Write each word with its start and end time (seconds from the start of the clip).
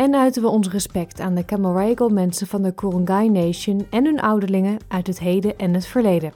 en 0.00 0.14
uiten 0.14 0.42
we 0.42 0.48
ons 0.48 0.68
respect 0.68 1.20
aan 1.20 1.34
de 1.34 1.44
Camaragal 1.44 2.08
mensen 2.08 2.46
van 2.46 2.62
de 2.62 2.72
Kurungay 2.72 3.26
Nation 3.26 3.86
en 3.90 4.04
hun 4.04 4.20
ouderlingen 4.20 4.78
uit 4.88 5.06
het 5.06 5.18
heden 5.18 5.58
en 5.58 5.74
het 5.74 5.86
verleden. 5.86 6.32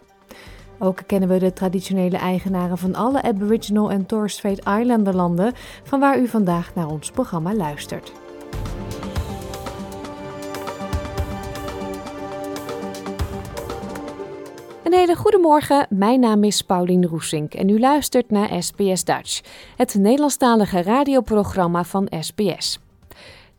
Ook 0.79 1.03
kennen 1.07 1.29
we 1.29 1.39
de 1.39 1.53
traditionele 1.53 2.17
eigenaren 2.17 2.79
van 2.79 2.95
alle 2.95 3.23
Aboriginal 3.23 3.91
en 3.91 4.07
Torres 4.07 4.33
Strait 4.33 4.59
Islander 4.59 5.15
landen, 5.15 5.53
van 5.83 6.01
waar 6.01 6.19
u 6.19 6.29
vandaag 6.29 6.75
naar 6.75 6.89
ons 6.89 7.11
programma 7.11 7.55
luistert. 7.55 8.13
Een 14.83 14.93
hele 14.93 15.17
goede 15.17 15.39
morgen, 15.39 15.87
mijn 15.91 16.21
naam 16.21 16.45
is 16.45 16.63
Paulien 16.63 17.07
Roesink 17.07 17.55
en 17.55 17.69
u 17.69 17.79
luistert 17.79 18.31
naar 18.31 18.63
SBS 18.63 19.05
Dutch, 19.05 19.41
het 19.77 19.95
Nederlandstalige 19.95 20.83
radioprogramma 20.83 21.85
van 21.85 22.09
SBS. 22.21 22.83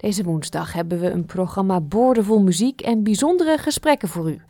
Deze 0.06 0.24
woensdag 0.24 0.74
hebben 0.74 1.00
we 1.00 1.10
een 1.10 1.26
programma 1.26 1.82
boordevol 1.82 2.42
muziek 2.42 2.82
en 2.82 3.04
bijzondere 3.04 3.58
gesprekken 3.58 4.08
voor 4.08 4.30
u. 4.30 4.42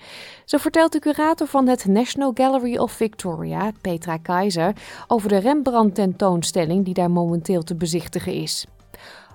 Zo 0.46 0.58
vertelt 0.58 0.92
de 0.92 1.00
curator 1.00 1.48
van 1.48 1.68
het 1.68 1.86
National 1.86 2.32
Gallery 2.34 2.78
of 2.78 2.92
Victoria, 2.92 3.72
Petra 3.82 4.18
Keizer, 4.18 4.74
over 5.08 5.30
de 5.30 5.38
Rembrandt-tentoonstelling 5.38 6.86
die 6.86 6.94
daar 6.94 7.12
momenteel 7.12 7.64
te 7.64 7.76
bezichtigen 7.76 8.34
is. 8.34 8.66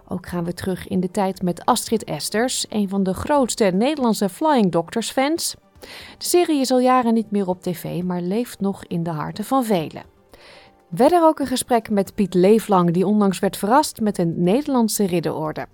Ook 0.09 0.27
gaan 0.27 0.45
we 0.45 0.55
terug 0.55 0.89
in 0.89 1.01
de 1.01 1.11
tijd 1.11 1.43
met 1.43 1.65
Astrid 1.65 2.05
Esters, 2.05 2.67
een 2.69 2.89
van 2.89 3.03
de 3.03 3.15
grootste 3.15 3.65
Nederlandse 3.65 4.29
Flying 4.29 4.73
Doctors 4.73 5.11
fans. 5.11 5.57
De 6.19 6.25
serie 6.25 6.61
is 6.61 6.71
al 6.71 6.81
jaren 6.81 7.15
niet 7.15 7.31
meer 7.31 7.49
op 7.49 7.63
tv, 7.63 8.03
maar 8.03 8.21
leeft 8.21 8.61
nog 8.61 8.85
in 8.85 9.03
de 9.03 9.11
harten 9.11 9.45
van 9.45 9.65
velen. 9.65 10.03
Verder 10.93 11.23
ook 11.23 11.39
een 11.39 11.47
gesprek 11.47 11.91
met 11.91 12.15
Piet 12.15 12.35
Leeflang, 12.35 12.91
die 12.91 13.07
onlangs 13.07 13.39
werd 13.39 13.57
verrast 13.57 14.01
met 14.01 14.19
een 14.19 14.43
Nederlandse 14.43 15.07
ridderorde. 15.07 15.67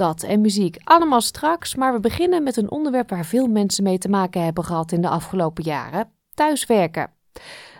Dat 0.00 0.22
en 0.22 0.40
muziek 0.40 0.76
allemaal 0.84 1.20
straks, 1.20 1.74
maar 1.74 1.92
we 1.92 2.00
beginnen 2.00 2.42
met 2.42 2.56
een 2.56 2.70
onderwerp 2.70 3.10
waar 3.10 3.24
veel 3.24 3.46
mensen 3.46 3.84
mee 3.84 3.98
te 3.98 4.08
maken 4.08 4.44
hebben 4.44 4.64
gehad 4.64 4.92
in 4.92 5.00
de 5.00 5.08
afgelopen 5.08 5.64
jaren: 5.64 6.08
thuiswerken. 6.34 7.10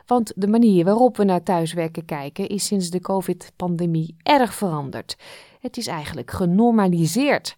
Want 0.06 0.32
de 0.36 0.46
manier 0.48 0.84
waarop 0.84 1.16
we 1.16 1.24
naar 1.24 1.42
thuiswerken 1.42 2.04
kijken 2.04 2.48
is 2.48 2.66
sinds 2.66 2.90
de 2.90 3.00
COVID-pandemie 3.00 4.16
erg 4.22 4.54
veranderd. 4.54 5.16
Het 5.60 5.76
is 5.76 5.86
eigenlijk 5.86 6.30
genormaliseerd. 6.30 7.56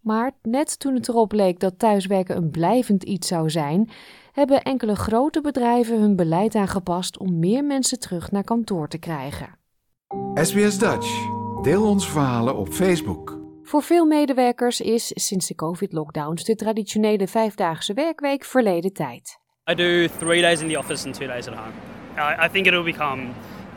Maar 0.00 0.32
net 0.42 0.78
toen 0.78 0.94
het 0.94 1.08
erop 1.08 1.32
leek 1.32 1.60
dat 1.60 1.78
thuiswerken 1.78 2.36
een 2.36 2.50
blijvend 2.50 3.02
iets 3.02 3.28
zou 3.28 3.50
zijn, 3.50 3.90
hebben 4.32 4.62
enkele 4.62 4.96
grote 4.96 5.40
bedrijven 5.40 6.00
hun 6.00 6.16
beleid 6.16 6.54
aangepast 6.54 7.18
om 7.18 7.38
meer 7.38 7.64
mensen 7.64 7.98
terug 7.98 8.30
naar 8.30 8.44
kantoor 8.44 8.88
te 8.88 8.98
krijgen. 8.98 9.58
SBS 10.34 10.78
Dutch. 10.78 11.28
Deel 11.62 11.88
onze 11.88 12.08
verhalen 12.08 12.56
op 12.56 12.68
Facebook. 12.68 13.39
Voor 13.70 13.82
veel 13.82 14.06
medewerkers 14.06 14.80
is 14.80 15.10
sinds 15.14 15.46
de 15.46 15.54
COVID-lockdowns 15.54 16.44
de 16.44 16.54
traditionele 16.54 17.26
vijfdaagse 17.26 17.94
werkweek 17.94 18.44
verleden 18.44 18.92
tijd. 18.92 19.38
I 19.70 19.74
do 19.74 20.06
three 20.18 20.40
days 20.40 20.60
in 20.60 20.68
the 20.68 20.78
office 20.78 21.06
and 21.06 21.14
two 21.14 21.26
days 21.26 21.48
at 21.48 21.54
home. 21.54 21.72
I, 22.16 22.46
I 22.46 22.48
think 22.48 22.66
it'll 22.66 22.84
become 22.84 23.22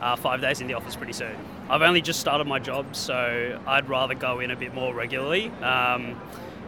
uh, 0.00 0.16
five 0.16 0.40
days 0.40 0.60
in 0.60 0.66
the 0.66 0.76
office 0.76 0.96
pretty 0.96 1.12
soon. 1.12 1.34
I've 1.70 1.86
only 1.86 2.00
just 2.00 2.18
started 2.18 2.46
my 2.46 2.60
job, 2.60 2.84
so 2.90 3.14
I'd 3.66 3.88
rather 3.88 4.18
go 4.18 4.40
in 4.40 4.50
a 4.50 4.56
bit 4.56 4.74
more 4.74 4.94
regularly. 4.94 5.50
Um, 5.62 6.02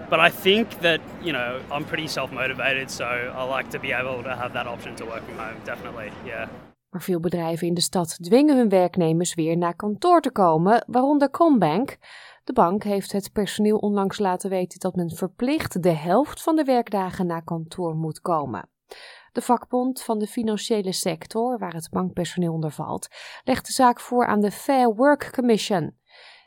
but 0.08 0.18
I 0.18 0.30
think 0.42 0.68
that 0.80 1.00
you 1.22 1.32
know 1.32 1.60
I'm 1.76 1.84
pretty 1.84 2.08
self-motivated, 2.08 2.90
so 2.90 3.04
I 3.04 3.56
like 3.56 3.68
to 3.70 3.78
be 3.78 3.92
able 3.92 4.22
to 4.22 4.36
have 4.36 4.52
that 4.52 4.66
option 4.66 4.94
to 4.94 5.04
work 5.04 5.24
from 5.24 5.38
home. 5.38 5.56
Definitely, 5.64 6.10
yeah. 6.24 6.48
Maar 6.90 7.02
veel 7.02 7.20
bedrijven 7.20 7.66
in 7.66 7.74
de 7.74 7.80
stad 7.80 8.18
dwingen 8.22 8.56
hun 8.56 8.68
werknemers 8.68 9.34
weer 9.34 9.56
naar 9.56 9.76
kantoor 9.76 10.20
te 10.20 10.30
komen, 10.30 10.84
waaronder 10.86 11.30
Combank. 11.30 11.96
De 12.46 12.52
bank 12.52 12.82
heeft 12.82 13.12
het 13.12 13.32
personeel 13.32 13.76
onlangs 13.76 14.18
laten 14.18 14.50
weten 14.50 14.80
dat 14.80 14.94
men 14.94 15.10
verplicht 15.10 15.82
de 15.82 15.90
helft 15.90 16.42
van 16.42 16.56
de 16.56 16.64
werkdagen 16.64 17.26
naar 17.26 17.44
kantoor 17.44 17.94
moet 17.94 18.20
komen. 18.20 18.68
De 19.32 19.42
vakbond 19.42 20.02
van 20.02 20.18
de 20.18 20.26
financiële 20.26 20.92
sector, 20.92 21.58
waar 21.58 21.74
het 21.74 21.90
bankpersoneel 21.90 22.52
onder 22.52 22.70
valt, 22.70 23.08
legt 23.44 23.66
de 23.66 23.72
zaak 23.72 24.00
voor 24.00 24.26
aan 24.26 24.40
de 24.40 24.50
Fair 24.50 24.94
Work 24.94 25.32
Commission. 25.32 25.96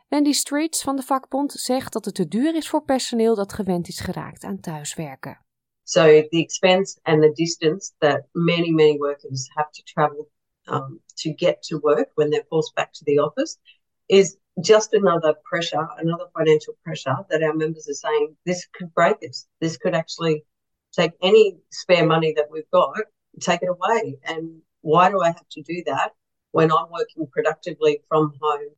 Wendy 0.08 0.32
Streets 0.32 0.82
van 0.82 0.96
de 0.96 1.02
vakbond 1.02 1.52
zegt 1.52 1.94
dat 1.94 2.06
het 2.06 2.16
te 2.16 2.28
duur 2.28 2.56
is 2.56 2.70
voor 2.70 2.84
personeel 2.84 3.36
dat 3.36 3.54
gewend 3.54 3.88
is 3.88 4.00
geraakt 4.00 4.44
aan 4.44 4.60
thuiswerken. 4.60 5.46
So 5.84 6.02
the 6.02 6.28
expense 6.30 7.00
and 7.02 7.22
the 7.22 7.32
distance 7.32 7.92
that 7.98 8.28
many, 8.32 8.70
many 8.70 8.98
workers 8.98 9.50
have 9.54 9.72
to 9.72 9.82
travel 9.84 10.30
um, 10.66 11.02
to 11.14 11.32
get 11.36 11.62
to 11.62 11.80
work 11.80 12.12
when 12.14 12.30
they're 12.30 12.46
forced 12.48 12.74
back 12.74 12.94
to 12.94 13.04
the 13.04 13.22
office 13.24 13.58
is 14.06 14.38
just 14.62 14.94
another 14.94 15.34
pressure, 15.44 15.88
another 15.98 16.26
financial 16.38 16.76
pressure 16.84 17.16
that 17.30 17.44
our 17.44 17.54
members 17.54 17.88
are 17.88 17.94
saying 17.94 18.36
this 18.46 18.68
could 18.72 18.94
break 18.94 19.18
us. 19.30 19.48
This 19.60 19.78
could 19.78 19.96
actually 19.96 20.44
take 20.92 21.14
any 21.22 21.58
spare 21.70 22.06
money 22.06 22.34
that 22.34 22.48
we've 22.52 22.70
got, 22.72 23.06
take 23.40 23.62
it 23.62 23.70
away. 23.70 24.20
And 24.24 24.62
why 24.82 25.10
do 25.10 25.22
I 25.22 25.28
have 25.28 25.48
to 25.50 25.62
do 25.62 25.84
that 25.84 26.12
when 26.52 26.72
I'm 26.72 26.90
working 26.90 27.28
productively 27.30 28.04
from 28.08 28.34
home? 28.40 28.78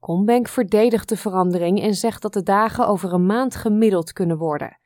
Combank 0.00 0.48
verdedigt 0.48 1.08
de 1.08 1.16
verandering 1.16 1.80
en 1.80 1.94
zegt 1.94 2.22
dat 2.22 2.32
de 2.32 2.42
dagen 2.42 2.86
over 2.86 3.12
een 3.12 3.26
maand 3.26 3.56
gemiddeld 3.56 4.12
kunnen 4.12 4.38
worden. 4.38 4.78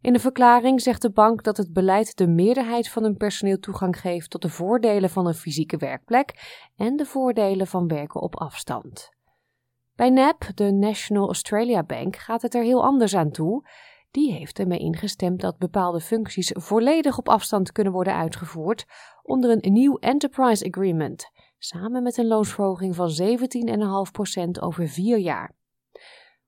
In 0.00 0.12
de 0.12 0.18
verklaring 0.18 0.80
zegt 0.80 1.02
de 1.02 1.10
bank 1.10 1.42
dat 1.42 1.56
het 1.56 1.72
beleid 1.72 2.16
de 2.16 2.26
meerderheid 2.26 2.88
van 2.88 3.02
hun 3.02 3.16
personeel 3.16 3.58
toegang 3.58 4.00
geeft 4.00 4.30
tot 4.30 4.42
de 4.42 4.48
voordelen 4.48 5.10
van 5.10 5.26
een 5.26 5.34
fysieke 5.34 5.76
werkplek 5.76 6.32
en 6.76 6.96
de 6.96 7.04
voordelen 7.04 7.66
van 7.66 7.88
werken 7.88 8.20
op 8.20 8.36
afstand. 8.36 9.15
Bij 9.96 10.10
NAB, 10.10 10.42
de 10.54 10.72
National 10.72 11.26
Australia 11.26 11.82
Bank, 11.82 12.16
gaat 12.16 12.42
het 12.42 12.54
er 12.54 12.62
heel 12.62 12.84
anders 12.84 13.14
aan 13.14 13.30
toe. 13.30 13.68
Die 14.10 14.32
heeft 14.32 14.58
ermee 14.58 14.78
ingestemd 14.78 15.40
dat 15.40 15.58
bepaalde 15.58 16.00
functies 16.00 16.52
volledig 16.54 17.18
op 17.18 17.28
afstand 17.28 17.72
kunnen 17.72 17.92
worden 17.92 18.14
uitgevoerd 18.14 18.86
onder 19.22 19.50
een 19.50 19.72
nieuw 19.72 19.96
Enterprise 19.96 20.66
Agreement, 20.66 21.30
samen 21.58 22.02
met 22.02 22.16
een 22.16 22.26
loonsverhoging 22.26 22.94
van 22.94 23.10
17,5% 24.56 24.60
over 24.60 24.88
vier 24.88 25.18
jaar. 25.18 25.54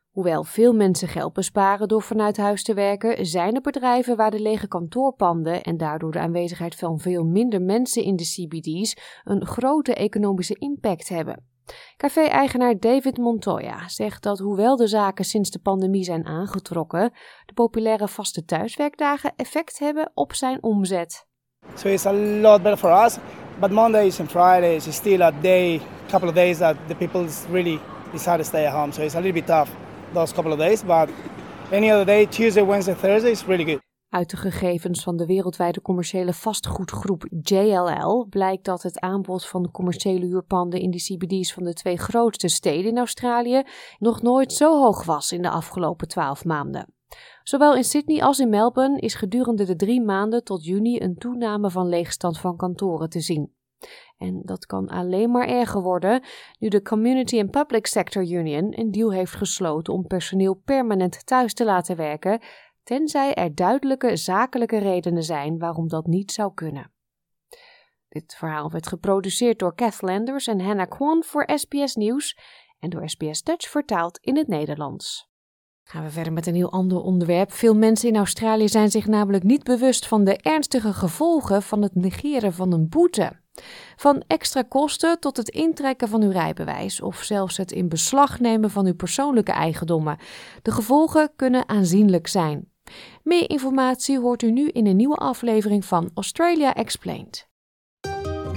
Hoewel 0.08 0.44
veel 0.44 0.75
mensen 0.75 1.08
geld 1.08 1.32
besparen 1.32 1.88
door 1.88 2.03
vanuit 2.03 2.37
huis 2.37 2.62
te 2.62 2.75
werken, 2.75 3.26
zijn 3.26 3.54
er 3.54 3.60
bedrijven 3.60 4.16
waar 4.16 4.31
de 4.31 4.41
lege 4.41 4.69
kantoorpanden 4.69 5.62
en 5.62 5.76
daardoor 5.76 6.12
de 6.12 6.19
aanwezigheid 6.19 6.75
van 6.75 6.98
veel 6.98 7.25
minder 7.25 7.62
mensen 7.62 8.03
in 8.03 8.16
de 8.16 8.25
CBD's 8.25 8.97
een 9.25 9.47
grote 9.47 9.94
economische 9.94 10.54
impact 10.54 11.08
hebben. 11.08 11.56
Café-eigenaar 11.96 12.78
David 12.78 13.16
Montoya 13.18 13.88
zegt 13.88 14.22
dat 14.22 14.38
hoewel 14.38 14.76
de 14.76 14.86
zaken 14.86 15.24
sinds 15.24 15.50
de 15.50 15.58
pandemie 15.58 16.04
zijn 16.04 16.26
aangetrokken, 16.26 17.12
de 17.46 17.52
populaire 17.52 18.08
vaste 18.08 18.44
thuiswerkdagen 18.44 19.32
effect 19.36 19.78
hebben 19.78 20.10
op 20.14 20.34
zijn 20.34 20.62
omzet. 20.62 21.26
So 21.74 21.88
it's 21.88 22.06
a 22.06 22.12
lot 22.12 22.62
better 22.62 22.76
for 22.76 23.04
us, 23.04 23.16
but 23.60 23.70
Mondays 23.70 24.20
and 24.20 24.30
Fridays 24.30 24.86
is 24.86 24.94
still 24.94 25.22
a 25.22 25.32
day, 25.40 25.80
couple 26.10 26.28
of 26.28 26.34
days 26.34 26.58
that 26.58 26.76
the 26.86 26.94
people 26.94 27.26
really 27.50 27.80
decide 28.12 28.36
to 28.36 28.44
stay 28.44 28.66
at 28.66 28.72
home. 28.72 28.92
So 28.92 29.02
it's 29.02 29.14
a 29.14 29.20
little 29.20 29.32
bit 29.32 29.46
tough 29.46 29.70
those 30.12 30.34
couple 30.34 30.52
of 30.52 30.58
days, 30.58 30.82
but 30.82 31.08
any 31.70 31.90
other 31.90 32.04
day, 32.04 32.26
Tuesday, 32.26 32.62
Wednesday, 32.62 32.94
Thursday 32.94 33.31
is 33.31 33.44
really 33.46 33.64
good. 33.64 33.88
Uit 34.08 34.31
de 34.31 34.37
gegevens 34.37 35.02
van 35.02 35.16
de 35.16 35.26
wereldwijde 35.26 35.81
commerciële 35.81 36.32
vastgoedgroep 36.32 37.26
JLL 37.43 38.26
blijkt 38.31 38.64
dat 38.64 38.82
het 38.82 39.00
aanbod 39.00 39.46
van 39.46 39.70
commerciële 39.70 40.26
huurpanden 40.26 40.81
in 40.81 40.90
de 40.90 40.99
CBD's 40.99 41.52
van 41.52 41.64
de 41.64 41.72
twee 41.72 41.99
grootste 41.99 42.49
steden 42.49 42.90
in 42.90 42.99
Australië 42.99 43.62
nog 43.99 44.22
nooit 44.22 44.52
zo 44.52 44.82
hoog 44.82 45.05
was 45.05 45.32
in 45.32 45.43
de 45.43 45.50
afgelopen 45.50 46.08
twaalf 46.08 46.44
maanden. 46.44 46.94
Zowel 47.43 47.76
in 47.76 47.84
Sydney 47.84 48.22
als 48.22 48.38
in 48.38 48.49
Melbourne 48.49 49.00
is 49.00 49.14
gedurende 49.14 49.64
de 49.64 49.76
drie 49.76 50.02
maanden 50.02 50.44
tot 50.44 50.64
juni 50.64 51.00
een 51.00 51.16
toename 51.16 51.70
van 51.70 51.88
leegstand 51.88 52.38
van 52.38 52.56
kantoren 52.56 53.08
te 53.08 53.20
zien. 53.20 53.56
En 54.19 54.43
dat 54.44 54.66
kan 54.66 54.88
alleen 54.88 55.31
maar 55.31 55.49
erger 55.49 55.82
worden 55.82 56.22
nu 56.58 56.69
de 56.69 56.82
Community 56.82 57.40
and 57.40 57.50
Public 57.50 57.87
Sector 57.87 58.22
Union 58.22 58.72
een 58.78 58.90
deal 58.90 59.12
heeft 59.12 59.34
gesloten 59.34 59.93
om 59.93 60.06
personeel 60.06 60.55
permanent 60.55 61.26
thuis 61.26 61.55
te 61.55 61.64
laten 61.64 61.96
werken 61.96 62.40
tenzij 62.88 63.35
er 63.35 63.55
duidelijke 63.55 64.17
zakelijke 64.17 64.79
redenen 64.79 65.23
zijn 65.23 65.58
waarom 65.58 65.88
dat 65.88 66.06
niet 66.06 66.32
zou 66.32 66.55
kunnen. 66.55 66.93
Dit 68.08 68.35
verhaal 68.35 68.70
werd 68.70 68.87
geproduceerd 68.87 69.58
door 69.58 69.75
Kath 69.75 70.02
Landers 70.02 70.46
en 70.46 70.61
Hannah 70.61 70.88
Kwan 70.88 71.23
voor 71.25 71.50
SBS 71.55 71.94
Nieuws 71.94 72.38
en 72.79 72.90
door 72.90 73.08
SBS 73.08 73.43
Dutch 73.43 73.69
vertaald 73.70 74.19
in 74.19 74.37
het 74.37 74.49
Nederlands. 74.49 75.29
Gaan 75.82 76.05
we 76.05 76.11
verder 76.11 76.32
met 76.32 76.46
een 76.46 76.55
heel 76.55 76.73
ander 76.73 77.00
onderwerp. 77.00 77.52
Veel 77.52 77.75
mensen 77.75 78.08
in 78.08 78.17
Australië 78.17 78.69
zijn 78.69 78.91
zich 78.91 79.06
namelijk 79.06 79.44
niet 79.44 79.62
bewust 79.62 80.06
van 80.06 80.25
de 80.25 80.37
ernstige 80.37 80.93
gevolgen 80.93 81.62
van 81.62 81.82
het 81.82 81.94
negeren 81.94 82.52
van 82.52 82.73
een 82.73 82.88
boete. 82.88 83.41
Van 83.96 84.25
extra 84.26 84.62
kosten 84.62 85.20
tot 85.20 85.37
het 85.37 85.49
intrekken 85.49 86.08
van 86.08 86.23
uw 86.23 86.31
rijbewijs 86.31 87.00
of 87.00 87.23
zelfs 87.23 87.56
het 87.56 87.73
in 87.73 87.88
beslag 87.88 88.41
nemen 88.41 88.70
van 88.70 88.87
uw 88.87 88.94
persoonlijke 88.94 89.52
eigendommen. 89.52 90.19
De 90.62 90.73
gevolgen 90.73 91.32
kunnen 91.37 91.69
aanzienlijk 91.69 92.26
zijn. 92.26 92.68
Meer 93.23 93.50
informatie 93.50 94.20
hoort 94.20 94.43
u 94.43 94.50
nu 94.50 94.69
in 94.69 94.87
een 94.87 94.96
nieuwe 94.96 95.17
aflevering 95.17 95.85
van 95.85 96.11
Australia 96.14 96.75
Explained. 96.75 97.49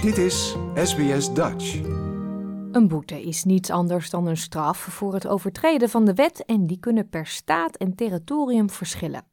Dit 0.02 0.18
is 0.18 0.56
SBS 0.74 1.34
Dutch. 1.34 1.80
Een 2.72 2.88
boete 2.88 3.22
is 3.22 3.44
niets 3.44 3.70
anders 3.70 4.10
dan 4.10 4.26
een 4.26 4.36
straf 4.36 4.78
voor 4.78 5.14
het 5.14 5.26
overtreden 5.26 5.88
van 5.88 6.04
de 6.04 6.14
wet 6.14 6.44
en 6.44 6.66
die 6.66 6.78
kunnen 6.78 7.08
per 7.08 7.26
staat 7.26 7.76
en 7.76 7.94
territorium 7.94 8.70
verschillen. 8.70 9.24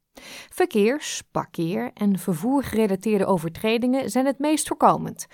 Verkeers, 0.48 1.22
parkeer 1.30 1.90
en 1.94 2.18
vervoergerelateerde 2.18 3.26
overtredingen 3.26 4.10
zijn 4.10 4.26
het 4.26 4.38
meest 4.38 4.66
voorkomend. 4.68 5.26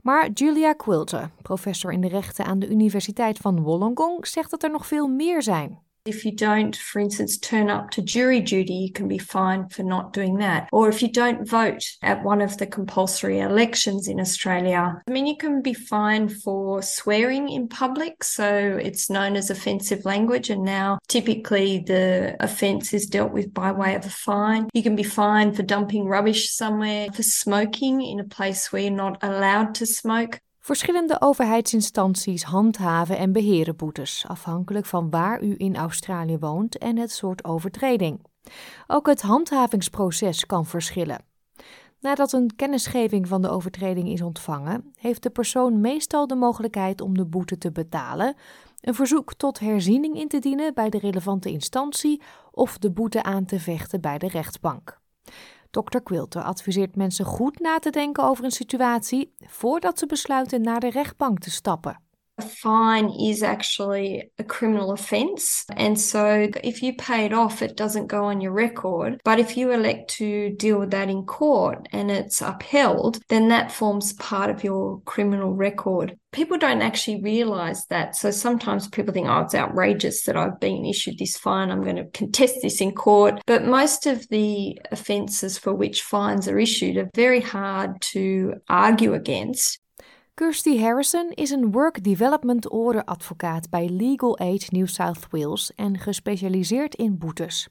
Maar 0.00 0.30
Julia 0.30 0.72
Quilter, 0.72 1.30
professor 1.42 1.92
in 1.92 2.00
de 2.00 2.08
rechten 2.08 2.44
aan 2.44 2.58
de 2.58 2.68
Universiteit 2.68 3.38
van 3.38 3.62
Wollongong, 3.62 4.26
zegt 4.26 4.50
dat 4.50 4.62
er 4.62 4.70
nog 4.70 4.86
veel 4.86 5.08
meer 5.08 5.42
zijn. 5.42 5.83
If 6.06 6.26
you 6.26 6.32
don't, 6.32 6.76
for 6.76 6.98
instance, 6.98 7.38
turn 7.38 7.70
up 7.70 7.90
to 7.92 8.02
jury 8.02 8.42
duty, 8.42 8.74
you 8.74 8.92
can 8.92 9.08
be 9.08 9.16
fined 9.16 9.72
for 9.72 9.82
not 9.82 10.12
doing 10.12 10.36
that. 10.36 10.68
Or 10.70 10.90
if 10.90 11.00
you 11.00 11.10
don't 11.10 11.48
vote 11.48 11.82
at 12.02 12.22
one 12.22 12.42
of 12.42 12.58
the 12.58 12.66
compulsory 12.66 13.38
elections 13.38 14.06
in 14.06 14.20
Australia, 14.20 15.00
I 15.08 15.10
mean, 15.10 15.26
you 15.26 15.38
can 15.38 15.62
be 15.62 15.72
fined 15.72 16.42
for 16.42 16.82
swearing 16.82 17.48
in 17.48 17.68
public. 17.68 18.22
So 18.22 18.46
it's 18.46 19.08
known 19.08 19.34
as 19.34 19.48
offensive 19.48 20.04
language. 20.04 20.50
And 20.50 20.62
now 20.62 20.98
typically 21.08 21.78
the 21.78 22.36
offence 22.38 22.92
is 22.92 23.06
dealt 23.06 23.32
with 23.32 23.54
by 23.54 23.72
way 23.72 23.94
of 23.94 24.04
a 24.04 24.10
fine. 24.10 24.68
You 24.74 24.82
can 24.82 24.96
be 24.96 25.04
fined 25.04 25.56
for 25.56 25.62
dumping 25.62 26.04
rubbish 26.04 26.50
somewhere, 26.50 27.08
for 27.14 27.22
smoking 27.22 28.02
in 28.02 28.20
a 28.20 28.24
place 28.24 28.70
where 28.70 28.82
you're 28.82 28.90
not 28.90 29.22
allowed 29.22 29.74
to 29.76 29.86
smoke. 29.86 30.38
Verschillende 30.64 31.20
overheidsinstanties 31.20 32.42
handhaven 32.42 33.18
en 33.18 33.32
beheren 33.32 33.76
boetes, 33.76 34.24
afhankelijk 34.28 34.86
van 34.86 35.10
waar 35.10 35.42
u 35.42 35.54
in 35.56 35.76
Australië 35.76 36.38
woont 36.38 36.78
en 36.78 36.96
het 36.96 37.12
soort 37.12 37.44
overtreding. 37.44 38.20
Ook 38.86 39.06
het 39.06 39.22
handhavingsproces 39.22 40.46
kan 40.46 40.66
verschillen. 40.66 41.24
Nadat 42.00 42.32
een 42.32 42.56
kennisgeving 42.56 43.28
van 43.28 43.42
de 43.42 43.48
overtreding 43.48 44.08
is 44.08 44.22
ontvangen, 44.22 44.92
heeft 44.98 45.22
de 45.22 45.30
persoon 45.30 45.80
meestal 45.80 46.26
de 46.26 46.36
mogelijkheid 46.36 47.00
om 47.00 47.16
de 47.16 47.26
boete 47.26 47.58
te 47.58 47.72
betalen, 47.72 48.36
een 48.80 48.94
verzoek 48.94 49.34
tot 49.34 49.58
herziening 49.58 50.16
in 50.16 50.28
te 50.28 50.38
dienen 50.38 50.74
bij 50.74 50.90
de 50.90 50.98
relevante 50.98 51.50
instantie 51.50 52.22
of 52.50 52.78
de 52.78 52.90
boete 52.90 53.22
aan 53.22 53.44
te 53.44 53.60
vechten 53.60 54.00
bij 54.00 54.18
de 54.18 54.28
rechtbank. 54.28 55.00
Dr. 55.74 56.00
Quilter 56.02 56.42
adviseert 56.42 56.96
mensen 56.96 57.24
goed 57.24 57.58
na 57.60 57.78
te 57.78 57.90
denken 57.90 58.24
over 58.24 58.44
een 58.44 58.50
situatie 58.50 59.34
voordat 59.38 59.98
ze 59.98 60.06
besluiten 60.06 60.62
naar 60.62 60.80
de 60.80 60.90
rechtbank 60.90 61.38
te 61.38 61.50
stappen. 61.50 62.03
A 62.36 62.42
fine 62.42 63.10
is 63.10 63.44
actually 63.44 64.30
a 64.40 64.44
criminal 64.44 64.90
offence. 64.90 65.64
And 65.76 65.98
so 66.00 66.48
if 66.64 66.82
you 66.82 66.96
pay 66.96 67.26
it 67.26 67.32
off, 67.32 67.62
it 67.62 67.76
doesn't 67.76 68.08
go 68.08 68.24
on 68.24 68.40
your 68.40 68.50
record. 68.50 69.20
But 69.24 69.38
if 69.38 69.56
you 69.56 69.70
elect 69.70 70.10
to 70.14 70.50
deal 70.56 70.80
with 70.80 70.90
that 70.90 71.08
in 71.08 71.26
court 71.26 71.86
and 71.92 72.10
it's 72.10 72.42
upheld, 72.42 73.20
then 73.28 73.48
that 73.50 73.70
forms 73.70 74.14
part 74.14 74.50
of 74.50 74.64
your 74.64 75.00
criminal 75.02 75.52
record. 75.52 76.18
People 76.32 76.58
don't 76.58 76.82
actually 76.82 77.22
realize 77.22 77.86
that. 77.86 78.16
So 78.16 78.32
sometimes 78.32 78.88
people 78.88 79.14
think, 79.14 79.28
oh, 79.28 79.42
it's 79.42 79.54
outrageous 79.54 80.24
that 80.24 80.36
I've 80.36 80.58
been 80.58 80.84
issued 80.84 81.18
this 81.18 81.36
fine. 81.36 81.70
I'm 81.70 81.84
going 81.84 81.94
to 81.94 82.06
contest 82.06 82.56
this 82.62 82.80
in 82.80 82.90
court. 82.90 83.40
But 83.46 83.64
most 83.64 84.06
of 84.06 84.28
the 84.30 84.80
offences 84.90 85.56
for 85.56 85.72
which 85.72 86.02
fines 86.02 86.48
are 86.48 86.58
issued 86.58 86.96
are 86.96 87.08
very 87.14 87.40
hard 87.40 88.00
to 88.00 88.54
argue 88.68 89.14
against. 89.14 89.78
Kirsty 90.34 90.78
Harrison 90.78 91.30
is 91.30 91.50
een 91.50 91.72
Work 91.72 92.04
Development 92.04 92.70
Order 92.70 93.04
advocaat 93.04 93.70
bij 93.70 93.88
Legal 93.88 94.38
Aid 94.38 94.70
New 94.70 94.86
South 94.86 95.26
Wales 95.30 95.74
en 95.74 95.98
gespecialiseerd 95.98 96.94
in 96.94 97.18
boetes. 97.18 97.68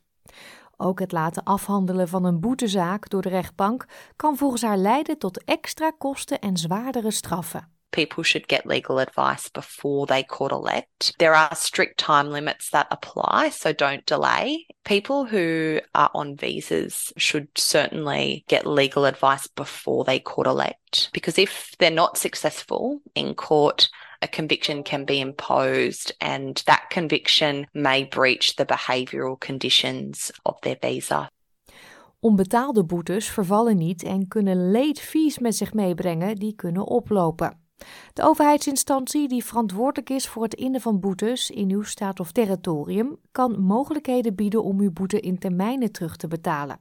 Ook 0.77 0.99
het 0.99 1.11
laten 1.11 1.43
afhandelen 1.43 2.07
van 2.07 2.25
een 2.25 2.39
boetezaak 2.39 3.09
door 3.09 3.21
de 3.21 3.29
rechtbank 3.29 3.85
kan 4.15 4.37
volgens 4.37 4.61
haar 4.61 4.77
leiden 4.77 5.17
tot 5.17 5.43
extra 5.43 5.91
kosten 5.97 6.39
en 6.39 6.57
zwaardere 6.57 7.11
straffen. 7.11 7.72
People 7.93 8.23
should 8.23 8.49
get 8.49 8.65
legal 8.65 8.99
advice 8.99 9.47
before 9.47 10.05
they 10.05 10.23
court 10.23 10.51
elect. 10.51 11.15
There 11.19 11.33
are 11.33 11.55
strict 11.55 11.97
time 11.97 12.29
limits 12.29 12.71
that 12.71 12.87
apply, 12.91 13.49
so 13.49 13.71
don't 13.71 14.05
delay. 14.05 14.65
People 14.83 15.25
who 15.25 15.79
are 15.95 16.11
on 16.13 16.35
visas 16.35 17.13
should 17.15 17.47
certainly 17.55 18.43
get 18.49 18.65
legal 18.65 19.05
advice 19.05 19.47
before 19.47 20.03
they 20.03 20.19
court 20.19 20.47
elect 20.47 21.09
because 21.13 21.37
if 21.37 21.73
they're 21.79 21.91
not 21.91 22.17
successful 22.17 22.99
in 23.15 23.33
court, 23.35 23.89
a 24.21 24.27
conviction 24.27 24.83
can 24.83 25.05
be 25.05 25.19
imposed 25.21 26.11
and 26.19 26.63
that 26.65 26.89
conviction 26.89 27.67
may 27.73 28.03
breach 28.03 28.55
the 28.55 28.65
behavioural 28.65 29.39
conditions 29.39 30.31
of 30.45 30.59
their 30.61 30.77
visa. 30.81 31.29
Onbetaalde 32.19 32.85
boetes 32.85 33.29
vervallen 33.29 33.77
niet 33.77 34.03
en 34.03 34.27
kunnen 34.27 34.71
late 34.71 35.01
fees 35.01 35.39
met 35.39 35.55
zich 35.55 35.73
meebrengen 35.73 36.35
die 36.35 36.55
kunnen 36.55 36.87
oplopen. 36.87 37.62
De 38.13 38.23
overheidsinstantie 38.23 39.27
die 39.27 39.43
verantwoordelijk 39.43 40.09
is 40.09 40.27
voor 40.27 40.43
het 40.43 40.53
innen 40.53 40.81
van 40.81 40.99
boetes 40.99 41.49
in 41.49 41.71
uw 41.71 41.83
staat 41.83 42.19
of 42.19 42.31
territorium 42.31 43.17
kan 43.31 43.61
mogelijkheden 43.61 44.35
bieden 44.35 44.63
om 44.63 44.79
uw 44.79 44.91
boete 44.91 45.19
in 45.19 45.39
termijnen 45.39 45.91
terug 45.91 46.15
te 46.15 46.27
betalen. 46.27 46.79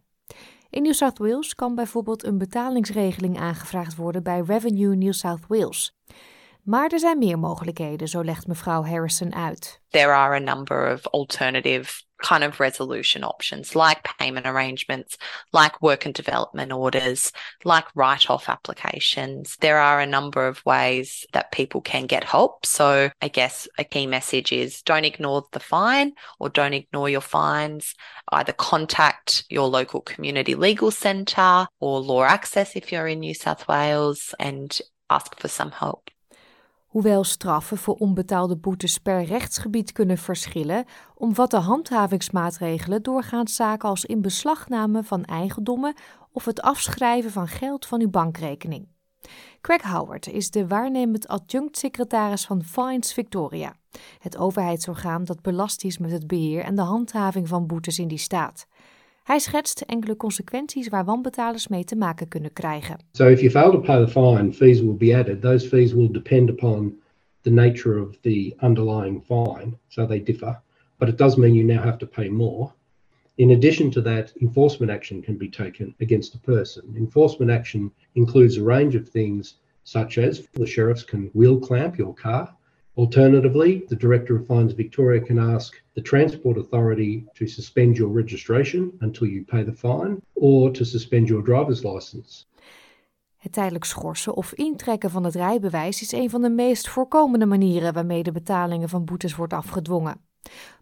In 0.71 0.83
New 0.83 0.93
South 0.93 1.19
Wales 1.19 1.55
kan 1.55 1.75
bijvoorbeeld 1.75 2.25
een 2.25 2.39
betalingsregeling 2.39 3.39
aangevraagd 3.39 3.97
worden 3.97 4.23
bij 4.23 4.41
Revenue 4.47 4.97
New 4.97 5.13
South 5.13 5.47
Wales. 5.49 5.97
Maar 6.63 6.91
er 6.91 6.99
zijn 6.99 7.19
meer 7.19 7.39
mogelijkheden, 7.39 8.09
zo 8.09 8.25
legt 8.25 8.47
mevrouw 8.47 8.85
Harrison 8.85 9.35
uit. 9.35 9.81
There 9.89 10.13
are 10.13 10.35
a 10.35 10.55
number 10.55 10.93
of 10.93 11.09
alternative 11.09 12.03
kind 12.23 12.45
of 12.45 12.61
resolution 12.61 13.25
options 13.25 13.75
like 13.75 14.05
payment 14.19 14.47
arrangements, 14.47 15.19
like 15.53 15.81
work 15.83 16.07
and 16.07 16.15
development 16.15 16.73
orders, 16.73 17.33
like 17.65 17.85
write 17.95 18.31
off 18.31 18.49
applications. 18.49 19.57
There 19.61 19.79
are 19.79 20.01
a 20.01 20.07
number 20.07 20.47
of 20.47 20.65
ways 20.65 21.27
that 21.33 21.53
people 21.53 21.81
can 21.81 22.07
get 22.07 22.25
help. 22.25 22.65
So, 22.65 23.11
I 23.21 23.29
guess 23.29 23.69
a 23.79 23.85
key 23.85 24.07
message 24.07 24.53
is 24.53 24.83
don't 24.83 25.05
ignore 25.05 25.47
the 25.53 25.61
fine 25.61 26.13
or 26.39 26.49
don't 26.49 26.75
ignore 26.75 27.09
your 27.09 27.21
fines. 27.21 27.95
Either 28.31 28.53
contact 28.53 29.45
your 29.49 29.69
local 29.69 30.01
community 30.01 30.55
legal 30.55 30.91
centre 30.91 31.67
or 31.81 32.01
Law 32.01 32.25
Access 32.25 32.77
if 32.77 32.93
you're 32.93 33.09
in 33.09 33.21
New 33.21 33.35
South 33.35 33.69
Wales 33.69 34.35
and 34.39 34.81
ask 35.11 35.39
for 35.39 35.49
some 35.49 35.71
help. 35.73 36.12
Hoewel 36.93 37.25
straffen 37.25 37.77
voor 37.77 37.95
onbetaalde 37.95 38.57
boetes 38.57 38.99
per 38.99 39.25
rechtsgebied 39.25 39.93
kunnen 39.93 40.19
verschillen, 40.19 40.85
omvatten 41.15 41.61
handhavingsmaatregelen 41.61 43.03
doorgaans 43.03 43.55
zaken 43.55 43.89
als 43.89 44.05
inbeslagname 44.05 45.03
van 45.03 45.25
eigendommen 45.25 45.95
of 46.33 46.45
het 46.45 46.61
afschrijven 46.61 47.31
van 47.31 47.49
geld 47.49 47.87
van 47.87 48.01
uw 48.01 48.11
bankrekening. 48.11 48.89
Craig 49.61 49.83
Howard 49.83 50.27
is 50.27 50.51
de 50.51 50.67
waarnemend 50.67 51.29
adjunct-secretaris 51.29 52.47
van 52.47 52.63
Fines 52.65 53.13
Victoria, 53.13 53.75
het 54.19 54.37
overheidsorgaan 54.37 55.25
dat 55.25 55.43
belast 55.43 55.85
is 55.85 55.99
met 55.99 56.11
het 56.11 56.27
beheer 56.27 56.63
en 56.63 56.75
de 56.75 56.83
handhaving 56.83 57.49
van 57.49 57.67
boetes 57.67 57.99
in 57.99 58.09
die 58.09 58.19
staat. 58.19 58.67
Hij 59.23 59.39
schetst 59.39 59.81
enkele 59.81 60.17
consequenties 60.17 60.89
waar 60.89 61.05
wanbetalers 61.05 61.69
mee 61.69 61.85
te 61.85 61.97
maken 61.97 62.29
kunnen 62.29 62.53
krijgen. 62.53 62.99
So 63.13 63.29
if 63.29 63.41
you 63.41 63.51
fail 63.51 63.71
to 63.71 63.81
pay 63.81 64.05
the 64.05 64.11
fine, 64.11 64.53
fees 64.53 64.81
will 64.81 64.97
be 64.97 65.17
added. 65.17 65.41
Those 65.41 65.69
fees 65.69 65.93
will 65.93 66.13
depend 66.13 66.51
upon 66.51 67.01
the 67.43 67.51
nature 67.51 68.01
of 68.01 68.17
the 68.21 68.55
underlying 68.61 69.23
fine, 69.27 69.79
so 69.89 70.07
they 70.07 70.23
differ. 70.23 70.61
But 70.99 71.09
it 71.09 71.19
does 71.19 71.37
mean 71.37 71.55
you 71.55 71.65
now 71.65 71.83
have 71.83 71.99
to 71.99 72.07
pay 72.07 72.29
more. 72.29 72.73
In 73.37 73.51
addition 73.51 73.91
to 73.91 74.01
that, 74.03 74.33
enforcement 74.41 74.93
action 74.93 75.23
can 75.23 75.37
be 75.37 75.49
taken 75.49 75.95
against 76.01 76.35
a 76.35 76.39
person. 76.39 76.95
Enforcement 76.97 77.51
action 77.51 77.91
includes 78.15 78.57
a 78.57 78.63
range 78.63 78.95
of 78.95 79.09
things 79.09 79.55
such 79.85 80.19
as 80.19 80.47
the 80.53 80.67
sheriffs 80.67 81.05
can 81.05 81.31
wheel 81.33 81.59
clamp 81.59 81.97
your 81.97 82.15
car, 82.15 82.55
Alternatively, 82.95 83.85
the 83.89 83.97
Director 83.97 84.41
of 84.41 84.47
Fines 84.47 84.75
Victoria 84.75 85.21
can 85.21 85.39
ask 85.39 85.83
the 85.95 86.03
Transport 86.03 86.59
Authority 86.59 87.25
to 87.35 87.47
suspend 87.47 87.97
your 87.97 88.13
registration 88.17 88.93
until 89.01 89.27
you 89.27 89.45
pay 89.45 89.65
the 89.65 89.73
fine 89.73 90.21
or 90.35 90.73
to 90.73 90.85
suspend 90.85 91.29
your 91.29 91.43
driver's 91.43 91.83
license. 91.83 92.45
Het 93.37 93.53
tijdelijk 93.53 93.85
schorsen 93.85 94.35
of 94.37 94.53
intrekken 94.53 95.11
van 95.11 95.25
het 95.25 95.35
rijbewijs 95.35 96.03
is 96.03 96.13
een 96.13 96.31
van 96.31 96.43
de 96.43 96.51
meest 96.51 96.89
voorkomende 96.89 97.47
manieren 97.47 97.93
waarmee 97.93 98.23
de 98.23 98.33
betalingen 98.33 98.89
van 98.89 99.05
boetes 99.05 99.37
wordt 99.37 99.53
afgedwongen. 99.53 100.21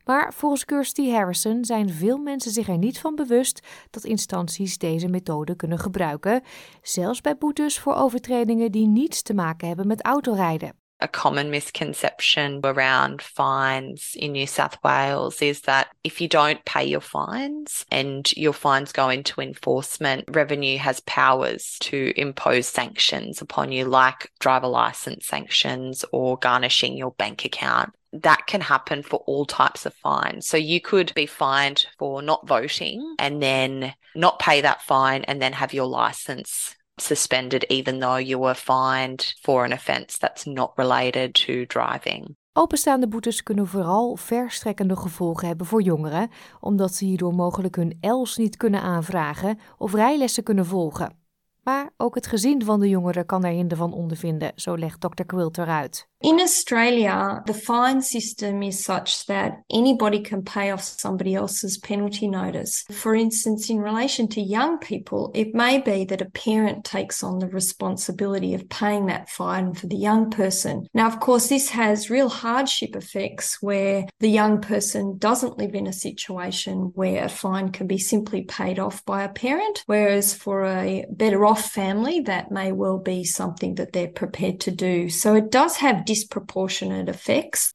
Maar 0.04 0.34
volgens 0.34 0.64
Kirsty 0.64 1.10
Harrison 1.10 1.64
zijn 1.64 1.90
veel 1.90 2.18
mensen 2.18 2.50
zich 2.50 2.68
er 2.68 2.78
niet 2.78 3.00
van 3.00 3.14
bewust 3.14 3.66
dat 3.90 4.04
instanties 4.04 4.78
deze 4.78 5.08
methode 5.08 5.56
kunnen 5.56 5.78
gebruiken, 5.78 6.42
zelfs 6.82 7.20
bij 7.20 7.36
boetes 7.36 7.78
voor 7.78 7.94
overtredingen 7.94 8.72
die 8.72 8.86
niets 8.86 9.22
te 9.22 9.34
maken 9.34 9.68
hebben 9.68 9.86
met 9.86 10.04
autorijden. 10.04 10.79
A 11.00 11.08
common 11.08 11.50
misconception 11.50 12.60
around 12.64 13.22
fines 13.22 14.12
in 14.16 14.32
New 14.32 14.46
South 14.46 14.76
Wales 14.84 15.42
is 15.42 15.62
that 15.62 15.88
if 16.04 16.20
you 16.20 16.28
don't 16.28 16.64
pay 16.64 16.84
your 16.84 17.00
fines 17.00 17.84
and 17.90 18.30
your 18.36 18.52
fines 18.52 18.92
go 18.92 19.08
into 19.08 19.40
enforcement, 19.40 20.24
revenue 20.28 20.78
has 20.78 21.00
powers 21.00 21.76
to 21.80 22.12
impose 22.16 22.66
sanctions 22.66 23.40
upon 23.40 23.72
you, 23.72 23.84
like 23.84 24.30
driver 24.38 24.68
license 24.68 25.26
sanctions 25.26 26.04
or 26.12 26.38
garnishing 26.38 26.96
your 26.96 27.12
bank 27.12 27.44
account 27.44 27.94
that 28.12 28.46
can 28.46 28.60
happen 28.60 29.02
for 29.02 29.22
all 29.26 29.46
types 29.46 29.86
of 29.86 29.94
fines. 29.94 30.46
So 30.46 30.56
you 30.56 30.80
could 30.80 31.14
be 31.14 31.26
fined 31.26 31.86
for 31.98 32.22
not 32.22 32.46
voting 32.46 33.14
and 33.18 33.40
then 33.40 33.94
not 34.16 34.40
pay 34.40 34.62
that 34.62 34.82
fine 34.82 35.22
and 35.24 35.40
then 35.40 35.52
have 35.52 35.72
your 35.72 35.86
license 35.86 36.74
suspended 37.00 37.64
even 37.70 37.98
though 37.98 38.18
you 38.18 38.40
were 38.42 38.54
fined 38.54 39.34
for 39.40 39.64
an 39.64 39.72
offence 39.72 40.18
that's 40.18 40.44
not 40.44 40.72
related 40.74 41.34
to 41.34 41.66
driving. 41.66 42.36
Openstaande 42.52 43.08
boetes 43.08 43.42
kunnen 43.42 43.66
vooral 43.66 44.16
verstrekkende 44.16 44.96
gevolgen 44.96 45.48
hebben 45.48 45.66
voor 45.66 45.82
jongeren, 45.82 46.30
omdat 46.60 46.94
ze 46.94 47.04
hierdoor 47.04 47.34
mogelijk 47.34 47.76
hun 47.76 47.96
ELS 48.00 48.36
niet 48.36 48.56
kunnen 48.56 48.80
aanvragen 48.82 49.58
of 49.78 49.94
rijlessen 49.94 50.42
kunnen 50.42 50.66
volgen. 50.66 51.18
Maar 51.62 51.90
ook 51.96 52.14
het 52.14 52.26
gezin 52.26 52.64
van 52.64 52.80
de 52.80 52.88
jongeren 52.88 53.26
kan 53.26 53.44
er 53.44 53.52
hinder 53.52 53.76
van 53.76 53.92
ondervinden, 53.92 54.52
zo 54.54 54.76
legt 54.76 55.00
Dr. 55.00 55.24
Quilter 55.26 55.66
uit. 55.66 56.09
In 56.22 56.38
Australia, 56.38 57.42
the 57.46 57.54
fine 57.54 58.02
system 58.02 58.62
is 58.62 58.84
such 58.84 59.24
that 59.24 59.62
anybody 59.70 60.20
can 60.20 60.42
pay 60.42 60.70
off 60.70 60.82
somebody 60.82 61.34
else's 61.34 61.78
penalty 61.78 62.28
notice. 62.28 62.84
For 62.90 63.14
instance, 63.14 63.70
in 63.70 63.78
relation 63.78 64.28
to 64.28 64.40
young 64.42 64.76
people, 64.76 65.30
it 65.34 65.54
may 65.54 65.78
be 65.80 66.04
that 66.04 66.20
a 66.20 66.28
parent 66.28 66.84
takes 66.84 67.22
on 67.22 67.38
the 67.38 67.48
responsibility 67.48 68.52
of 68.52 68.68
paying 68.68 69.06
that 69.06 69.30
fine 69.30 69.72
for 69.72 69.86
the 69.86 69.96
young 69.96 70.28
person. 70.30 70.86
Now, 70.92 71.06
of 71.06 71.20
course, 71.20 71.48
this 71.48 71.70
has 71.70 72.10
real 72.10 72.28
hardship 72.28 72.96
effects 72.96 73.62
where 73.62 74.04
the 74.18 74.28
young 74.28 74.60
person 74.60 75.16
doesn't 75.16 75.56
live 75.56 75.74
in 75.74 75.86
a 75.86 75.92
situation 75.92 76.92
where 76.94 77.24
a 77.24 77.30
fine 77.30 77.70
can 77.70 77.86
be 77.86 77.96
simply 77.96 78.42
paid 78.42 78.78
off 78.78 79.02
by 79.06 79.22
a 79.22 79.30
parent, 79.30 79.84
whereas 79.86 80.34
for 80.34 80.66
a 80.66 81.06
better 81.10 81.46
off 81.46 81.70
family, 81.70 82.20
that 82.20 82.50
may 82.50 82.72
well 82.72 82.98
be 82.98 83.24
something 83.24 83.76
that 83.76 83.94
they're 83.94 84.06
prepared 84.06 84.60
to 84.60 84.70
do. 84.70 85.08
So 85.08 85.34
it 85.34 85.50
does 85.50 85.76
have 85.76 86.04
disproportionate 86.10 87.10
effects. 87.10 87.74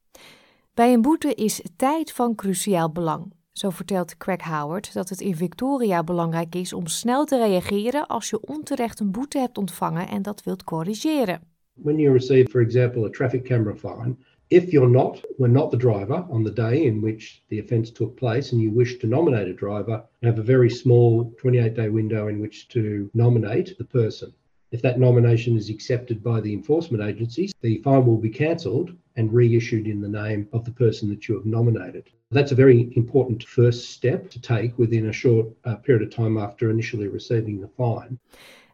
Bij 0.74 0.94
een 0.94 1.02
boete 1.02 1.34
is 1.34 1.62
tijd 1.76 2.12
van 2.12 2.36
cruciaal 2.36 2.92
belang. 2.92 3.34
Zo 3.52 3.70
vertelt 3.70 4.18
Craig 4.18 4.42
Howard 4.42 4.94
dat 4.94 5.10
het 5.10 5.22
in 5.22 5.36
Victoria 5.36 6.04
belangrijk 6.04 6.56
is 6.56 6.74
om 6.74 6.88
snel 6.88 7.26
te 7.26 7.38
reageren 7.38 8.08
als 8.08 8.30
je 8.30 8.42
onterecht 8.42 9.00
een 9.00 9.12
boete 9.12 9.40
hebt 9.40 9.58
ontvangen 9.58 10.08
en 10.08 10.22
dat 10.22 10.44
wilt 10.44 10.64
corrigeren. 10.64 11.42
When 11.74 11.98
you 11.98 12.14
receive, 12.14 12.50
for 12.50 12.62
example, 12.62 13.06
a 13.06 13.10
traffic 13.10 13.44
camera 13.44 13.76
fine, 13.76 14.16
if 14.48 14.72
you're 14.72 14.92
not, 14.92 15.22
were 15.38 15.52
not 15.52 15.72
the 15.72 15.78
driver 15.78 16.26
on 16.30 16.44
the 16.44 16.54
day 16.54 16.82
in 16.82 17.02
which 17.02 17.44
the 17.48 17.60
offence 17.60 17.92
took 17.92 18.16
place 18.16 18.52
and 18.54 18.62
you 18.62 18.76
wish 18.76 18.98
to 18.98 19.08
nominate 19.08 19.50
a 19.50 19.54
driver, 19.54 20.04
you 20.20 20.30
have 20.30 20.42
a 20.42 20.46
very 20.46 20.70
small 20.70 21.34
28 21.38 21.76
day 21.76 21.90
window 21.90 22.28
in 22.28 22.40
which 22.42 22.68
to 22.68 23.10
nominate 23.14 23.78
the 23.78 23.86
person. 23.86 24.34
If 24.72 24.82
that 24.82 25.00
nomination 25.00 25.56
is 25.56 25.70
accepted 25.70 26.24
by 26.24 26.42
the 26.42 26.54
enforcement 26.54 27.04
agencies, 27.04 27.54
the 27.62 27.82
fine 27.84 28.06
will 28.06 28.18
be 28.18 28.30
cancelled 28.30 28.92
and 29.16 29.34
reissued 29.34 29.88
in 29.88 30.02
the 30.02 30.08
name 30.08 30.48
of 30.52 30.64
the 30.64 30.72
person 30.72 31.10
that 31.10 31.28
you 31.28 31.36
have 31.36 31.46
nominated. 31.46 32.04
That's 32.32 32.52
a 32.52 32.56
very 32.56 32.90
important 32.96 33.44
first 33.44 33.90
step 33.90 34.30
to 34.30 34.40
take 34.40 34.74
within 34.78 35.08
a 35.08 35.14
short 35.14 35.46
uh, 35.64 35.76
period 35.76 36.04
of 36.08 36.16
time 36.16 36.38
after 36.38 36.70
initially 36.70 37.08
receiving 37.08 37.62
the 37.62 37.70
fine. 37.76 38.20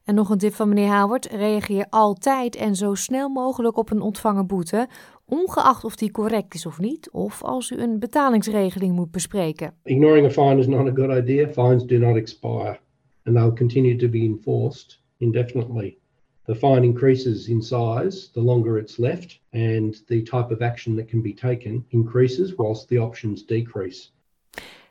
En 0.04 0.16
nog 0.16 0.30
een 0.30 0.38
tip 0.38 0.54
van 0.54 0.70
meneer 0.70 0.98
Howard: 0.98 1.26
reageer 1.26 1.86
altijd 1.90 2.56
en 2.56 2.76
zo 2.76 2.94
snel 2.94 3.30
mogelijk 3.30 3.78
op 3.78 3.92
een 3.92 4.02
ontvangen 4.02 4.48
boete, 4.48 4.88
ongeacht 5.26 5.84
of 5.84 5.96
die 5.96 6.12
correct 6.12 6.54
is 6.54 6.66
of 6.66 6.80
niet, 6.80 7.12
of 7.12 7.44
als 7.44 7.72
u 7.72 7.78
een 7.78 8.00
betalingsregeling 8.00 8.96
moet 8.96 9.12
bespreken. 9.12 9.74
Ignoring 9.84 10.26
a 10.26 10.30
fine 10.30 10.60
is 10.60 10.68
not 10.68 10.88
a 10.88 10.94
good 10.94 11.18
idea. 11.18 11.48
Fines 11.48 11.86
do 11.86 11.98
not 11.98 12.16
expire 12.16 12.80
and 13.26 13.36
they'll 13.36 13.54
continue 13.54 13.96
to 13.98 14.08
be 14.08 14.20
enforced 14.20 15.01
indefinitely. 15.22 15.98
The 16.46 16.56
fine 16.56 16.84
increases 16.84 17.48
in 17.48 17.62
size 17.62 18.30
the 18.34 18.42
longer 18.42 18.78
it's 18.78 18.98
left, 18.98 19.40
and 19.54 20.06
the 20.08 20.22
type 20.24 20.52
of 20.52 20.62
action 20.62 20.96
that 20.96 21.10
can 21.10 21.22
be 21.22 21.34
taken 21.34 21.86
increases 21.90 22.56
whilst 22.58 22.88
the 22.88 23.00
options 23.00 23.46
decrease. 23.46 24.10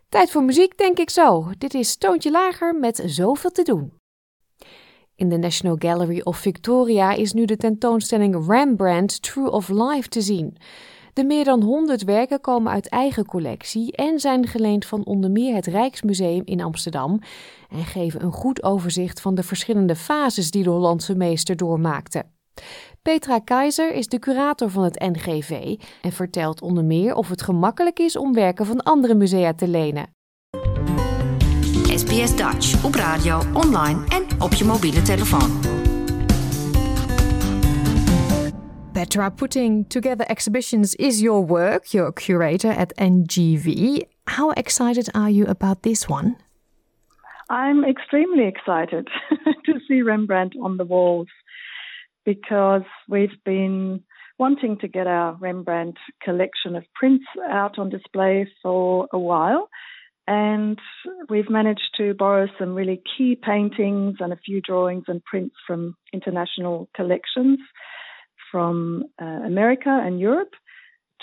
Tijd 0.09 0.31
voor 0.31 0.43
muziek, 0.43 0.79
denk 0.79 0.99
ik 0.99 1.11
zo. 1.11 1.51
Dit 1.59 1.75
is 1.75 1.97
Toontje 1.97 2.31
Lager 2.31 2.75
met 2.75 3.03
Zoveel 3.07 3.51
te 3.51 3.63
doen. 3.63 3.93
In 5.15 5.29
de 5.29 5.37
National 5.37 5.77
Gallery 5.79 6.21
of 6.21 6.39
Victoria 6.39 7.13
is 7.13 7.33
nu 7.33 7.45
de 7.45 7.57
tentoonstelling 7.57 8.47
Rembrandt 8.47 9.23
True 9.23 9.51
of 9.51 9.69
Life 9.69 10.09
te 10.09 10.21
zien. 10.21 10.57
De 11.21 11.27
meer 11.27 11.45
dan 11.45 11.63
100 11.63 12.05
werken 12.05 12.41
komen 12.41 12.73
uit 12.73 12.89
eigen 12.89 13.27
collectie 13.27 13.93
en 13.93 14.21
zijn 14.21 14.47
geleend 14.47 14.87
van 14.87 15.05
onder 15.05 15.31
meer 15.31 15.55
het 15.55 15.67
Rijksmuseum 15.67 16.43
in 16.45 16.61
Amsterdam 16.61 17.21
en 17.69 17.85
geven 17.85 18.23
een 18.23 18.33
goed 18.33 18.63
overzicht 18.63 19.21
van 19.21 19.35
de 19.35 19.43
verschillende 19.43 19.97
fases 19.97 20.51
die 20.51 20.63
de 20.63 20.71
Hollandse 20.71 21.15
meester 21.15 21.57
doormaakte. 21.57 22.25
Petra 23.03 23.39
Keizer 23.39 23.95
is 23.95 24.07
de 24.07 24.19
curator 24.19 24.71
van 24.71 24.83
het 24.85 24.99
NGV 24.99 25.77
en 26.03 26.13
vertelt 26.13 26.63
onder 26.63 26.85
meer 26.85 27.15
of 27.15 27.29
het 27.29 27.43
gemakkelijk 27.43 27.99
is 27.99 28.17
om 28.17 28.33
werken 28.33 28.67
van 28.67 28.83
andere 28.83 29.15
musea 29.15 29.55
te 29.55 29.69
lenen. 29.69 30.07
SBS 31.97 32.37
Dutch 32.37 32.85
op 32.85 32.95
radio, 32.95 33.43
online 33.55 34.05
en 34.09 34.43
op 34.43 34.53
je 34.53 34.65
mobiele 34.65 35.03
telefoon. 35.03 35.80
Petra, 39.11 39.29
putting 39.29 39.87
together 39.87 40.25
exhibitions 40.29 40.95
is 40.95 41.21
your 41.21 41.45
work. 41.45 41.93
You're 41.93 42.07
a 42.07 42.13
curator 42.13 42.71
at 42.71 42.97
NGV. 42.97 44.05
How 44.29 44.53
excited 44.53 45.09
are 45.17 45.29
you 45.29 45.47
about 45.47 45.83
this 45.83 46.09
one? 46.09 46.37
I'm 47.49 47.85
extremely 47.85 48.47
excited 48.47 49.09
to 49.67 49.81
see 49.89 50.03
Rembrandt 50.03 50.55
on 50.63 50.77
the 50.77 50.85
walls 50.85 51.27
because 52.25 52.83
we've 53.09 53.37
been 53.45 54.05
wanting 54.39 54.79
to 54.79 54.87
get 54.87 55.09
our 55.09 55.35
Rembrandt 55.41 55.97
collection 56.23 56.77
of 56.77 56.85
prints 56.95 57.25
out 57.51 57.81
on 57.81 57.91
display 57.91 58.47
for 58.63 59.09
a 59.13 59.19
while. 59.19 59.71
And 60.29 60.79
we've 61.29 61.51
managed 61.51 61.97
to 61.97 62.15
borrow 62.15 62.47
some 62.61 62.77
really 62.77 63.03
key 63.19 63.35
paintings 63.35 64.19
and 64.21 64.33
a 64.33 64.37
few 64.37 64.61
drawings 64.61 65.07
and 65.09 65.21
prints 65.25 65.57
from 65.67 65.97
international 66.13 66.89
collections 66.95 67.59
from 68.51 69.05
uh, 69.21 69.25
America 69.25 69.91
and 69.91 70.21
Europe 70.21 70.53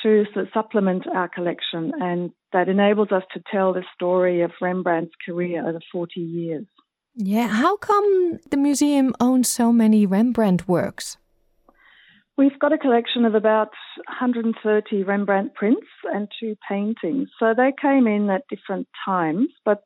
to 0.04 0.26
supplement 0.54 1.06
our 1.14 1.28
collection. 1.28 1.92
And 2.00 2.32
that 2.54 2.70
enables 2.70 3.12
us 3.12 3.24
to 3.34 3.42
tell 3.52 3.74
the 3.74 3.84
story 3.94 4.42
of 4.42 4.52
Rembrandt's 4.62 5.16
career 5.26 5.68
over 5.68 5.80
40 5.92 6.20
years. 6.20 6.66
Yeah, 7.16 7.48
how 7.48 7.78
come 7.78 8.40
the 8.52 8.58
museum 8.58 9.16
owns 9.20 9.50
so 9.50 9.74
many 9.74 10.06
Rembrandt 10.06 10.68
works? 10.68 11.18
We've 12.38 12.60
got 12.60 12.72
a 12.72 12.78
collection 12.78 13.26
of 13.26 13.34
about 13.34 13.70
130 14.08 15.04
Rembrandt 15.04 15.56
prints 15.56 15.88
and 16.04 16.28
two 16.40 16.56
paintings. 16.70 17.30
So 17.40 17.56
they 17.58 17.74
came 17.82 18.06
in 18.06 18.30
at 18.30 18.44
different 18.48 18.88
times, 19.04 19.48
but 19.66 19.84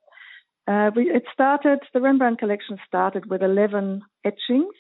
uh, 0.67 0.91
we, 0.93 1.03
it 1.03 1.23
started, 1.33 1.79
the 1.93 2.01
Rembrandt 2.01 2.39
collection 2.39 2.77
started 2.85 3.29
with 3.29 3.41
11 3.41 4.01
etchings 4.25 4.75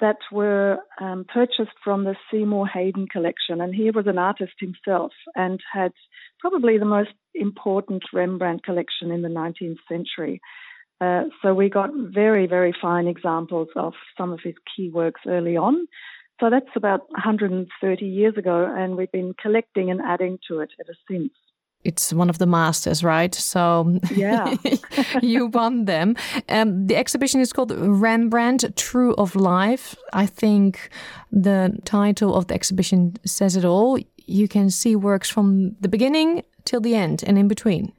that 0.00 0.18
were 0.30 0.78
um, 1.00 1.24
purchased 1.32 1.76
from 1.82 2.04
the 2.04 2.16
Seymour 2.30 2.66
Hayden 2.66 3.06
collection. 3.08 3.60
And 3.60 3.74
he 3.74 3.90
was 3.90 4.06
an 4.06 4.18
artist 4.18 4.52
himself 4.60 5.12
and 5.34 5.60
had 5.72 5.92
probably 6.40 6.78
the 6.78 6.84
most 6.84 7.12
important 7.34 8.02
Rembrandt 8.12 8.64
collection 8.64 9.10
in 9.10 9.22
the 9.22 9.28
19th 9.28 9.78
century. 9.88 10.40
Uh, 11.00 11.24
so 11.42 11.54
we 11.54 11.68
got 11.68 11.90
very, 11.94 12.46
very 12.46 12.74
fine 12.80 13.06
examples 13.06 13.68
of 13.76 13.94
some 14.16 14.32
of 14.32 14.40
his 14.42 14.54
key 14.74 14.90
works 14.90 15.20
early 15.26 15.56
on. 15.56 15.86
So 16.40 16.50
that's 16.50 16.66
about 16.74 17.10
130 17.10 18.04
years 18.04 18.36
ago, 18.36 18.70
and 18.74 18.96
we've 18.96 19.12
been 19.12 19.34
collecting 19.40 19.90
and 19.90 20.00
adding 20.02 20.38
to 20.48 20.60
it 20.60 20.70
ever 20.78 20.94
since 21.10 21.32
it's 21.86 22.12
one 22.12 22.28
of 22.28 22.38
the 22.38 22.46
masters, 22.46 23.04
right? 23.04 23.34
So 23.34 23.98
yeah, 24.14 24.54
you 25.22 25.46
won 25.46 25.84
them. 25.84 26.16
Um, 26.48 26.86
the 26.86 26.96
exhibition 26.96 27.40
is 27.40 27.52
called 27.52 27.72
Rembrandt: 27.72 28.76
True 28.76 29.14
of 29.14 29.36
Life. 29.36 29.96
I 30.12 30.26
think 30.26 30.90
the 31.30 31.78
title 31.84 32.34
of 32.34 32.46
the 32.48 32.54
exhibition 32.54 33.16
says 33.24 33.56
it 33.56 33.64
all. 33.64 33.98
You 34.26 34.48
can 34.48 34.70
see 34.70 34.96
works 34.96 35.30
from 35.30 35.76
the 35.80 35.88
beginning 35.88 36.42
till 36.64 36.80
the 36.80 36.94
end 36.94 37.22
and 37.26 37.38
in 37.38 37.48
between. 37.48 37.92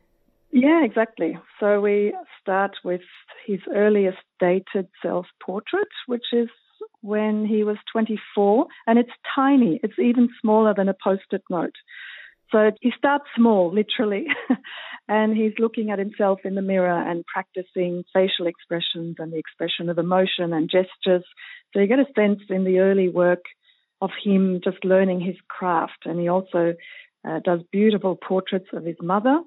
Yeah, 0.52 0.84
exactly. 0.84 1.38
So 1.60 1.82
we 1.82 2.14
start 2.42 2.72
with 2.84 3.02
his 3.46 3.60
earliest 3.74 4.18
dated 4.40 4.88
self-portrait, 5.02 5.88
which 6.08 6.26
is 6.34 6.50
when 7.02 7.46
he 7.46 7.64
was 7.64 7.78
24, 7.92 8.68
and 8.88 9.00
it's 9.00 9.12
tiny. 9.36 9.80
It's 9.84 10.00
even 10.00 10.30
smaller 10.42 10.74
than 10.76 10.90
a 10.90 10.96
post-it 11.02 11.44
note. 11.50 11.76
So 12.52 12.72
he 12.82 12.92
starts 12.98 13.26
small, 13.36 13.74
literally, 13.74 14.28
and 15.08 15.36
he's 15.36 15.54
looking 15.60 15.90
at 15.92 16.00
himself 16.00 16.40
in 16.46 16.56
the 16.56 16.62
mirror 16.62 17.02
and 17.10 17.26
practicing 17.26 18.04
facial 18.14 18.48
expressions 18.48 19.18
and 19.20 19.34
the 19.34 19.38
expression 19.38 19.90
of 19.90 19.98
emotion 19.98 20.54
and 20.54 20.70
gestures. 20.70 21.26
So 21.74 21.80
you 21.80 21.88
get 21.88 22.00
a 22.00 22.06
sense 22.16 22.40
in 22.50 22.64
the 22.64 22.80
early 22.80 23.10
work 23.10 23.44
of 24.02 24.12
him 24.24 24.62
just 24.64 24.86
learning 24.86 25.22
his 25.22 25.36
craft. 25.50 26.06
And 26.06 26.20
he 26.20 26.28
also 26.28 26.76
uh, 27.28 27.40
does 27.44 27.62
beautiful 27.72 28.16
portraits 28.16 28.70
of 28.74 28.86
his 28.86 28.98
mother. 29.02 29.42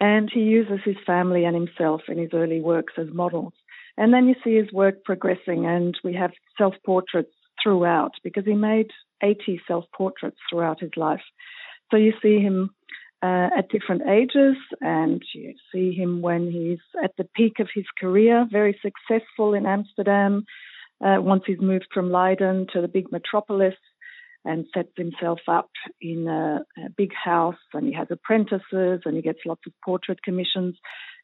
And 0.00 0.28
he 0.32 0.40
uses 0.40 0.80
his 0.84 0.96
family 1.06 1.44
and 1.44 1.54
himself 1.54 2.02
in 2.08 2.18
his 2.18 2.30
early 2.32 2.60
works 2.60 2.94
as 2.98 3.06
models. 3.12 3.52
And 3.96 4.12
then 4.12 4.26
you 4.26 4.34
see 4.42 4.56
his 4.56 4.72
work 4.72 5.04
progressing, 5.04 5.66
and 5.66 5.96
we 6.02 6.14
have 6.14 6.32
self 6.58 6.74
portraits 6.84 7.30
throughout 7.62 8.12
because 8.24 8.44
he 8.44 8.54
made 8.54 8.88
80 9.22 9.60
self 9.68 9.84
portraits 9.94 10.38
throughout 10.50 10.80
his 10.80 10.90
life. 10.96 11.20
So 11.92 11.98
you 11.98 12.14
see 12.22 12.40
him 12.40 12.70
uh, 13.22 13.50
at 13.56 13.68
different 13.68 14.02
ages, 14.08 14.56
and 14.80 15.22
you 15.34 15.54
see 15.72 15.92
him 15.92 16.22
when 16.22 16.50
he's 16.50 16.80
at 17.04 17.12
the 17.18 17.28
peak 17.36 17.60
of 17.60 17.68
his 17.72 17.84
career, 18.00 18.46
very 18.50 18.76
successful 18.82 19.54
in 19.54 19.66
Amsterdam. 19.66 20.44
Uh, 21.04 21.20
once 21.20 21.42
he's 21.46 21.60
moved 21.60 21.88
from 21.92 22.10
Leiden 22.10 22.66
to 22.72 22.80
the 22.80 22.88
big 22.88 23.12
metropolis 23.12 23.74
and 24.44 24.66
sets 24.74 24.92
himself 24.96 25.40
up 25.48 25.70
in 26.00 26.26
a, 26.26 26.62
a 26.84 26.90
big 26.96 27.12
house, 27.12 27.62
and 27.74 27.86
he 27.86 27.92
has 27.92 28.08
apprentices, 28.10 29.02
and 29.04 29.14
he 29.14 29.22
gets 29.22 29.40
lots 29.46 29.62
of 29.66 29.72
portrait 29.84 30.22
commissions. 30.24 30.76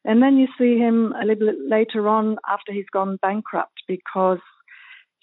And 0.05 0.23
then 0.23 0.37
you 0.37 0.47
see 0.59 0.79
him 0.79 1.15
a 1.21 1.25
little 1.25 1.49
bit 1.49 1.57
later 1.67 2.09
on 2.09 2.37
after 2.49 2.73
he's 2.73 2.93
gone 2.93 3.19
bankrupt 3.23 3.83
because 3.89 4.39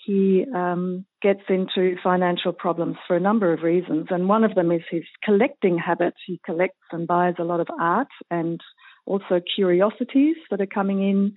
he 0.05 0.45
um, 0.53 1.05
gets 1.21 1.41
into 1.49 1.95
financial 2.03 2.53
problems 2.53 2.97
for 3.07 3.15
a 3.15 3.19
number 3.19 3.51
of 3.53 3.63
reasons. 3.63 4.07
And 4.09 4.29
one 4.29 4.43
of 4.43 4.53
them 4.53 4.71
is 4.71 4.81
his 4.89 5.03
collecting 5.23 5.77
habit. 5.77 6.13
He 6.25 6.39
collects 6.45 6.85
and 6.91 7.07
buys 7.07 7.35
a 7.39 7.43
lot 7.43 7.59
of 7.59 7.67
art 7.79 8.09
and 8.29 8.61
also 9.05 9.41
curiosities 9.55 10.35
that 10.51 10.61
are 10.61 10.67
coming 10.67 11.01
in 11.01 11.33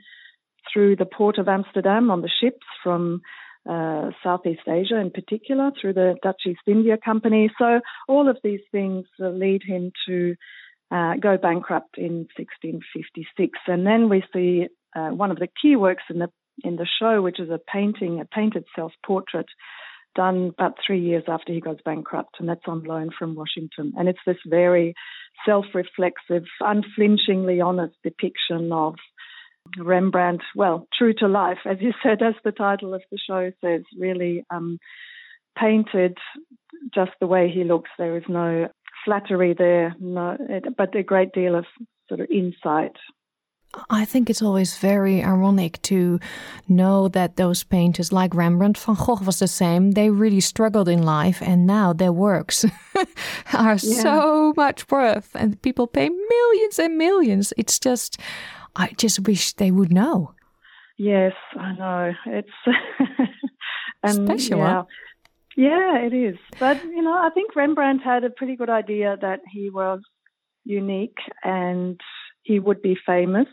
through 0.72 0.96
the 0.96 1.06
port 1.06 1.38
of 1.38 1.48
Amsterdam 1.48 2.10
on 2.10 2.20
the 2.20 2.30
ships 2.40 2.66
from 2.82 3.22
uh, 3.68 4.10
Southeast 4.22 4.68
Asia 4.68 4.96
in 4.96 5.10
particular, 5.10 5.70
through 5.80 5.94
the 5.94 6.16
Dutch 6.22 6.42
East 6.46 6.60
India 6.66 6.98
Company. 7.02 7.50
So 7.58 7.80
all 8.06 8.28
of 8.28 8.38
these 8.44 8.60
things 8.70 9.06
lead 9.18 9.62
him 9.66 9.92
to 10.06 10.34
uh, 10.90 11.14
go 11.20 11.38
bankrupt 11.38 11.96
in 11.96 12.28
1656. 12.36 13.58
And 13.66 13.86
then 13.86 14.08
we 14.08 14.22
see 14.32 14.68
uh, 14.94 15.08
one 15.10 15.30
of 15.30 15.38
the 15.38 15.48
key 15.60 15.76
works 15.76 16.04
in 16.10 16.18
the 16.18 16.30
in 16.64 16.76
the 16.76 16.86
show, 17.00 17.22
which 17.22 17.40
is 17.40 17.50
a 17.50 17.60
painting, 17.72 18.20
a 18.20 18.24
painted 18.24 18.64
self 18.74 18.92
portrait 19.04 19.46
done 20.14 20.52
about 20.58 20.74
three 20.84 21.00
years 21.00 21.24
after 21.28 21.52
he 21.52 21.60
goes 21.60 21.78
bankrupt, 21.84 22.36
and 22.38 22.48
that's 22.48 22.66
on 22.66 22.82
loan 22.82 23.10
from 23.16 23.34
Washington. 23.34 23.92
And 23.96 24.08
it's 24.08 24.18
this 24.26 24.38
very 24.46 24.94
self 25.46 25.66
reflexive, 25.74 26.44
unflinchingly 26.60 27.60
honest 27.60 27.94
depiction 28.02 28.72
of 28.72 28.94
Rembrandt, 29.76 30.42
well, 30.54 30.86
true 30.96 31.12
to 31.18 31.28
life, 31.28 31.58
as 31.66 31.76
you 31.80 31.92
said, 32.02 32.22
as 32.22 32.34
the 32.44 32.52
title 32.52 32.94
of 32.94 33.02
the 33.10 33.18
show 33.18 33.52
says, 33.62 33.82
really 33.98 34.44
um, 34.50 34.78
painted 35.58 36.16
just 36.94 37.12
the 37.20 37.26
way 37.26 37.50
he 37.50 37.64
looks. 37.64 37.90
There 37.98 38.16
is 38.16 38.24
no 38.28 38.68
flattery 39.04 39.54
there, 39.56 39.94
no, 40.00 40.36
but 40.76 40.96
a 40.96 41.02
great 41.02 41.32
deal 41.32 41.54
of 41.54 41.66
sort 42.08 42.20
of 42.20 42.28
insight 42.30 42.96
I 43.90 44.04
think 44.04 44.30
it's 44.30 44.40
always 44.40 44.78
very 44.78 45.22
ironic 45.22 45.80
to 45.82 46.18
know 46.68 47.08
that 47.08 47.36
those 47.36 47.64
painters, 47.64 48.12
like 48.12 48.34
Rembrandt, 48.34 48.78
Van 48.78 48.94
Gogh 48.94 49.20
was 49.24 49.40
the 49.40 49.48
same. 49.48 49.92
They 49.92 50.10
really 50.10 50.40
struggled 50.40 50.88
in 50.88 51.02
life, 51.02 51.42
and 51.42 51.66
now 51.66 51.92
their 51.92 52.12
works 52.12 52.64
are 53.52 53.78
yeah. 53.82 54.02
so 54.02 54.54
much 54.56 54.90
worth, 54.90 55.30
and 55.34 55.60
people 55.60 55.86
pay 55.86 56.08
millions 56.08 56.78
and 56.78 56.96
millions. 56.96 57.52
It's 57.58 57.78
just, 57.78 58.18
I 58.74 58.92
just 58.96 59.20
wish 59.20 59.52
they 59.52 59.70
would 59.70 59.92
know. 59.92 60.34
Yes, 60.96 61.34
I 61.56 61.72
know. 61.74 62.12
It's 62.26 62.48
and, 64.02 64.26
special. 64.26 64.58
Yeah. 64.58 64.72
Huh? 64.72 64.84
yeah, 65.56 65.98
it 65.98 66.14
is. 66.14 66.36
But 66.58 66.82
you 66.84 67.02
know, 67.02 67.12
I 67.14 67.28
think 67.34 67.54
Rembrandt 67.54 68.02
had 68.02 68.24
a 68.24 68.30
pretty 68.30 68.56
good 68.56 68.70
idea 68.70 69.16
that 69.20 69.40
he 69.52 69.68
was 69.68 70.00
unique 70.64 71.18
and 71.44 72.00
he 72.48 72.58
would 72.58 72.80
be 72.80 72.96
famous 73.06 73.46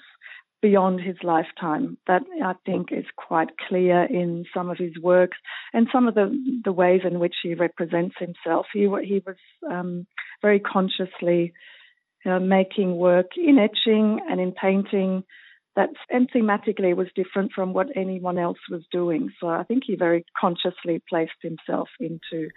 beyond 0.61 1.01
his 1.01 1.17
lifetime. 1.21 1.97
That 2.07 2.23
I 2.43 2.53
think 2.65 2.87
is 2.91 3.05
quite 3.17 3.49
clear 3.67 4.03
in 4.03 4.45
some 4.53 4.69
of 4.69 4.77
his 4.77 4.97
works 4.99 5.37
and 5.73 5.87
some 5.91 6.07
of 6.07 6.15
the, 6.15 6.27
the 6.63 6.71
ways 6.71 7.01
in 7.03 7.19
which 7.19 7.35
he 7.43 7.53
represents 7.53 8.15
himself. 8.17 8.65
He, 8.73 8.87
he 9.03 9.21
was 9.25 9.35
um, 9.69 10.07
very 10.41 10.61
consciously 10.61 11.53
uh, 12.25 12.39
making 12.39 12.95
work 12.95 13.31
in 13.37 13.59
etching 13.59 14.21
and 14.29 14.39
in 14.39 14.53
painting 14.53 15.23
that 15.75 15.89
and 16.09 16.31
thematically 16.31 16.95
was 16.95 17.07
different 17.15 17.51
from 17.51 17.73
what 17.73 17.97
anyone 17.97 18.37
else 18.37 18.59
was 18.71 18.83
doing. 18.91 19.31
So 19.41 19.49
I 19.49 19.63
think 19.63 19.83
he 19.85 19.97
very 19.97 20.25
consciously 20.39 21.03
placed 21.09 21.41
himself 21.41 21.89
into 21.99 22.49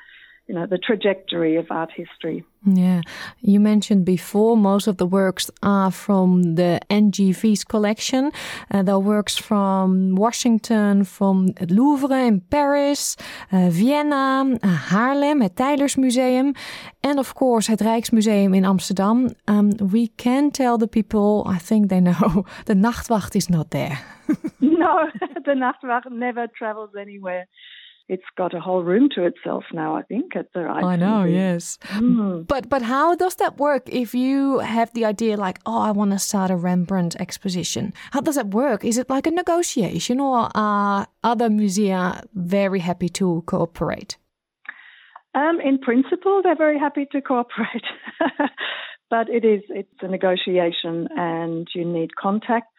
you 0.49 0.55
know 0.55 0.67
the 0.67 0.79
trajectory 0.79 1.57
of 1.57 1.67
art 1.71 1.91
history. 1.95 2.45
Yeah, 2.65 3.03
you 3.41 3.61
mentioned 3.61 4.05
before 4.05 4.57
most 4.57 4.87
of 4.89 4.97
the 4.97 5.07
works 5.07 5.51
are 5.63 5.93
from 5.93 6.55
the 6.55 6.81
NGV's 6.91 7.65
collection. 7.65 8.33
Uh, 8.71 8.83
are 8.83 8.99
works 8.99 9.37
from 9.37 10.15
Washington, 10.15 11.05
from 11.05 11.51
het 11.59 11.71
Louvre 11.71 12.27
in 12.27 12.41
Paris, 12.49 13.17
uh, 13.53 13.69
Vienna, 13.71 14.45
uh, 14.45 14.91
Haarlem, 14.91 15.43
het 15.43 15.57
Tijlersmuseum, 15.57 16.55
and 17.01 17.19
of 17.19 17.35
course 17.35 17.71
het 17.71 17.81
Rijksmuseum 17.81 18.55
in 18.55 18.65
Amsterdam. 18.65 19.29
Um, 19.45 19.91
we 19.91 20.11
can 20.17 20.51
tell 20.51 20.79
the 20.79 20.89
people, 20.89 21.47
I 21.55 21.59
think 21.59 21.89
they 21.89 22.01
know, 22.01 22.45
the 22.65 22.75
Nachtwacht 22.75 23.35
is 23.35 23.49
not 23.49 23.71
there. 23.71 23.99
no, 24.61 25.11
the 25.45 25.55
Nachtwacht 25.55 26.11
never 26.11 26.49
travels 26.49 26.91
anywhere 26.95 27.47
it's 28.09 28.25
got 28.37 28.55
a 28.55 28.61
whole 28.61 28.83
room 28.83 29.09
to 29.15 29.25
itself 29.25 29.65
now. 29.73 29.97
I 29.97 30.03
think 30.03 30.35
at 30.35 30.53
the 30.55 30.63
right. 30.63 30.85
I 30.85 30.97
know, 30.97 31.25
yes. 31.25 31.79
Mm. 31.95 32.47
But 32.47 32.69
but 32.69 32.83
how 32.83 33.15
does 33.15 33.37
that 33.37 33.59
work? 33.59 33.89
If 33.89 34.15
you 34.15 34.61
have 34.61 34.93
the 34.95 35.05
idea, 35.05 35.37
like, 35.37 35.59
oh, 35.67 35.81
I 35.81 35.91
want 35.91 36.13
to 36.13 36.19
start 36.19 36.51
a 36.51 36.57
Rembrandt 36.57 37.17
exposition, 37.21 37.93
how 38.13 38.21
does 38.21 38.37
that 38.37 38.49
work? 38.49 38.85
Is 38.85 38.99
it 38.99 39.11
like 39.11 39.27
a 39.27 39.31
negotiation, 39.31 40.21
or 40.21 40.49
are 40.55 41.07
other 41.23 41.49
musea 41.49 42.25
very 42.35 42.81
happy 42.81 43.09
to 43.11 43.43
cooperate? 43.47 44.17
Um, 45.35 45.61
in 45.61 45.79
principle, 45.79 46.41
they're 46.43 46.57
very 46.57 46.79
happy 46.79 47.07
to 47.13 47.21
cooperate. 47.21 47.85
but 49.11 49.29
it 49.29 49.45
is 49.45 49.63
it's 49.69 50.01
a 50.01 50.09
negotiation, 50.09 51.09
and 51.15 51.69
you 51.75 51.85
need 51.85 52.17
contacts 52.17 52.78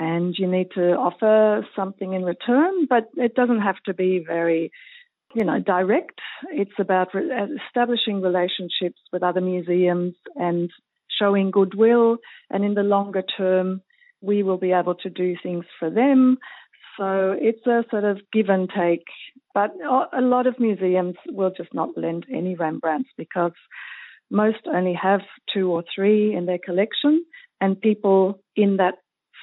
and 0.00 0.34
you 0.38 0.46
need 0.46 0.68
to 0.74 0.94
offer 0.94 1.64
something 1.76 2.14
in 2.14 2.24
return, 2.24 2.86
but 2.88 3.04
it 3.16 3.34
doesn't 3.34 3.60
have 3.60 3.76
to 3.84 3.92
be 3.92 4.24
very, 4.26 4.72
you 5.34 5.44
know, 5.44 5.60
direct. 5.60 6.18
It's 6.50 6.78
about 6.78 7.08
establishing 7.14 8.22
relationships 8.22 8.98
with 9.12 9.22
other 9.22 9.42
museums 9.42 10.14
and 10.34 10.70
showing 11.18 11.50
goodwill. 11.50 12.16
And 12.48 12.64
in 12.64 12.72
the 12.72 12.82
longer 12.82 13.22
term, 13.36 13.82
we 14.22 14.42
will 14.42 14.56
be 14.56 14.72
able 14.72 14.94
to 14.96 15.10
do 15.10 15.36
things 15.42 15.66
for 15.78 15.90
them. 15.90 16.38
So 16.98 17.36
it's 17.38 17.66
a 17.66 17.84
sort 17.90 18.04
of 18.04 18.20
give 18.32 18.48
and 18.48 18.70
take. 18.74 19.04
But 19.52 19.72
a 20.16 20.22
lot 20.22 20.46
of 20.46 20.58
museums 20.58 21.16
will 21.28 21.52
just 21.54 21.74
not 21.74 21.90
lend 21.94 22.24
any 22.34 22.56
Rembrandts 22.56 23.10
because 23.18 23.52
most 24.30 24.60
only 24.66 24.94
have 24.94 25.20
two 25.52 25.70
or 25.70 25.84
three 25.94 26.34
in 26.34 26.46
their 26.46 26.60
collection, 26.64 27.24
and 27.60 27.78
people 27.80 28.40
in 28.56 28.76
that 28.78 28.94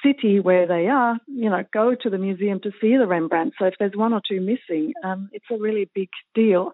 city 0.04 0.40
where 0.40 0.66
they 0.66 0.86
are, 0.88 1.18
you 1.26 1.50
know, 1.50 1.64
go 1.72 1.94
to 1.94 2.10
the 2.10 2.18
museum 2.18 2.60
to 2.60 2.70
see 2.80 2.96
the 2.96 3.06
Rembrandt. 3.06 3.54
So 3.58 3.66
if 3.66 3.74
there's 3.78 3.96
one 3.96 4.12
or 4.12 4.20
two 4.26 4.40
missing, 4.40 4.92
um, 5.04 5.28
it's 5.32 5.46
a 5.50 5.58
really 5.58 5.90
big 5.94 6.08
deal. 6.34 6.72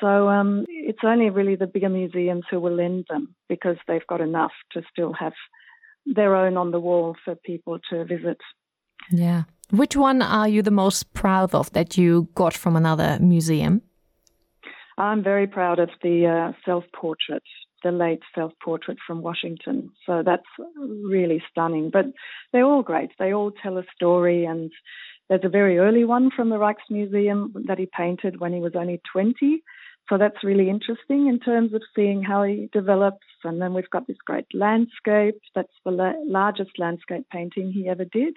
So 0.00 0.28
um, 0.28 0.64
it's 0.68 1.00
only 1.04 1.30
really 1.30 1.56
the 1.56 1.66
bigger 1.66 1.88
museums 1.88 2.44
who 2.50 2.58
will 2.58 2.74
lend 2.74 3.06
them 3.08 3.34
because 3.48 3.76
they've 3.86 4.06
got 4.06 4.20
enough 4.20 4.52
to 4.72 4.82
still 4.90 5.12
have 5.12 5.34
their 6.06 6.34
own 6.34 6.56
on 6.56 6.70
the 6.70 6.80
wall 6.80 7.16
for 7.24 7.34
people 7.34 7.78
to 7.90 8.04
visit. 8.04 8.38
Yeah. 9.10 9.44
Which 9.70 9.96
one 9.96 10.22
are 10.22 10.48
you 10.48 10.62
the 10.62 10.70
most 10.70 11.12
proud 11.12 11.54
of 11.54 11.70
that 11.72 11.96
you 11.96 12.28
got 12.34 12.54
from 12.54 12.76
another 12.76 13.18
museum? 13.20 13.82
I'm 14.98 15.22
very 15.22 15.46
proud 15.46 15.78
of 15.78 15.90
the 16.02 16.26
uh, 16.26 16.52
self 16.64 16.84
portrait 16.94 17.42
the 17.82 17.92
late 17.92 18.22
self 18.34 18.52
portrait 18.62 18.98
from 19.06 19.22
Washington. 19.22 19.90
So 20.06 20.22
that's 20.24 20.42
really 20.76 21.42
stunning. 21.50 21.90
But 21.92 22.06
they're 22.52 22.64
all 22.64 22.82
great. 22.82 23.10
They 23.18 23.32
all 23.32 23.50
tell 23.50 23.78
a 23.78 23.84
story. 23.94 24.44
And 24.44 24.70
there's 25.28 25.44
a 25.44 25.48
very 25.48 25.78
early 25.78 26.04
one 26.04 26.30
from 26.34 26.50
the 26.50 26.56
Rijksmuseum 26.56 27.66
that 27.66 27.78
he 27.78 27.88
painted 27.96 28.40
when 28.40 28.52
he 28.52 28.60
was 28.60 28.72
only 28.74 29.00
20. 29.12 29.62
So 30.08 30.18
that's 30.18 30.42
really 30.42 30.68
interesting 30.68 31.28
in 31.28 31.38
terms 31.38 31.72
of 31.72 31.82
seeing 31.94 32.22
how 32.22 32.42
he 32.42 32.68
develops. 32.72 33.26
And 33.44 33.62
then 33.62 33.74
we've 33.74 33.88
got 33.90 34.08
this 34.08 34.16
great 34.26 34.46
landscape. 34.52 35.36
That's 35.54 35.72
the 35.84 35.92
la- 35.92 36.24
largest 36.26 36.72
landscape 36.78 37.26
painting 37.30 37.70
he 37.72 37.88
ever 37.88 38.04
did. 38.04 38.34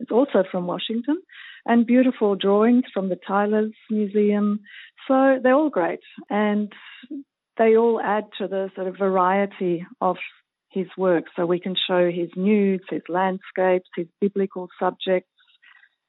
It's 0.00 0.10
also 0.10 0.44
from 0.50 0.66
Washington. 0.66 1.22
And 1.64 1.86
beautiful 1.86 2.36
drawings 2.36 2.84
from 2.92 3.08
the 3.08 3.18
Tyler's 3.26 3.72
Museum. 3.90 4.60
So 5.08 5.38
they're 5.42 5.54
all 5.54 5.70
great. 5.70 6.00
And 6.28 6.70
they 7.58 7.76
all 7.76 8.00
add 8.00 8.24
to 8.38 8.48
the 8.48 8.70
sort 8.74 8.86
of 8.86 8.96
variety 8.96 9.86
of 10.00 10.16
his 10.70 10.86
work. 10.98 11.24
So 11.36 11.46
we 11.46 11.60
can 11.60 11.76
show 11.88 12.10
his 12.10 12.28
nudes, 12.36 12.84
his 12.90 13.02
landscapes, 13.08 13.88
his 13.96 14.06
biblical 14.20 14.68
subjects, 14.78 15.30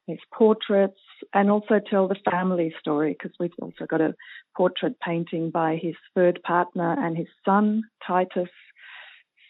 his 0.08 0.18
portraits, 0.34 1.00
and 1.34 1.50
also 1.50 1.80
tell 1.90 2.08
the 2.08 2.18
family 2.30 2.74
story 2.80 3.14
because 3.18 3.36
we've 3.40 3.52
also 3.62 3.86
got 3.88 4.02
a 4.02 4.16
portrait 4.58 5.00
painting 5.00 5.52
by 5.52 5.80
his 5.82 5.96
third 6.16 6.42
partner 6.44 6.96
and 6.98 7.16
his 7.18 7.28
son, 7.44 7.84
Titus. 8.06 8.50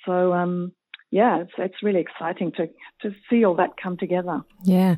So, 0.05 0.33
um, 0.33 0.73
yeah, 1.11 1.41
it's, 1.41 1.51
it's 1.57 1.81
really 1.81 2.01
exciting 2.01 2.51
to, 2.53 2.67
to 3.01 3.15
see 3.29 3.45
all 3.45 3.55
that 3.55 3.71
come 3.81 3.97
together. 3.97 4.41
Yeah. 4.63 4.95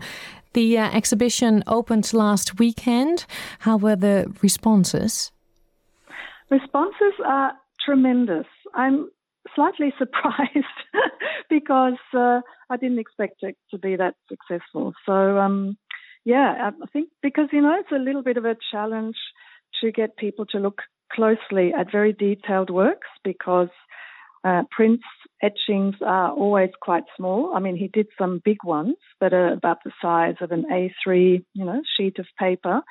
The 0.53 0.77
uh, 0.77 0.89
exhibition 0.91 1.63
opened 1.67 2.11
last 2.13 2.57
weekend. 2.57 3.25
How 3.59 3.77
were 3.77 3.95
the 3.95 4.33
responses? 4.41 5.31
Responses 6.49 7.13
are 7.25 7.53
tremendous. 7.85 8.45
I'm 8.73 9.09
slightly 9.55 9.93
surprised 9.97 10.65
because 11.49 11.99
uh, 12.13 12.41
I 12.69 12.77
didn't 12.77 12.99
expect 12.99 13.37
it 13.41 13.57
to 13.71 13.77
be 13.77 13.95
that 13.95 14.15
successful. 14.29 14.93
So, 15.05 15.13
um, 15.13 15.77
yeah, 16.25 16.71
I 16.81 16.85
think 16.91 17.09
because, 17.21 17.47
you 17.51 17.61
know, 17.61 17.75
it's 17.79 17.91
a 17.91 18.03
little 18.03 18.23
bit 18.23 18.37
of 18.37 18.45
a 18.45 18.55
challenge 18.71 19.15
to 19.81 19.91
get 19.91 20.17
people 20.17 20.45
to 20.47 20.59
look 20.59 20.81
closely 21.11 21.73
at 21.77 21.91
very 21.91 22.13
detailed 22.13 22.69
works 22.69 23.07
because 23.23 23.69
uh, 24.43 24.63
etchings 25.41 25.95
are 26.05 26.31
always 26.31 26.69
quite 26.81 27.03
small. 27.15 27.53
I 27.55 27.59
mean, 27.59 27.75
he 27.75 27.87
did 27.87 28.07
some 28.17 28.41
big 28.43 28.57
ones 28.63 28.95
that 29.19 29.33
are 29.33 29.53
about 29.53 29.79
the 29.83 29.91
size 30.01 30.35
of 30.41 30.51
an 30.51 30.65
A3, 30.71 31.43
you 31.53 31.65
know, 31.65 31.81
sheet 31.97 32.19
of 32.19 32.25
paper, 32.39 32.81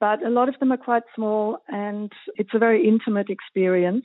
but 0.00 0.24
a 0.24 0.30
lot 0.30 0.48
of 0.48 0.58
them 0.60 0.72
are 0.72 0.76
quite 0.76 1.02
small 1.14 1.58
and 1.68 2.12
it's 2.36 2.54
a 2.54 2.58
very 2.58 2.86
intimate 2.86 3.30
experience 3.30 4.04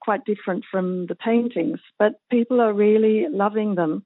quite 0.00 0.24
different 0.24 0.64
from 0.70 1.06
the 1.06 1.14
paintings, 1.14 1.80
but 1.98 2.14
people 2.30 2.60
are 2.60 2.72
really 2.72 3.26
loving 3.30 3.74
them 3.74 4.04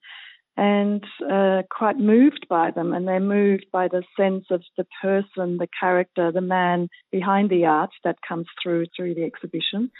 and 0.56 1.04
uh, 1.30 1.62
quite 1.70 1.98
moved 1.98 2.46
by 2.48 2.70
them. 2.70 2.92
And 2.92 3.06
they're 3.06 3.20
moved 3.20 3.66
by 3.72 3.88
the 3.88 4.02
sense 4.18 4.46
of 4.50 4.62
the 4.76 4.86
person, 5.02 5.58
the 5.58 5.68
character, 5.78 6.32
the 6.32 6.40
man 6.40 6.88
behind 7.12 7.50
the 7.50 7.66
art 7.66 7.90
that 8.04 8.16
comes 8.26 8.46
through 8.62 8.86
through 8.96 9.14
the 9.14 9.24
exhibition. 9.24 9.90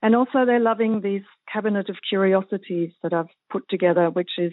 And 0.00 0.14
also, 0.14 0.46
they're 0.46 0.60
loving 0.60 1.00
these 1.00 1.24
cabinet 1.52 1.88
of 1.88 1.96
curiosities 2.08 2.92
that 3.02 3.12
I've 3.12 3.26
put 3.50 3.68
together, 3.68 4.08
which 4.10 4.30
is 4.38 4.52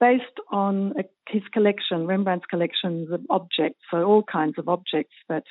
based 0.00 0.24
on 0.50 0.94
his 1.28 1.42
collection, 1.52 2.06
Rembrandt's 2.06 2.46
collections 2.46 3.10
of 3.10 3.20
objects, 3.30 3.80
so 3.90 4.02
all 4.02 4.22
kinds 4.22 4.58
of 4.58 4.68
objects 4.68 5.14
that 5.28 5.44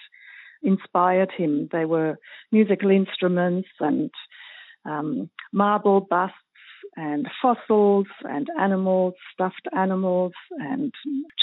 inspired 0.62 1.32
him. 1.32 1.69
They 1.71 1.86
were 1.86 2.17
musical 2.51 2.89
instruments 2.89 3.69
and 3.79 4.10
um, 4.86 5.29
marble 5.51 6.01
busts 6.01 6.38
and 6.95 7.27
fossils 7.41 8.08
and 8.23 8.47
animals, 8.60 9.13
stuffed 9.34 9.67
animals, 9.75 10.34
and 10.51 10.93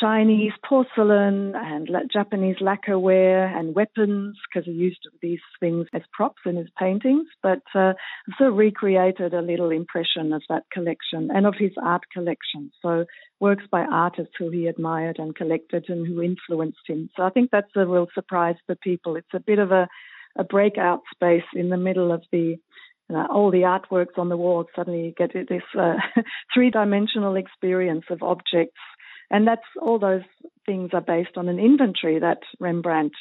Chinese 0.00 0.52
porcelain 0.66 1.54
and 1.54 1.88
Japanese 2.12 2.56
lacquerware 2.60 3.54
and 3.56 3.74
weapons 3.74 4.36
because 4.48 4.66
he 4.66 4.72
used 4.72 5.08
these 5.22 5.40
things 5.58 5.86
as 5.92 6.02
props 6.12 6.42
in 6.46 6.56
his 6.56 6.68
paintings. 6.78 7.26
But 7.42 7.62
uh, 7.74 7.94
of 8.38 8.50
recreated 8.50 9.34
a 9.34 9.42
little 9.42 9.70
impression 9.70 10.32
of 10.32 10.42
that 10.48 10.64
collection 10.72 11.30
and 11.32 11.46
of 11.46 11.54
his 11.58 11.72
art 11.82 12.02
collection. 12.12 12.70
So 12.82 13.04
works 13.40 13.64
by 13.70 13.80
artists 13.80 14.34
who 14.38 14.50
he 14.50 14.66
admired 14.66 15.18
and 15.18 15.34
collected 15.34 15.86
and 15.88 16.06
who 16.06 16.22
influenced 16.22 16.86
him. 16.86 17.10
So 17.16 17.22
I 17.22 17.30
think 17.30 17.50
that's 17.50 17.70
a 17.76 17.86
real 17.86 18.08
surprise 18.14 18.56
for 18.66 18.74
people. 18.76 19.16
It's 19.16 19.34
a 19.34 19.40
bit 19.40 19.58
of 19.58 19.72
a 19.72 19.88
a 20.36 20.44
breakout 20.44 21.00
space 21.12 21.44
in 21.54 21.70
the 21.70 21.76
middle 21.76 22.12
of 22.12 22.22
the 22.32 22.56
uh, 23.16 23.26
all 23.30 23.50
the 23.50 23.62
artworks 23.62 24.18
on 24.18 24.28
the 24.28 24.36
wall, 24.36 24.64
suddenly 24.74 25.06
you 25.06 25.12
get 25.16 25.32
this 25.32 25.62
uh, 25.78 25.94
three 26.54 26.70
dimensional 26.70 27.36
experience 27.36 28.04
of 28.10 28.22
objects. 28.22 28.78
And 29.30 29.46
that's 29.46 29.62
all 29.80 29.98
those 29.98 30.22
things 30.66 30.90
are 30.92 31.00
based 31.00 31.36
on 31.36 31.48
an 31.48 31.58
inventory 31.58 32.18
that 32.18 32.40
Rembrandt 32.58 33.12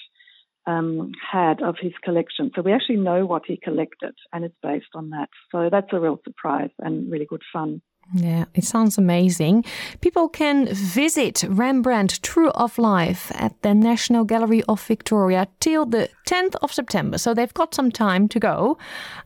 um, 0.65 1.11
had 1.31 1.61
of 1.61 1.75
his 1.79 1.93
collection. 2.03 2.51
So 2.55 2.61
we 2.61 2.73
actually 2.73 2.97
know 2.97 3.25
what 3.25 3.43
he 3.45 3.57
collected, 3.57 4.13
and 4.33 4.43
it's 4.43 4.55
based 4.61 4.93
on 4.95 5.11
that. 5.11 5.29
So 5.51 5.69
that's 5.71 5.91
a 5.91 5.99
real 5.99 6.19
surprise 6.23 6.71
and 6.79 7.11
really 7.11 7.25
good 7.25 7.43
fun. 7.53 7.81
Yeah, 8.13 8.45
it 8.55 8.63
sounds 8.63 8.97
amazing. 8.97 9.65
People 10.01 10.29
can 10.29 10.67
visit 10.73 11.43
Rembrandt 11.47 12.21
True 12.23 12.49
of 12.51 12.79
Life 12.79 13.31
at 13.35 13.61
the 13.61 13.73
National 13.75 14.23
Gallery 14.23 14.63
of 14.67 14.81
Victoria 14.81 15.47
till 15.59 15.85
the 15.85 16.09
10th 16.27 16.55
of 16.61 16.73
September. 16.73 17.17
So 17.17 17.33
they've 17.33 17.53
got 17.53 17.75
some 17.75 17.91
time 17.91 18.27
to 18.29 18.39
go. 18.39 18.77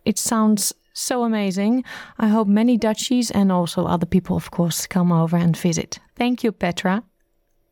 It 0.03 0.17
sounds 0.17 0.73
so 0.93 1.23
amazing. 1.23 1.83
I 2.19 2.27
hope 2.27 2.47
many 2.47 2.77
Dutchies 2.77 3.31
and 3.31 3.51
also 3.51 3.85
other 3.85 4.05
people, 4.05 4.35
of 4.35 4.51
course, 4.51 4.85
come 4.85 5.11
over 5.11 5.37
and 5.37 5.55
visit. 5.55 5.99
Thank 6.15 6.43
you, 6.43 6.51
Petra. 6.51 7.03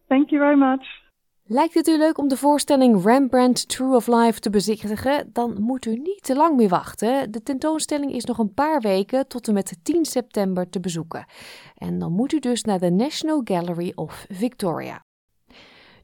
Thank 0.08 0.32
you 0.32 0.40
very 0.40 0.58
much. 0.58 0.82
Lijkt 1.54 1.74
het 1.74 1.88
u 1.88 1.98
leuk 1.98 2.18
om 2.18 2.28
de 2.28 2.38
voorstelling 2.38 3.04
Rembrandt 3.04 3.68
True 3.68 3.96
of 3.96 4.08
Life 4.08 4.40
te 4.40 4.50
bezichtigen? 4.50 5.30
Dan 5.34 5.62
moet 5.62 5.86
u 5.86 5.96
niet 5.96 6.24
te 6.24 6.36
lang 6.36 6.56
meer 6.58 6.70
wachten. 6.70 7.32
De 7.32 7.44
tentoonstelling 7.44 8.14
is 8.14 8.26
nog 8.26 8.38
een 8.38 8.54
paar 8.54 8.82
weken 8.82 9.28
tot 9.28 9.48
en 9.48 9.54
met 9.54 9.78
10 9.84 10.06
september 10.06 10.70
te 10.70 10.80
bezoeken. 10.80 11.26
En 11.76 12.00
dan 12.00 12.12
moet 12.12 12.34
u 12.34 12.40
dus 12.40 12.64
naar 12.64 12.80
de 12.80 12.92
National 12.92 13.42
Gallery 13.44 13.92
of 13.96 14.26
Victoria. 14.30 15.06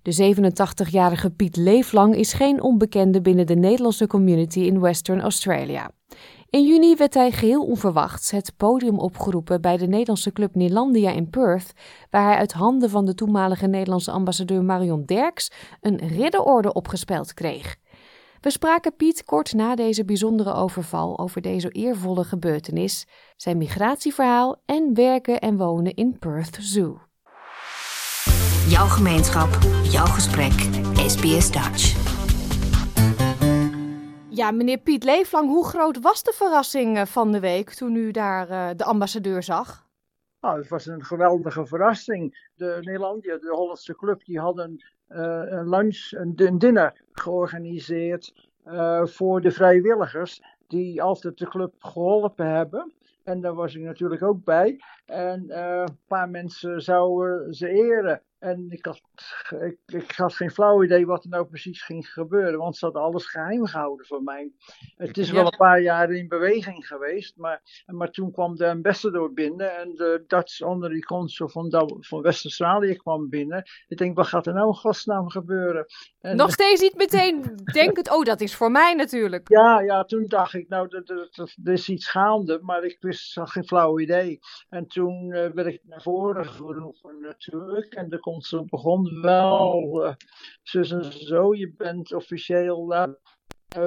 De 0.02 0.36
87-jarige 0.36 1.30
Piet 1.30 1.56
Leeflang 1.56 2.16
is 2.16 2.34
geen 2.34 2.62
onbekende 2.62 3.22
binnen 3.22 3.48
de 3.48 3.56
Nederlandse 3.56 4.08
community 4.08 4.60
in 4.60 4.80
Western 4.80 5.22
Australia. 5.22 5.92
In 6.50 6.66
juni 6.66 6.96
werd 6.96 7.14
hij 7.14 7.32
geheel 7.32 7.64
onverwachts 7.64 8.32
het 8.32 8.54
podium 8.58 9.00
opgeroepen 9.00 9.62
bij 9.62 9.78
de 9.78 9.88
Nederlandse 9.88 10.32
club 10.32 10.56
Nelandia 10.56 11.12
in 11.12 11.30
Perth, 11.30 11.74
waar 12.10 12.24
hij 12.24 12.38
uit 12.38 12.54
handen 12.54 12.90
van 12.90 13.06
de 13.06 13.14
toenmalige 13.14 13.68
Nederlandse 13.68 14.12
ambassadeur 14.12 14.64
Marion 14.64 15.06
Derks 15.06 15.52
een 15.82 15.98
ridderorde 16.08 16.74
opgespeld 16.74 17.34
kreeg. 17.34 17.76
We 18.42 18.50
spraken 18.50 18.96
Piet 18.96 19.24
kort 19.24 19.54
na 19.54 19.76
deze 19.76 20.06
bijzondere 20.06 20.54
overval 20.54 21.20
over 21.20 21.42
deze 21.42 21.70
eervolle 21.70 22.24
gebeurtenis, 22.24 23.08
zijn 23.38 23.58
migratieverhaal 23.58 24.62
en 24.66 24.94
werken 24.94 25.40
en 25.40 25.58
wonen 25.58 25.94
in 25.94 26.20
Perth 26.20 26.58
Zoo. 26.62 27.00
Jouw 28.68 28.88
gemeenschap, 28.88 29.58
jouw 29.84 30.06
gesprek, 30.06 30.54
SBS 31.08 31.52
Dutch. 31.52 31.97
Ja, 34.38 34.52
meneer 34.52 34.78
Piet 34.78 35.04
Leeflang, 35.04 35.50
hoe 35.50 35.66
groot 35.66 36.02
was 36.02 36.24
de 36.24 36.34
verrassing 36.34 36.98
eh, 36.98 37.06
van 37.06 37.32
de 37.32 37.40
week 37.40 37.70
toen 37.70 37.96
u 37.96 38.12
daar 38.12 38.50
uh, 38.50 38.70
de 38.76 38.84
ambassadeur 38.84 39.44
zag? 39.44 39.88
Nou, 40.42 40.60
het 40.60 40.68
was 40.68 40.86
een 40.86 41.04
geweldige 41.04 41.66
verrassing. 41.66 42.50
De 42.56 42.78
Nederlandia, 42.82 43.38
de 43.38 43.50
Hollandse 43.50 43.96
club, 43.96 44.26
die 44.26 44.40
hadden 44.40 44.86
uh, 45.10 45.42
een 45.46 45.70
lunch, 45.70 46.12
een, 46.12 46.34
een 46.36 46.58
dinner 46.58 47.02
georganiseerd 47.12 48.34
voor 49.04 49.42
de 49.42 49.52
vrijwilligers 49.52 50.42
die 50.68 51.02
altijd 51.02 51.38
de 51.38 51.48
club 51.48 51.74
geholpen 51.80 52.48
hebben. 52.56 52.92
En 53.24 53.42
daar 53.42 53.54
was 53.54 53.76
ik 53.76 53.82
natuurlijk 53.82 54.24
ook 54.24 54.44
bij. 54.44 54.80
En 55.06 55.60
een 55.60 55.98
paar 56.08 56.30
mensen 56.30 56.82
zouden 56.82 57.54
ze 57.54 57.68
eren. 57.70 58.22
En 58.48 58.66
ik 58.70 58.86
had, 58.86 59.02
ik, 59.62 59.78
ik, 59.86 60.12
had 60.12 60.34
geen 60.34 60.52
flauw 60.52 60.84
idee 60.84 61.06
wat 61.06 61.24
er 61.24 61.30
nou 61.30 61.46
precies 61.46 61.84
ging 61.84 62.10
gebeuren, 62.10 62.60
want 62.60 62.78
ze 62.78 62.86
hadden 62.86 63.04
alles 63.04 63.26
geheim 63.26 63.66
gehouden 63.66 64.06
van 64.06 64.24
mij. 64.24 64.52
Het 64.96 65.18
is 65.18 65.32
wel 65.32 65.46
een 65.46 65.58
paar 65.58 65.82
jaar 65.82 66.12
in 66.12 66.28
beweging 66.28 66.88
geweest, 66.88 67.38
maar, 67.38 67.84
maar 67.86 68.12
toen 68.12 68.32
kwam 68.32 68.56
de 68.56 68.70
ambassador 68.70 69.34
binnen 69.34 69.78
en 69.78 69.96
de 69.96 70.24
Dutch 70.28 70.60
honorary 70.60 71.00
consul 71.00 71.50
van, 71.50 71.98
van 72.00 72.22
West-Australië 72.22 72.96
kwam 72.96 73.30
binnen. 73.30 73.64
Ik 73.88 73.98
denk, 73.98 74.16
wat 74.16 74.28
gaat 74.28 74.48
er 74.48 74.54
nou 74.54 74.68
in 74.68 74.74
godsnaam 74.74 75.30
gebeuren? 75.30 75.86
En, 76.20 76.36
Nog 76.36 76.52
steeds 76.52 76.82
niet 76.82 76.96
meteen 76.96 77.56
denken, 77.74 78.14
oh 78.14 78.24
dat 78.24 78.42
is 78.42 78.56
voor 78.56 78.72
mij 78.72 78.94
natuurlijk. 78.94 79.50
Ja, 79.50 79.82
ja 79.82 80.04
toen 80.04 80.26
dacht 80.28 80.54
ik, 80.54 80.68
nou 80.68 80.88
er 81.64 81.72
is 81.74 81.90
iets 81.90 82.10
gaande, 82.10 82.60
maar 82.62 82.84
ik 82.84 82.98
wist, 83.00 83.36
had 83.36 83.50
geen 83.50 83.68
flauw 83.68 84.00
idee. 84.00 84.40
En 84.70 84.88
toen 84.88 85.26
uh, 85.30 85.50
werd 85.50 85.68
ik 85.68 85.82
naar 85.84 86.02
voren 86.02 86.46
geroepen 86.46 87.22
natuurlijk 87.22 87.94
en 87.94 88.10
de 88.10 88.20
consul 88.38 88.66
begon 88.66 89.22
wel, 89.22 90.06
uh, 90.06 90.14
zus 90.64 90.92
en 90.92 91.04
zo, 91.04 91.56
je 91.56 91.74
bent 91.78 92.14
officieel 92.14 92.94
uh, 92.94 93.08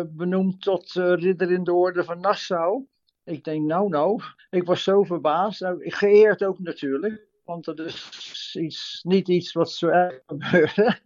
benoemd 0.08 0.62
tot 0.62 0.92
ridder 0.92 1.50
in 1.50 1.64
de 1.64 1.72
orde 1.72 2.04
van 2.04 2.20
Nassau. 2.20 2.86
Ik 3.24 3.44
denk, 3.44 3.66
nou, 3.66 3.88
nou, 3.88 4.22
ik 4.50 4.64
was 4.66 4.82
zo 4.82 5.02
verbaasd. 5.02 5.60
Nou, 5.60 5.90
geëerd 5.90 6.44
ook 6.44 6.58
natuurlijk, 6.58 7.26
want 7.44 7.64
dat 7.64 7.78
is 7.78 8.56
iets, 8.60 9.00
niet 9.02 9.28
iets 9.28 9.52
wat 9.52 9.70
zo 9.70 9.88
erg 9.88 10.22
gebeurde. 10.26 10.98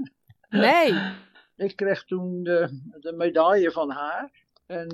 Nee. 0.49 1.13
ik 1.57 1.77
kreeg 1.77 2.05
toen 2.05 2.43
de, 2.43 2.81
de 3.01 3.13
medaille 3.13 3.71
van 3.71 3.91
haar. 3.91 4.31
En 4.67 4.89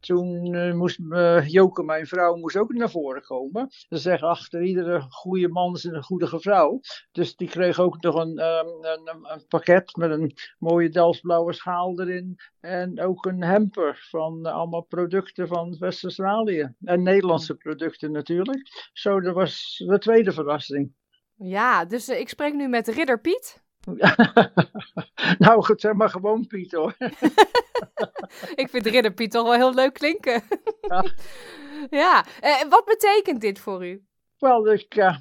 toen 0.00 0.54
uh, 0.54 0.74
moest 0.74 0.98
uh, 0.98 1.48
Joke, 1.48 1.82
mijn 1.82 2.06
vrouw, 2.06 2.36
moest 2.36 2.56
ook 2.56 2.72
naar 2.72 2.90
voren 2.90 3.22
komen. 3.22 3.66
Ze 3.70 3.96
zeggen, 3.96 4.28
achter 4.28 4.62
iedere 4.62 5.00
goede 5.00 5.48
man 5.48 5.74
is 5.74 5.84
een 5.84 6.02
goede 6.02 6.40
vrouw. 6.40 6.80
Dus 7.12 7.36
die 7.36 7.48
kreeg 7.48 7.78
ook 7.78 8.02
nog 8.02 8.14
een, 8.14 8.38
um, 8.38 8.84
een, 8.84 9.18
een, 9.22 9.46
pakket 9.48 9.96
met 9.96 10.10
een 10.10 10.32
mooie 10.58 10.88
Delftsblauwe 10.88 11.52
schaal 11.52 12.00
erin. 12.00 12.36
En 12.60 13.00
ook 13.00 13.24
een 13.24 13.42
hamper 13.42 14.06
van 14.10 14.46
uh, 14.46 14.52
allemaal 14.52 14.82
producten 14.82 15.48
van 15.48 15.76
West-Australië. 15.78 16.74
En 16.84 17.02
Nederlandse 17.02 17.54
producten 17.54 18.12
natuurlijk. 18.12 18.90
Zo, 18.92 19.20
dat 19.20 19.34
was 19.34 19.82
de 19.86 19.98
tweede 19.98 20.32
verrassing. 20.32 20.94
Ja, 21.34 21.84
dus 21.84 22.08
ik 22.08 22.28
spreek 22.28 22.54
nu 22.54 22.68
met 22.68 22.88
Ridder 22.88 23.20
Piet. 23.20 23.64
nou, 25.38 25.64
goed, 25.64 25.80
zeg 25.80 25.92
maar 25.92 26.08
gewoon 26.10 26.46
Piet 26.46 26.72
hoor. 26.72 26.96
ik 28.62 28.68
vind 28.70 28.86
Ridder 28.86 29.12
Piet 29.12 29.30
toch 29.30 29.42
wel 29.42 29.52
heel 29.52 29.74
leuk 29.74 29.94
klinken. 29.94 30.42
ja. 30.80 31.04
ja. 32.02 32.24
Uh, 32.44 32.68
wat 32.68 32.84
betekent 32.84 33.40
dit 33.40 33.58
voor 33.58 33.86
u? 33.86 34.04
Wel, 34.38 34.72
ik, 34.72 34.96
uh, 34.96 35.16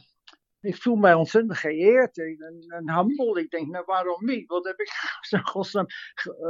ik 0.66 0.76
voel 0.76 0.96
mij 0.96 1.14
ontzettend 1.14 1.58
geëerd 1.58 2.18
en, 2.18 2.66
en 2.68 2.94
humble. 2.94 3.42
Ik 3.42 3.50
denk, 3.50 3.68
nou 3.68 3.84
waarom 3.86 4.26
niet? 4.26 4.48
Wat 4.48 4.66
heb 4.66 4.80
ik 4.80 4.92
zo 5.30 5.38
godsnaam 5.38 5.86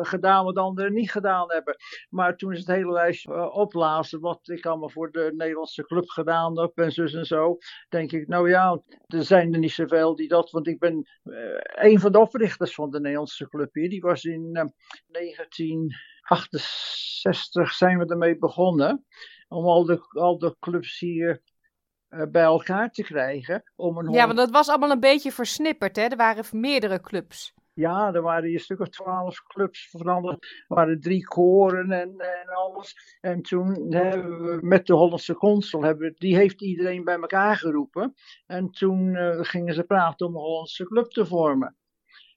gedaan 0.01 0.45
wat 0.45 0.57
anderen 0.57 0.93
niet 0.93 1.11
gedaan 1.11 1.51
hebben? 1.51 1.75
Maar 2.09 2.37
toen 2.37 2.51
is 2.51 2.59
het 2.59 2.67
hele 2.67 2.91
lijstje 2.91 3.33
uh, 3.33 3.55
opblazen 3.55 4.19
wat 4.19 4.47
ik 4.47 4.65
allemaal 4.65 4.89
voor 4.89 5.11
de 5.11 5.33
Nederlandse 5.35 5.83
club 5.83 6.09
gedaan 6.09 6.59
heb 6.59 6.77
en 6.77 6.91
zo 6.91 7.03
en 7.03 7.25
zo. 7.25 7.57
Denk 7.89 8.11
ik, 8.11 8.27
nou 8.27 8.49
ja, 8.49 8.81
er 9.05 9.23
zijn 9.23 9.53
er 9.53 9.59
niet 9.59 9.71
zoveel 9.71 10.15
die 10.15 10.27
dat, 10.27 10.51
want 10.51 10.67
ik 10.67 10.79
ben 10.79 11.09
uh, 11.23 11.59
een 11.63 11.99
van 11.99 12.11
de 12.11 12.19
oprichters 12.19 12.73
van 12.73 12.89
de 12.89 12.99
Nederlandse 12.99 13.47
club 13.47 13.73
hier. 13.73 13.89
Die 13.89 14.01
was 14.01 14.23
in 14.23 14.49
uh, 14.53 14.63
1968 15.07 17.73
zijn 17.73 17.97
we 17.97 18.05
ermee 18.05 18.37
begonnen. 18.37 19.05
Om 19.47 19.65
al 19.65 19.85
de, 19.85 20.05
al 20.09 20.37
de 20.37 20.55
clubs 20.59 20.99
hier 20.99 21.29
eh, 21.29 21.37
bij 22.31 22.43
elkaar 22.43 22.91
te 22.91 23.03
krijgen. 23.03 23.63
Om 23.75 23.97
een 23.97 24.11
ja, 24.11 24.25
want 24.25 24.37
dat 24.37 24.49
was 24.49 24.69
allemaal 24.69 24.91
een 24.91 24.99
beetje 24.99 25.31
versnipperd, 25.31 25.95
hè? 25.95 26.01
Er 26.01 26.17
waren 26.17 26.45
meerdere 26.51 27.01
clubs. 27.01 27.53
Ja, 27.75 28.13
er 28.13 28.21
waren 28.21 28.51
een 28.51 28.59
stuk 28.59 28.79
of 28.79 28.89
twaalf 28.89 29.43
clubs 29.43 29.89
veranderd. 29.89 30.43
Er 30.43 30.75
waren 30.75 30.99
drie 30.99 31.23
koren 31.23 31.91
en, 31.91 32.19
en 32.19 32.47
alles. 32.47 33.17
En 33.21 33.41
toen 33.41 33.93
hebben 33.93 34.41
we 34.41 34.59
met 34.61 34.85
de 34.85 34.93
Hollandse 34.93 35.33
consul, 35.33 35.81
hebben, 35.81 36.13
die 36.17 36.35
heeft 36.35 36.61
iedereen 36.61 37.03
bij 37.03 37.15
elkaar 37.15 37.55
geroepen. 37.55 38.13
En 38.45 38.69
toen 38.71 39.13
uh, 39.13 39.37
gingen 39.41 39.73
ze 39.73 39.83
praten 39.83 40.27
om 40.27 40.35
een 40.35 40.41
Hollandse 40.41 40.85
club 40.85 41.09
te 41.09 41.25
vormen. 41.25 41.75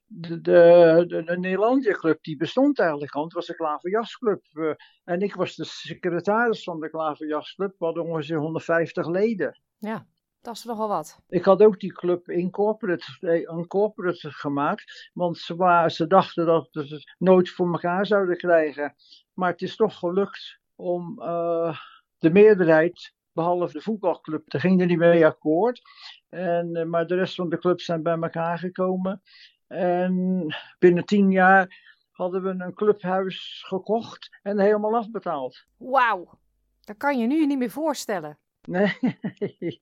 De, 0.05 0.41
de, 0.41 1.03
de, 1.07 1.23
de 1.23 1.37
Nederlandia 1.37 1.93
Club 1.93 2.23
die 2.23 2.37
bestond 2.37 2.79
eigenlijk 2.79 3.13
al. 3.13 3.23
Het 3.23 3.33
was 3.33 3.45
de 3.45 3.55
Klaverjasclub. 3.55 4.41
Uh, 4.53 4.73
en 5.03 5.21
ik 5.21 5.35
was 5.35 5.55
de 5.55 5.65
secretaris 5.65 6.63
van 6.63 6.79
de 6.79 6.89
Klaverjasclub. 6.89 7.75
We 7.77 7.85
hadden 7.85 8.05
ongeveer 8.05 8.37
150 8.37 9.07
leden. 9.07 9.61
Ja, 9.79 10.05
dat 10.41 10.55
is 10.55 10.63
nogal 10.63 10.87
wat. 10.87 11.19
Ik 11.29 11.45
had 11.45 11.61
ook 11.61 11.79
die 11.79 11.93
club 11.93 12.29
incorporate, 12.29 13.45
incorporate 13.47 14.31
gemaakt. 14.31 15.09
Want 15.13 15.37
ze, 15.37 15.55
waren, 15.55 15.91
ze 15.91 16.07
dachten 16.07 16.45
dat 16.45 16.67
ze 16.71 16.79
het 16.79 17.15
nooit 17.17 17.49
voor 17.49 17.71
elkaar 17.71 18.05
zouden 18.05 18.37
krijgen. 18.37 18.95
Maar 19.33 19.51
het 19.51 19.61
is 19.61 19.75
toch 19.75 19.97
gelukt 19.97 20.59
om 20.75 21.21
uh, 21.21 21.77
de 22.17 22.29
meerderheid, 22.29 23.13
behalve 23.31 23.73
de 23.73 23.81
voetbalclub, 23.81 24.49
daar 24.49 24.61
ging 24.61 24.81
er 24.81 24.87
niet 24.87 24.97
mee 24.97 25.25
akkoord. 25.25 25.81
En, 26.29 26.77
uh, 26.77 26.83
maar 26.83 27.07
de 27.07 27.15
rest 27.15 27.35
van 27.35 27.49
de 27.49 27.57
clubs 27.57 27.85
zijn 27.85 28.03
bij 28.03 28.17
elkaar 28.17 28.59
gekomen. 28.59 29.21
En 29.67 30.45
binnen 30.79 31.05
tien 31.05 31.31
jaar 31.31 31.87
hadden 32.11 32.43
we 32.43 32.49
een 32.49 32.73
clubhuis 32.73 33.63
gekocht 33.67 34.39
en 34.41 34.59
helemaal 34.59 34.95
afbetaald. 34.95 35.65
Wauw, 35.77 36.39
dat 36.81 36.97
kan 36.97 37.19
je 37.19 37.27
nu 37.27 37.45
niet 37.45 37.57
meer 37.57 37.69
voorstellen. 37.69 38.37
Nee, 38.69 38.97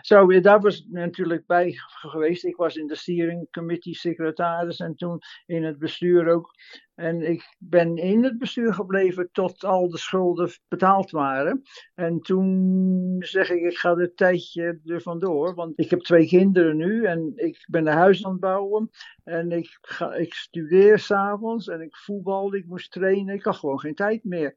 zo, 0.00 0.40
daar 0.40 0.60
was 0.60 0.86
natuurlijk 0.88 1.46
bij 1.46 1.72
geweest. 1.76 2.44
Ik 2.44 2.56
was 2.56 2.76
in 2.76 2.86
de 2.86 2.94
steering 2.94 3.50
committee 3.50 3.94
secretaris 3.94 4.78
en 4.78 4.94
toen 4.94 5.18
in 5.46 5.64
het 5.64 5.78
bestuur 5.78 6.28
ook. 6.28 6.54
En 6.94 7.22
ik 7.22 7.56
ben 7.58 7.96
in 7.96 8.24
het 8.24 8.38
bestuur 8.38 8.74
gebleven 8.74 9.28
tot 9.32 9.64
al 9.64 9.88
de 9.88 9.98
schulden 9.98 10.50
betaald 10.68 11.10
waren. 11.10 11.62
En 11.94 12.20
toen 12.20 13.16
zeg 13.18 13.50
ik, 13.50 13.62
ik 13.62 13.76
ga 13.76 13.90
een 13.90 14.14
tijdje 14.14 14.80
er 14.84 15.02
vandoor. 15.02 15.54
Want 15.54 15.72
ik 15.78 15.90
heb 15.90 16.00
twee 16.00 16.26
kinderen 16.26 16.76
nu 16.76 17.04
en 17.04 17.32
ik 17.34 17.66
ben 17.70 17.86
een 17.86 17.96
huis 17.96 18.24
aan 18.24 18.30
het 18.30 18.40
bouwen. 18.40 18.90
En 19.24 19.50
ik, 19.52 19.78
ga, 19.80 20.14
ik 20.14 20.34
studeer 20.34 20.98
s'avonds 20.98 21.68
en 21.68 21.80
ik 21.80 21.96
voetbal, 21.96 22.54
ik 22.54 22.66
moest 22.66 22.90
trainen. 22.90 23.34
Ik 23.34 23.44
had 23.44 23.56
gewoon 23.56 23.80
geen 23.80 23.94
tijd 23.94 24.24
meer. 24.24 24.56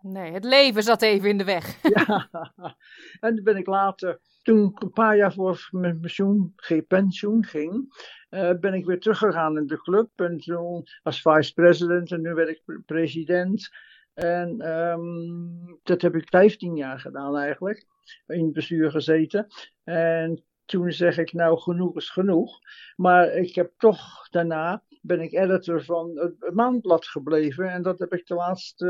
Nee, 0.00 0.32
het 0.32 0.44
leven 0.44 0.82
zat 0.82 1.02
even 1.02 1.28
in 1.28 1.38
de 1.38 1.44
weg. 1.44 1.78
ja, 1.94 2.28
en 3.20 3.34
toen 3.34 3.44
ben 3.44 3.56
ik 3.56 3.66
later, 3.66 4.20
toen 4.42 4.70
ik 4.70 4.82
een 4.82 4.92
paar 4.92 5.16
jaar 5.16 5.32
voor 5.32 5.68
mijn 5.70 6.00
pensioen, 6.00 6.52
geen 6.56 6.86
pensioen 6.86 7.44
ging, 7.44 7.94
uh, 8.30 8.50
ben 8.60 8.74
ik 8.74 8.84
weer 8.84 9.00
teruggegaan 9.00 9.58
in 9.58 9.66
de 9.66 9.82
club. 9.82 10.20
En 10.20 10.38
toen 10.38 10.86
als 11.02 11.20
vice-president 11.20 12.12
en 12.12 12.20
nu 12.20 12.34
werd 12.34 12.48
ik 12.48 12.82
president. 12.86 13.70
En 14.14 14.68
um, 14.68 15.80
dat 15.82 16.02
heb 16.02 16.14
ik 16.14 16.28
15 16.28 16.76
jaar 16.76 17.00
gedaan 17.00 17.36
eigenlijk, 17.36 17.86
in 18.26 18.44
het 18.44 18.52
bestuur 18.52 18.90
gezeten. 18.90 19.46
En 19.84 20.44
toen 20.64 20.92
zeg 20.92 21.18
ik, 21.18 21.32
nou 21.32 21.58
genoeg 21.58 21.96
is 21.96 22.10
genoeg. 22.10 22.58
Maar 22.96 23.32
ik 23.32 23.54
heb 23.54 23.72
toch 23.78 24.28
daarna, 24.30 24.82
ben 25.06 25.20
ik 25.20 25.32
editor 25.32 25.84
van 25.84 26.18
het 26.18 26.54
maandblad 26.54 27.06
gebleven. 27.06 27.70
En 27.70 27.82
dat 27.82 27.98
heb 27.98 28.12
ik 28.12 28.26
de 28.26 28.34
laatste, 28.34 28.86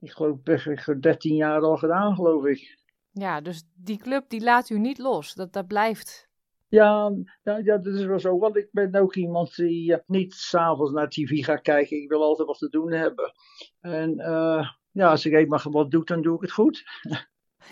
uh, 0.00 0.08
ik 0.08 0.10
geloof, 0.10 0.42
13 1.00 1.34
jaar 1.34 1.60
al 1.60 1.76
gedaan, 1.76 2.14
geloof 2.14 2.44
ik. 2.44 2.78
Ja, 3.12 3.40
dus 3.40 3.62
die 3.74 3.98
club 3.98 4.28
die 4.28 4.42
laat 4.42 4.70
u 4.70 4.78
niet 4.78 4.98
los. 4.98 5.34
Dat, 5.34 5.52
dat 5.52 5.66
blijft 5.66 6.28
ja, 6.68 7.12
ja, 7.42 7.56
ja, 7.56 7.78
dat 7.78 7.94
is 7.94 8.04
wel 8.04 8.20
zo. 8.20 8.38
Want 8.38 8.56
ik 8.56 8.68
ben 8.72 8.94
ook 8.94 9.14
iemand 9.14 9.54
die 9.54 9.92
uh, 9.92 9.98
niet 10.06 10.34
s'avonds 10.34 10.92
naar 10.92 11.08
tv 11.08 11.44
gaat 11.44 11.60
kijken. 11.60 12.02
Ik 12.02 12.08
wil 12.08 12.22
altijd 12.22 12.48
wat 12.48 12.58
te 12.58 12.68
doen 12.68 12.92
hebben. 12.92 13.32
En 13.80 14.18
uh, 14.18 14.70
ja, 14.90 15.10
als 15.10 15.26
ik 15.26 15.32
eenmaal 15.32 15.60
wat 15.70 15.90
doe, 15.90 16.04
dan 16.04 16.22
doe 16.22 16.34
ik 16.34 16.40
het 16.40 16.52
goed. 16.52 16.84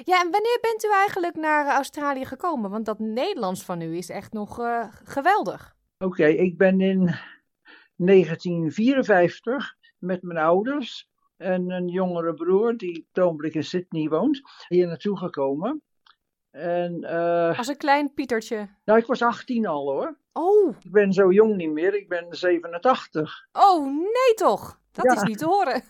Ja, 0.04 0.20
en 0.20 0.30
wanneer 0.30 0.58
bent 0.60 0.84
u 0.84 0.90
eigenlijk 0.92 1.36
naar 1.36 1.66
Australië 1.66 2.24
gekomen? 2.24 2.70
Want 2.70 2.84
dat 2.84 2.98
Nederlands 2.98 3.64
van 3.64 3.80
u 3.80 3.96
is 3.96 4.08
echt 4.08 4.32
nog 4.32 4.60
uh, 4.60 4.86
geweldig. 5.04 5.75
Oké, 5.98 6.20
okay, 6.20 6.32
ik 6.32 6.56
ben 6.56 6.80
in 6.80 7.14
1954 7.96 9.74
met 9.98 10.22
mijn 10.22 10.38
ouders 10.38 11.08
en 11.36 11.70
een 11.70 11.88
jongere 11.88 12.34
broer 12.34 12.76
die 12.76 13.08
op 13.12 13.42
in 13.42 13.64
Sydney 13.64 14.08
woont, 14.08 14.40
hier 14.68 14.86
naartoe 14.86 15.18
gekomen. 15.18 15.82
En, 16.50 17.02
uh, 17.02 17.58
Als 17.58 17.68
een 17.68 17.76
klein 17.76 18.14
Pietertje. 18.14 18.68
Nou, 18.84 18.98
ik 18.98 19.06
was 19.06 19.22
18 19.22 19.66
al 19.66 19.90
hoor. 19.90 20.18
Oh. 20.32 20.76
Ik 20.82 20.92
ben 20.92 21.12
zo 21.12 21.32
jong 21.32 21.56
niet 21.56 21.72
meer, 21.72 21.94
ik 21.94 22.08
ben 22.08 22.26
87. 22.30 23.48
Oh, 23.52 23.86
nee 23.86 24.34
toch? 24.34 24.80
Dat 24.96 25.04
ja. 25.04 25.12
is 25.12 25.22
niet 25.22 25.38
te 25.38 25.46
horen. 25.46 25.82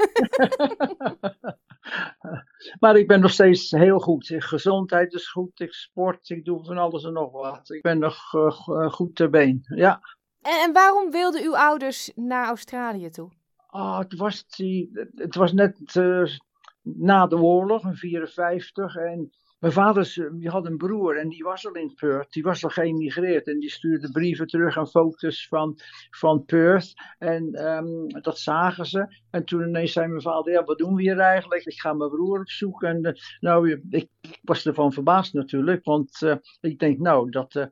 maar 2.81 2.97
ik 2.97 3.07
ben 3.07 3.21
nog 3.21 3.31
steeds 3.31 3.71
heel 3.71 3.99
goed. 3.99 4.35
Gezondheid 4.39 5.13
is 5.13 5.31
goed, 5.31 5.61
ik 5.61 5.73
sport, 5.73 6.29
ik 6.29 6.45
doe 6.45 6.65
van 6.65 6.79
alles 6.79 7.05
en 7.05 7.13
nog 7.13 7.33
wat. 7.33 7.71
Ik 7.71 7.83
ben 7.83 7.99
nog 7.99 8.35
uh, 8.35 8.91
goed 8.91 9.17
ter 9.17 9.31
been, 9.31 9.65
ja. 9.75 10.01
En, 10.41 10.61
en, 10.63 10.73
waarom 10.73 11.11
wilden 11.11 11.43
uw 11.43 11.57
ouders 11.57 12.13
naar 12.15 12.47
Australië 12.47 13.11
toe? 13.11 13.31
Oh, 13.71 13.99
het, 13.99 14.17
was 14.17 14.47
die, 14.47 14.91
het 15.15 15.35
was 15.35 15.53
net 15.53 15.95
uh, 15.95 16.37
na 16.83 17.27
de 17.27 17.39
oorlog, 17.39 17.85
in 17.85 17.97
54. 17.97 18.97
En 18.97 19.31
mijn 19.67 19.79
vader 19.79 20.31
die 20.33 20.49
had 20.49 20.67
een 20.67 20.77
broer 20.77 21.17
en 21.17 21.29
die 21.29 21.43
was 21.43 21.67
al 21.67 21.73
in 21.73 21.95
Perth. 21.95 22.33
Die 22.33 22.43
was 22.43 22.65
al 22.65 22.71
geëmigreerd 22.71 23.47
en 23.47 23.59
die 23.59 23.71
stuurde 23.71 24.11
brieven 24.11 24.47
terug 24.47 24.77
en 24.77 24.87
foto's 24.87 25.49
van, 25.49 25.79
van 26.11 26.45
Perth. 26.45 26.95
En 27.19 27.67
um, 27.67 28.09
dat 28.23 28.39
zagen 28.39 28.87
ze. 28.87 29.21
En 29.31 29.45
toen 29.45 29.69
ineens 29.69 29.93
zei 29.93 30.07
mijn 30.07 30.23
vader, 30.23 30.53
ja, 30.53 30.65
wat 30.65 30.79
doen 30.79 30.95
we 30.95 31.03
hier 31.03 31.19
eigenlijk? 31.19 31.65
Ik 31.65 31.81
ga 31.81 31.93
mijn 31.93 32.11
broer 32.11 32.41
opzoeken. 32.41 32.89
En 32.89 33.07
uh, 33.07 33.13
nou, 33.41 33.83
ik, 33.91 34.09
was 34.43 34.67
ervan 34.67 34.93
verbaasd 34.93 35.33
natuurlijk. 35.33 35.85
Want 35.85 36.21
uh, 36.23 36.35
ik 36.61 36.79
denk, 36.79 36.99
nou, 36.99 37.31
dat 37.31 37.55
uh, 37.55 37.65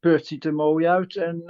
Perth 0.00 0.26
ziet 0.26 0.44
er 0.44 0.54
mooi 0.54 0.86
uit. 0.86 1.16
En 1.16 1.42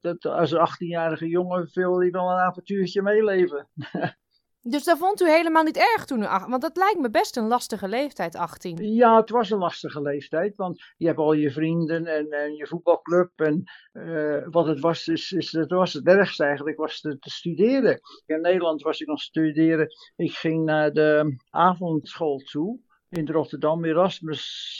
dat, 0.00 0.24
als 0.24 0.50
een 0.50 0.68
18-jarige 0.68 1.28
jongen 1.28 1.68
wil 1.72 2.00
hij 2.00 2.10
wel 2.10 2.30
een 2.30 2.38
avontuurtje 2.38 3.02
meeleven. 3.02 3.68
Dus 4.64 4.84
dat 4.84 4.98
vond 4.98 5.20
u 5.20 5.28
helemaal 5.30 5.62
niet 5.62 5.76
erg 5.76 6.04
toen 6.04 6.22
u 6.22 6.26
Want 6.26 6.62
dat 6.62 6.76
lijkt 6.76 6.98
me 6.98 7.10
best 7.10 7.36
een 7.36 7.46
lastige 7.46 7.88
leeftijd, 7.88 8.36
18. 8.36 8.94
Ja, 8.94 9.16
het 9.16 9.30
was 9.30 9.50
een 9.50 9.58
lastige 9.58 10.02
leeftijd. 10.02 10.56
Want 10.56 10.82
je 10.96 11.06
hebt 11.06 11.18
al 11.18 11.32
je 11.32 11.50
vrienden 11.50 12.06
en, 12.06 12.30
en 12.30 12.54
je 12.54 12.66
voetbalclub. 12.66 13.30
En 13.36 13.62
uh, 13.92 14.46
wat 14.50 14.66
het 14.66 14.80
was, 14.80 15.08
is, 15.08 15.32
is, 15.32 15.52
het 15.52 15.70
was 15.70 15.92
het 15.92 16.06
ergste 16.06 16.44
eigenlijk, 16.44 16.76
was 16.76 17.00
te, 17.00 17.18
te, 17.18 17.30
studeren. 17.30 18.00
In 18.26 18.40
Nederland 18.40 18.82
was 18.82 19.00
ik 19.00 19.06
nog 19.06 19.20
studeren. 19.20 19.88
Ik 20.16 20.32
ging 20.32 20.64
naar 20.64 20.92
de 20.92 21.36
avondschool 21.50 22.38
toe 22.38 22.80
in 23.08 23.28
Rotterdam, 23.28 23.84
Erasmus. 23.84 24.70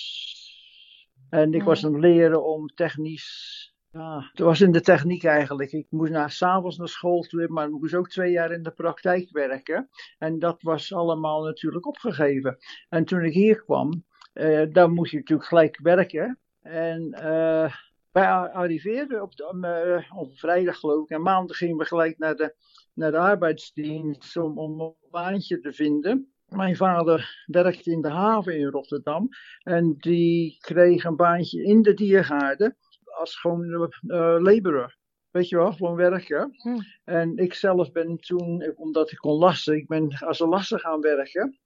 En 1.30 1.52
ik 1.52 1.62
was 1.62 1.84
aan 1.84 1.92
het 1.92 2.02
leren 2.02 2.44
om 2.44 2.66
technisch 2.66 3.71
ja, 3.92 4.28
het 4.30 4.38
was 4.38 4.60
in 4.60 4.72
de 4.72 4.80
techniek 4.80 5.24
eigenlijk. 5.24 5.72
Ik 5.72 5.86
moest 5.90 6.12
na, 6.12 6.28
s'avonds 6.28 6.76
naar 6.76 6.88
school 6.88 7.22
toe, 7.22 7.48
maar 7.48 7.66
ik 7.66 7.72
moest 7.72 7.94
ook 7.94 8.08
twee 8.08 8.30
jaar 8.30 8.52
in 8.52 8.62
de 8.62 8.70
praktijk 8.70 9.30
werken. 9.30 9.88
En 10.18 10.38
dat 10.38 10.62
was 10.62 10.92
allemaal 10.92 11.44
natuurlijk 11.44 11.86
opgegeven. 11.86 12.58
En 12.88 13.04
toen 13.04 13.24
ik 13.24 13.32
hier 13.32 13.62
kwam, 13.62 14.04
uh, 14.34 14.72
dan 14.72 14.92
moest 14.92 15.10
je 15.10 15.16
natuurlijk 15.16 15.48
gelijk 15.48 15.78
werken. 15.82 16.38
En 16.62 17.16
uh, 17.22 17.74
wij 18.12 18.26
arriveerden 18.28 19.22
op, 19.22 19.36
de, 19.36 20.04
uh, 20.10 20.18
op 20.18 20.38
vrijdag 20.38 20.78
geloof 20.78 21.04
ik. 21.04 21.10
En 21.10 21.22
maandag 21.22 21.56
gingen 21.56 21.76
we 21.76 21.84
gelijk 21.84 22.18
naar 22.18 22.34
de, 22.34 22.54
naar 22.94 23.10
de 23.10 23.18
arbeidsdienst 23.18 24.36
om, 24.36 24.58
om 24.58 24.80
een 24.80 24.94
baantje 25.10 25.60
te 25.60 25.72
vinden. 25.72 26.32
Mijn 26.48 26.76
vader 26.76 27.44
werkte 27.46 27.90
in 27.90 28.00
de 28.00 28.10
haven 28.10 28.58
in 28.58 28.66
Rotterdam. 28.66 29.28
En 29.62 29.94
die 29.98 30.56
kreeg 30.60 31.04
een 31.04 31.16
baantje 31.16 31.64
in 31.64 31.82
de 31.82 31.94
diergaarden 31.94 32.76
als 33.12 33.36
gewoon 33.36 33.90
uh, 34.06 34.36
laborer. 34.38 34.96
Weet 35.30 35.48
je 35.48 35.56
wel, 35.56 35.72
gewoon 35.72 35.96
werken. 35.96 36.56
En 37.04 37.36
ik 37.36 37.54
zelf 37.54 37.92
ben 37.92 38.16
toen, 38.16 38.72
omdat 38.76 39.10
ik 39.10 39.18
kon 39.18 39.38
lassen, 39.38 39.76
ik 39.76 39.86
ben 39.86 40.18
als 40.18 40.40
een 40.40 40.48
lasser 40.48 40.80
gaan 40.80 41.00
werken. 41.00 41.58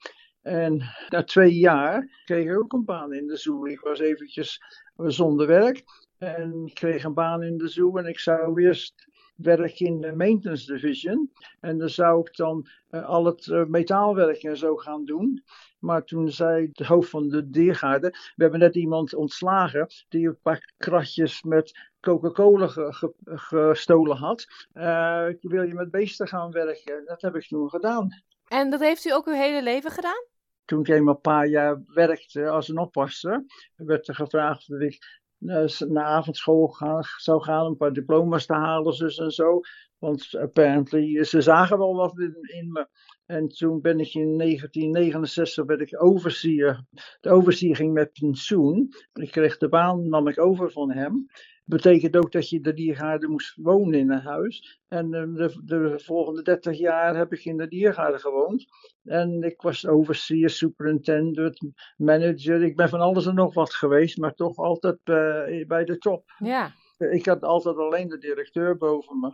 En 0.43 0.83
na 1.09 1.25
twee 1.25 1.55
jaar 1.55 2.23
kreeg 2.25 2.45
ik 2.45 2.59
ook 2.59 2.73
een 2.73 2.85
baan 2.85 3.13
in 3.13 3.27
de 3.27 3.37
zoo. 3.37 3.67
Ik 3.67 3.81
was 3.81 3.99
eventjes 3.99 4.61
zonder 4.97 5.47
werk 5.47 5.85
en 6.19 6.67
ik 6.67 6.75
kreeg 6.75 7.05
een 7.05 7.15
baan 7.15 7.43
in 7.43 7.59
de 7.59 7.69
zoo 7.69 7.97
en 7.97 8.07
ik 8.07 8.19
zou 8.19 8.63
eerst 8.63 9.09
werken 9.37 9.87
in 9.87 10.01
de 10.01 10.13
maintenance 10.13 10.73
division. 10.73 11.33
En 11.61 11.79
dan 11.79 11.89
zou 11.89 12.21
ik 12.21 12.37
dan 12.37 12.69
uh, 12.91 13.09
al 13.09 13.25
het 13.25 13.47
uh, 13.47 13.65
metaalwerk 13.65 14.43
en 14.43 14.57
zo 14.57 14.77
gaan 14.77 15.05
doen. 15.05 15.45
Maar 15.79 16.05
toen 16.05 16.31
zei 16.31 16.71
de 16.73 16.87
hoofd 16.87 17.11
van 17.11 17.29
de 17.29 17.51
diergaarde, 17.51 18.11
we 18.11 18.43
hebben 18.43 18.61
net 18.61 18.75
iemand 18.75 19.15
ontslagen 19.15 19.87
die 20.09 20.27
een 20.27 20.39
paar 20.43 20.73
kratjes 20.77 21.43
met 21.43 21.91
Coca-Cola 22.01 22.67
ge, 22.67 22.93
ge, 22.93 23.13
gestolen 23.25 24.17
had. 24.17 24.47
Uh, 24.75 25.29
wil 25.41 25.63
je 25.63 25.75
met 25.75 25.91
beesten 25.91 26.29
gaan 26.29 26.51
werken? 26.51 27.05
Dat 27.05 27.23
heb 27.23 27.35
ik 27.35 27.47
toen 27.47 27.71
gedaan. 27.71 28.09
En 28.49 28.71
dat 28.71 28.81
heeft 28.81 29.05
u 29.05 29.13
ook 29.13 29.27
uw 29.27 29.35
hele 29.35 29.63
leven 29.63 29.91
gedaan? 29.91 30.25
Toen 30.65 30.81
ik 30.81 30.89
eenmaal 30.89 31.15
een 31.15 31.21
paar 31.21 31.47
jaar 31.47 31.83
werkte 31.87 32.49
als 32.49 32.69
een 32.69 32.79
oppasser, 32.79 33.45
werd 33.77 34.09
er 34.09 34.15
gevraagd 34.15 34.71
of 34.71 34.81
ik 34.81 35.21
naar 35.39 36.05
avondschool 36.05 36.77
zou 37.17 37.43
gaan, 37.43 37.67
een 37.67 37.77
paar 37.77 37.93
diploma's 37.93 38.47
te 38.47 38.55
halen, 38.55 38.99
dus 38.99 39.19
en 39.19 39.31
zo. 39.31 39.61
Want 39.99 40.35
apparently, 40.35 41.25
ze 41.25 41.41
zagen 41.41 41.79
wel 41.79 41.95
wat 41.95 42.19
in, 42.19 42.73
me. 42.73 42.89
En 43.27 43.49
toen 43.49 43.81
ben 43.81 44.01
ik 44.01 44.15
in 44.15 44.39
1969 44.39 45.65
werd 45.65 45.81
ik 45.81 46.03
overseer. 46.03 46.85
De 47.21 47.31
overseer 47.31 47.77
ging 47.77 47.93
met 47.93 48.13
pensioen. 48.13 48.89
Ik 49.13 49.31
kreeg 49.31 49.59
de 49.59 49.69
baan, 49.69 50.09
nam 50.09 50.29
ik 50.29 50.41
over 50.41 50.73
van 50.73 50.93
hem. 50.93 51.27
Betekent 51.69 52.17
ook 52.17 52.33
dat 52.33 52.49
je 52.49 52.61
de 52.61 52.75
diergaarde 52.75 53.29
moest 53.29 53.57
wonen 53.57 53.99
in 53.99 54.11
een 54.11 54.21
huis. 54.21 54.81
En 54.89 55.11
de, 55.11 55.61
de, 55.65 56.01
volgende 56.05 56.43
30 56.43 56.79
jaar 56.79 57.17
heb 57.17 57.33
ik 57.33 57.45
in 57.45 57.57
de 57.57 57.69
diergaarde 57.69 58.19
gewoond. 58.19 58.67
En 59.05 59.43
ik 59.43 59.63
was 59.63 59.87
overseer, 59.87 60.51
superintendent, 60.51 61.61
manager. 61.97 62.63
Ik 62.63 62.77
ben 62.77 62.89
van 62.89 63.01
alles 63.01 63.27
en 63.27 63.35
nog 63.35 63.55
wat 63.55 63.75
geweest, 63.75 64.19
maar 64.19 64.35
toch 64.35 64.57
altijd 64.57 64.99
uh, 65.05 65.67
bij 65.67 65.85
de 65.85 65.99
top. 65.99 66.25
Ja. 66.39 66.73
Ik 66.99 67.27
had 67.27 67.43
altijd 67.43 67.77
alleen 67.77 68.09
de 68.09 68.19
directeur 68.19 68.77
boven 68.77 69.21
me. 69.21 69.31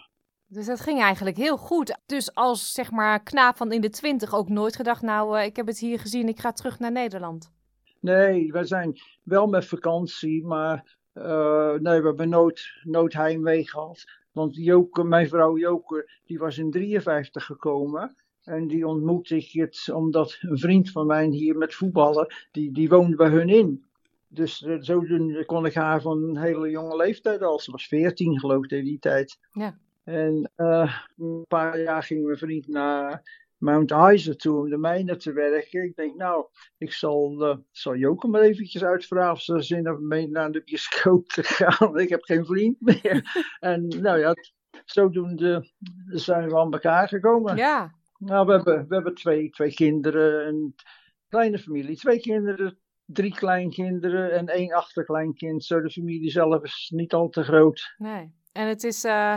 Dus 0.47 0.67
dat 0.67 0.81
ging 0.81 1.01
eigenlijk 1.01 1.37
heel 1.37 1.57
goed. 1.57 1.99
Dus 2.07 2.35
als 2.35 2.73
zeg 2.73 2.91
maar 2.91 3.23
knaap 3.23 3.57
van 3.57 3.73
in 3.73 3.81
de 3.81 3.91
twintig 3.91 4.35
ook 4.35 4.49
nooit 4.49 4.77
gedacht, 4.77 5.03
nou 5.03 5.39
uh, 5.39 5.45
ik 5.45 5.57
heb 5.57 5.67
het 5.67 5.79
hier 5.79 5.99
gezien, 5.99 6.29
ik 6.29 6.41
ga 6.41 6.53
terug 6.53 6.79
naar 6.79 6.93
Nederland. 6.93 7.53
Nee, 8.01 8.53
wij 8.53 8.65
zijn 8.65 8.93
wel 9.23 9.47
met 9.47 9.67
vakantie, 9.67 10.45
maar 10.45 10.97
uh, 11.15 11.73
nee, 11.73 12.01
we 12.01 12.07
hebben 12.07 12.29
nooit, 12.29 12.81
nooit 12.83 13.13
heimwee 13.13 13.69
gehad. 13.69 14.05
Want 14.33 14.57
Joke, 14.57 15.05
mijn 15.05 15.29
vrouw 15.29 15.57
Joker, 15.57 16.21
die 16.25 16.39
was 16.39 16.59
in 16.59 16.71
53 16.71 17.45
gekomen. 17.45 18.17
En 18.43 18.67
die 18.67 18.87
ontmoette 18.87 19.37
ik 19.37 19.51
het 19.53 19.91
omdat 19.93 20.39
een 20.41 20.59
vriend 20.59 20.91
van 20.91 21.07
mij 21.07 21.27
hier 21.27 21.57
met 21.57 21.75
voetballen, 21.75 22.35
die, 22.51 22.73
die 22.73 22.89
woonde 22.89 23.17
bij 23.17 23.29
hun 23.29 23.49
in. 23.49 23.85
Dus 24.29 24.61
uh, 24.61 24.77
zodoende 24.81 25.45
kon 25.45 25.67
ik 25.67 25.75
haar 25.75 26.01
van 26.01 26.23
een 26.23 26.39
hele 26.39 26.71
jonge 26.71 26.97
leeftijd 26.97 27.43
al. 27.43 27.59
Ze 27.59 27.71
was 27.71 27.87
14 27.87 28.39
geloof 28.39 28.65
ik 28.65 28.71
in 28.71 28.85
die 28.85 28.99
tijd. 28.99 29.39
Ja. 29.53 29.79
En 30.05 30.51
uh, 30.57 30.97
een 31.17 31.45
paar 31.49 31.81
jaar 31.81 32.03
ging 32.03 32.25
mijn 32.25 32.39
vriend 32.39 32.69
naar 32.69 33.23
Mount 33.63 33.91
Isa 33.91 34.35
toe 34.35 34.59
om 34.59 34.71
de 34.71 34.79
mijnen 34.79 35.19
te 35.19 35.33
werken. 35.33 35.85
Ik 35.85 35.97
denk, 35.97 36.17
nou, 36.17 36.47
ik 36.79 36.93
zal, 36.93 37.49
uh, 37.51 37.57
zal 37.71 37.97
Joke 37.97 38.29
maar 38.29 38.41
eventjes 38.41 38.85
uitvragen 38.85 39.33
of 39.33 39.41
ze 39.41 39.63
zin 39.63 39.85
hebben 39.85 40.07
mee 40.07 40.29
naar 40.29 40.53
de 40.53 40.63
bioscoop 40.63 41.29
te 41.29 41.43
gaan. 41.43 41.99
ik 41.99 42.09
heb 42.09 42.23
geen 42.23 42.45
vriend 42.45 42.81
meer. 42.81 43.47
en 43.61 43.89
nou 43.89 44.19
ja, 44.19 44.35
zodoende 44.85 45.71
zijn 46.07 46.49
we 46.49 46.59
aan 46.59 46.73
elkaar 46.73 47.09
gekomen. 47.09 47.57
Ja. 47.57 47.95
Nou, 48.19 48.47
we 48.47 48.53
hebben, 48.53 48.89
we 48.89 48.95
hebben 48.95 49.15
twee, 49.15 49.51
twee 49.51 49.75
kinderen, 49.75 50.47
een 50.47 50.75
kleine 51.29 51.59
familie. 51.59 51.97
Twee 51.97 52.21
kinderen, 52.21 52.79
drie 53.05 53.35
kleinkinderen 53.35 54.33
en 54.33 54.47
één 54.47 54.73
achterkleinkind. 54.73 55.65
Zo 55.65 55.81
de 55.81 55.91
familie 55.91 56.31
zelf 56.31 56.63
is 56.63 56.93
niet 56.95 57.13
al 57.13 57.29
te 57.29 57.43
groot. 57.43 57.95
Nee. 57.97 58.35
En 58.53 58.69
het 58.69 58.85
is 58.85 59.05
uh, 59.05 59.35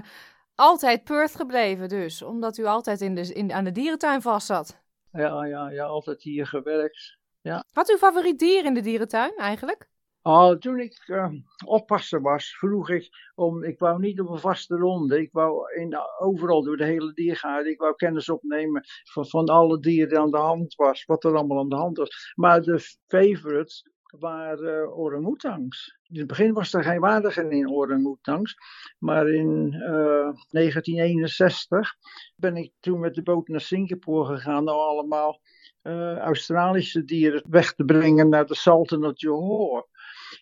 altijd 0.56 1.04
Perth 1.04 1.36
gebleven 1.36 1.90
dus, 1.90 2.22
omdat 2.22 2.58
u 2.58 2.66
altijd 2.66 3.02
in 3.02 3.16
de, 3.16 3.34
in, 3.34 3.52
aan 3.54 3.64
de 3.64 3.72
dierentuin 3.72 4.22
vast 4.22 4.48
zat. 4.48 4.84
Ja, 5.12 5.46
ja, 5.46 5.70
ja, 5.70 5.86
altijd 5.86 6.22
hier 6.22 6.48
gewerkt. 6.48 7.18
Ja. 7.42 7.64
Had 7.72 7.90
u 7.90 7.94
een 7.94 8.00
favoriet 8.00 8.40
dier 8.40 8.66
in 8.66 8.74
de 8.74 8.82
dierentuin 8.82 9.36
eigenlijk? 9.36 9.90
Oh, 10.22 10.52
toen 10.52 10.80
ik 10.80 11.08
uh, 11.08 11.30
oppasser 11.66 12.22
was, 12.22 12.58
vroeg 12.58 12.90
ik 12.90 13.10
om, 13.36 13.64
ik 13.64 13.80
wou 13.80 14.00
niet 14.00 14.20
op 14.20 14.30
een 14.30 14.40
vaste 14.40 14.76
ronde. 14.76 15.22
Ik 15.22 15.32
wou 15.32 15.74
in, 15.80 15.98
overal 16.20 16.64
door 16.64 16.78
de 16.78 16.86
hele 16.86 17.14
diergaarde, 17.14 17.70
ik 17.70 17.80
wou 17.80 17.96
kennis 17.96 18.30
opnemen 18.30 18.84
van, 19.12 19.28
van 19.28 19.46
alle 19.46 19.80
dieren 19.80 20.10
die 20.10 20.20
aan 20.20 20.32
de 20.32 20.38
hand 20.38 20.76
was, 20.76 21.06
wat 21.06 21.24
er 21.24 21.36
allemaal 21.36 21.60
aan 21.60 21.70
de 21.70 21.76
hand 21.76 21.98
was. 21.98 22.34
Maar 22.36 22.62
de 22.62 22.80
favorites 23.08 23.90
waren 24.20 24.84
uh, 24.84 24.98
orang-oetangs. 24.98 25.98
In 26.08 26.20
het 26.20 26.28
begin 26.28 26.54
was 26.54 26.74
er 26.74 26.84
geen 26.84 27.00
waardige 27.00 27.50
in 27.50 27.70
orang-oetangs, 27.70 28.56
maar 29.00 29.30
in 29.30 29.74
uh, 29.74 30.34
1961 30.50 31.96
ben 32.36 32.56
ik 32.56 32.72
toen 32.80 33.00
met 33.00 33.16
de 33.16 33.24
boot 33.24 33.48
naar 33.48 33.62
Singapore 33.62 34.36
gegaan, 34.36 34.64
nou 34.64 34.78
allemaal 34.78 35.42
uh, 35.84 36.18
Australische 36.18 37.04
dieren 37.04 37.44
weg 37.50 37.74
te 37.74 37.84
brengen 37.86 38.30
naar 38.30 38.46
de 38.46 38.56
Sultan 38.56 39.06
of 39.06 39.20
Johor. 39.20 39.88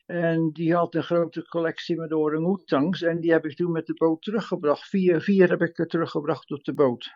En 0.05 0.49
die 0.51 0.75
had 0.75 0.95
een 0.95 1.03
grote 1.03 1.47
collectie 1.47 1.97
met 1.97 2.13
orang-oetangs. 2.13 3.01
En 3.01 3.19
die 3.19 3.31
heb 3.31 3.45
ik 3.45 3.55
toen 3.55 3.71
met 3.71 3.85
de 3.85 3.93
boot 3.93 4.21
teruggebracht. 4.21 4.87
Vier, 4.87 5.21
vier 5.21 5.49
heb 5.49 5.61
ik 5.61 5.77
er 5.77 5.87
teruggebracht 5.87 6.51
op 6.51 6.63
de 6.63 6.73
boot. 6.73 7.11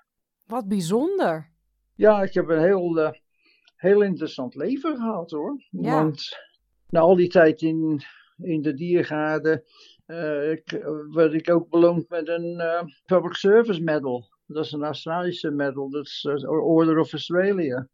Wat 0.46 0.68
bijzonder. 0.68 1.52
Ja, 1.96 2.24
ik 2.24 2.34
heb 2.34 2.50
een 2.50 2.64
heel, 2.64 2.98
uh, 2.98 3.12
heel 3.76 4.02
interessant 4.02 4.56
leven 4.56 4.96
gehad 4.96 5.32
hoor. 5.32 5.64
Ja. 5.70 5.94
Want 5.94 6.38
na 6.90 7.00
al 7.00 7.16
die 7.16 7.30
tijd 7.30 7.62
in, 7.62 8.02
in 8.38 8.62
de 8.62 8.74
diergaarde 8.74 9.64
uh, 10.08 10.52
ik, 10.52 10.86
werd 11.12 11.34
ik 11.34 11.50
ook 11.50 11.70
beloond 11.70 12.10
met 12.10 12.28
een 12.28 12.54
uh, 12.60 12.82
Public 13.06 13.34
Service 13.34 13.82
Medal. 13.82 14.30
Dat 14.46 14.66
is 14.66 14.72
een 14.72 14.84
Australische 14.84 15.52
medal. 15.52 15.90
Dat 15.90 16.06
is 16.06 16.26
Order 16.48 16.98
of 17.00 17.12
Australia. 17.12 17.88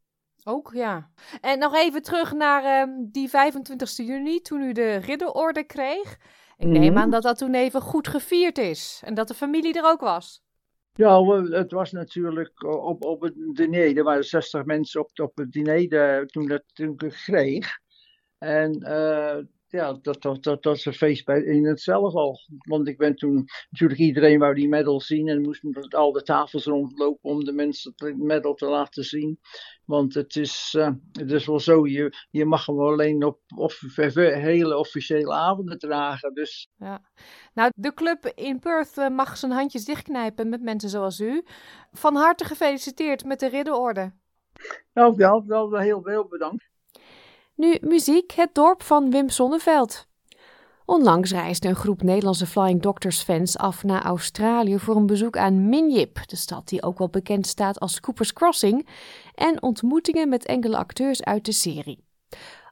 Ook, 0.44 0.72
ja. 0.74 1.10
En 1.42 1.60
nog 1.60 1.76
even 1.76 2.02
terug 2.02 2.34
naar 2.34 2.82
um, 2.90 3.10
die 3.12 3.30
25 3.30 3.98
juni, 3.98 4.40
toen 4.42 4.62
u 4.62 4.72
de 4.74 4.96
ridderorde 4.96 5.64
kreeg. 5.64 6.18
Ik 6.58 6.68
neem 6.68 6.92
Mhm. 6.92 6.98
aan 7.02 7.10
dat 7.10 7.24
dat 7.24 7.38
toen 7.38 7.54
even 7.54 7.82
goed 7.82 8.08
gevierd 8.08 8.58
is. 8.58 9.02
En 9.06 9.14
dat 9.14 9.28
de 9.28 9.34
familie 9.34 9.74
er 9.74 9.86
ook 9.86 10.02
was. 10.02 10.42
Ja, 10.94 11.24
het 11.50 11.72
was 11.72 11.92
natuurlijk 11.92 12.64
op, 12.64 13.04
op 13.04 13.22
het 13.22 13.34
diner. 13.54 13.98
Er 13.98 14.04
waren 14.04 14.24
60 14.24 14.66
mensen 14.66 15.02
op, 15.02 15.10
op 15.20 15.38
het 15.38 15.52
diner 15.52 15.90
de- 15.90 16.24
toen, 16.26 16.48
dat, 16.48 16.64
toen 16.74 16.94
ik 16.94 17.02
het 17.02 17.16
kreeg. 17.24 17.80
En 18.44 18.80
eh, 18.82 19.38
ja, 19.68 19.94
dat, 19.94 20.22
dat, 20.22 20.22
dat, 20.22 20.44
dat 20.44 20.64
was 20.64 20.86
een 20.86 20.94
feest 20.94 21.26
bij, 21.26 21.44
in 21.44 21.66
het 21.66 21.82
zelf 21.82 22.14
al. 22.14 22.40
Want 22.58 22.88
ik 22.88 22.98
ben 22.98 23.16
toen, 23.16 23.46
natuurlijk 23.70 24.00
iedereen 24.00 24.40
wou 24.40 24.54
die 24.54 24.68
medal 24.68 25.02
zien. 25.02 25.28
En 25.28 25.42
moest 25.42 25.64
met 25.64 25.96
al 25.96 26.12
de 26.12 26.24
tafels 26.24 26.66
rondlopen 26.66 27.30
om 27.30 27.44
de 27.44 27.52
mensen 27.52 27.94
de 27.96 28.16
medal 28.18 28.54
te 28.54 28.66
laten 28.66 29.04
zien. 29.04 29.40
Want 29.86 30.14
het 30.14 30.36
is, 30.36 30.74
eh, 30.78 30.92
het 31.12 31.32
is 31.32 31.46
wel 31.46 31.60
zo, 31.60 31.88
je, 31.88 32.14
je 32.30 32.46
mag 32.46 32.66
hem 32.66 32.80
alleen 32.80 33.24
op, 33.24 33.40
op 33.56 33.72
hele 34.16 34.78
officiële 34.78 35.34
avonden 35.34 35.78
dragen. 35.78 36.34
Dus 36.34 36.70
Ja. 36.78 37.02
Nou, 37.54 37.72
de 37.76 37.94
club 37.94 38.32
in 38.36 38.60
Perth 38.60 38.98
eh, 38.98 39.10
mag 39.10 39.38
zijn 39.38 39.52
handjes 39.52 39.86
dichtknijpen 39.86 40.50
met 40.50 40.62
mensen 40.62 40.90
zoals 40.90 41.20
u. 41.20 41.44
Van 41.92 42.16
harte 42.16 42.46
gefeliciteerd 42.46 43.26
met 43.26 43.40
de 43.40 43.48
ridderorde. 43.48 44.14
nou, 44.94 45.16
wel, 45.16 45.46
wel, 45.46 45.70
wel 45.70 45.82
heel, 45.82 46.06
heel 46.06 46.28
bedankt. 46.28 46.72
Nu 47.56 47.78
muziek, 47.82 48.32
het 48.32 48.50
dorp 48.54 48.84
van 48.84 49.12
Wim 49.12 49.30
Sonneveld. 49.30 50.08
Onlangs 50.86 51.32
reisde 51.32 51.68
een 51.68 51.76
groep 51.76 52.02
Nederlandse 52.02 52.46
Flying 52.46 52.82
Doctors 52.82 53.22
fans 53.22 53.58
af 53.58 53.84
naar 53.84 54.04
Australië 54.04 54.80
voor 54.80 54.96
een 54.96 55.06
bezoek 55.06 55.38
aan 55.38 55.70
Minjip, 55.70 56.28
de 56.28 56.36
stad 56.36 56.68
die 56.68 56.84
ook 56.84 56.98
wel 56.98 57.10
bekend 57.10 57.48
staat 57.48 57.80
als 57.80 58.00
Cooper's 58.00 58.34
Crossing, 58.34 58.88
en 59.36 59.62
ontmoetingen 59.62 60.30
met 60.30 60.46
enkele 60.46 60.78
acteurs 60.78 61.24
uit 61.24 61.46
de 61.46 61.52
serie. 61.52 62.04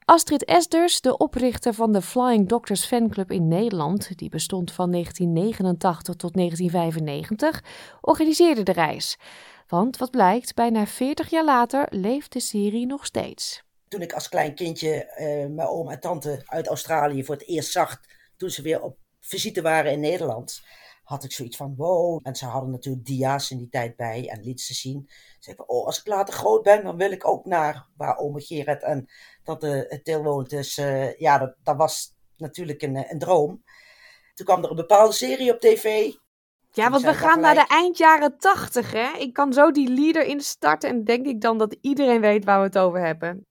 Astrid 0.05 0.45
Esders, 0.45 1.01
de 1.01 1.17
oprichter 1.17 1.73
van 1.73 1.91
de 1.91 2.01
Flying 2.01 2.47
Doctors 2.47 2.85
fanclub 2.85 3.31
in 3.31 3.47
Nederland, 3.47 4.17
die 4.17 4.29
bestond 4.29 4.71
van 4.71 4.91
1989 4.91 6.15
tot 6.15 6.33
1995, 6.33 7.63
organiseerde 8.01 8.63
de 8.63 8.71
reis. 8.71 9.17
Want 9.67 9.97
wat 9.97 10.11
blijkt, 10.11 10.55
bijna 10.55 10.85
40 10.85 11.29
jaar 11.29 11.45
later 11.45 11.87
leeft 11.89 12.33
de 12.33 12.39
serie 12.39 12.85
nog 12.85 13.05
steeds. 13.05 13.63
Toen 13.91 14.01
ik 14.01 14.13
als 14.13 14.29
klein 14.29 14.55
kindje 14.55 15.05
eh, 15.05 15.47
mijn 15.47 15.67
oom 15.67 15.89
en 15.89 15.99
tante 15.99 16.41
uit 16.45 16.67
Australië 16.67 17.23
voor 17.23 17.35
het 17.35 17.47
eerst 17.47 17.71
zag, 17.71 18.01
toen 18.37 18.49
ze 18.49 18.61
weer 18.61 18.81
op 18.81 18.97
visite 19.19 19.61
waren 19.61 19.91
in 19.91 19.99
Nederland, 19.99 20.61
had 21.03 21.23
ik 21.23 21.31
zoiets 21.31 21.57
van 21.57 21.73
wow. 21.77 22.19
En 22.23 22.35
ze 22.35 22.45
hadden 22.45 22.71
natuurlijk 22.71 23.05
dia's 23.05 23.51
in 23.51 23.57
die 23.57 23.69
tijd 23.69 23.95
bij 23.95 24.29
en 24.29 24.43
lieten 24.43 24.65
ze 24.65 24.73
zien. 24.73 25.09
Zei 25.39 25.55
ik, 25.55 25.71
oh, 25.71 25.85
als 25.85 25.99
ik 25.99 26.07
later 26.07 26.33
groot 26.33 26.63
ben, 26.63 26.83
dan 26.83 26.97
wil 26.97 27.11
ik 27.11 27.27
ook 27.27 27.45
naar 27.45 27.85
waar 27.97 28.17
ome 28.17 28.41
Gerard 28.41 28.83
en 28.83 29.09
tante 29.43 29.99
Til 30.03 30.23
woont. 30.23 30.49
Dus 30.49 30.77
eh, 30.77 31.17
ja, 31.17 31.37
dat, 31.37 31.55
dat 31.63 31.75
was 31.75 32.15
natuurlijk 32.37 32.81
een, 32.81 33.11
een 33.11 33.19
droom. 33.19 33.63
Toen 34.33 34.45
kwam 34.45 34.63
er 34.63 34.69
een 34.69 34.75
bepaalde 34.75 35.13
serie 35.13 35.53
op 35.53 35.59
tv. 35.59 36.13
Ja, 36.71 36.89
want 36.89 37.03
we 37.03 37.13
gaan 37.13 37.39
naar 37.39 37.55
de 37.55 37.67
eind 37.67 37.97
jaren 37.97 38.37
tachtig, 38.37 38.91
hè? 38.91 39.17
Ik 39.17 39.33
kan 39.33 39.53
zo 39.53 39.71
die 39.71 39.89
leader 39.89 40.23
instarten 40.23 40.89
en 40.89 41.03
denk 41.03 41.25
ik 41.25 41.41
dan 41.41 41.57
dat 41.57 41.77
iedereen 41.81 42.21
weet 42.21 42.45
waar 42.45 42.59
we 42.59 42.65
het 42.65 42.77
over 42.77 42.99
hebben. 43.05 43.45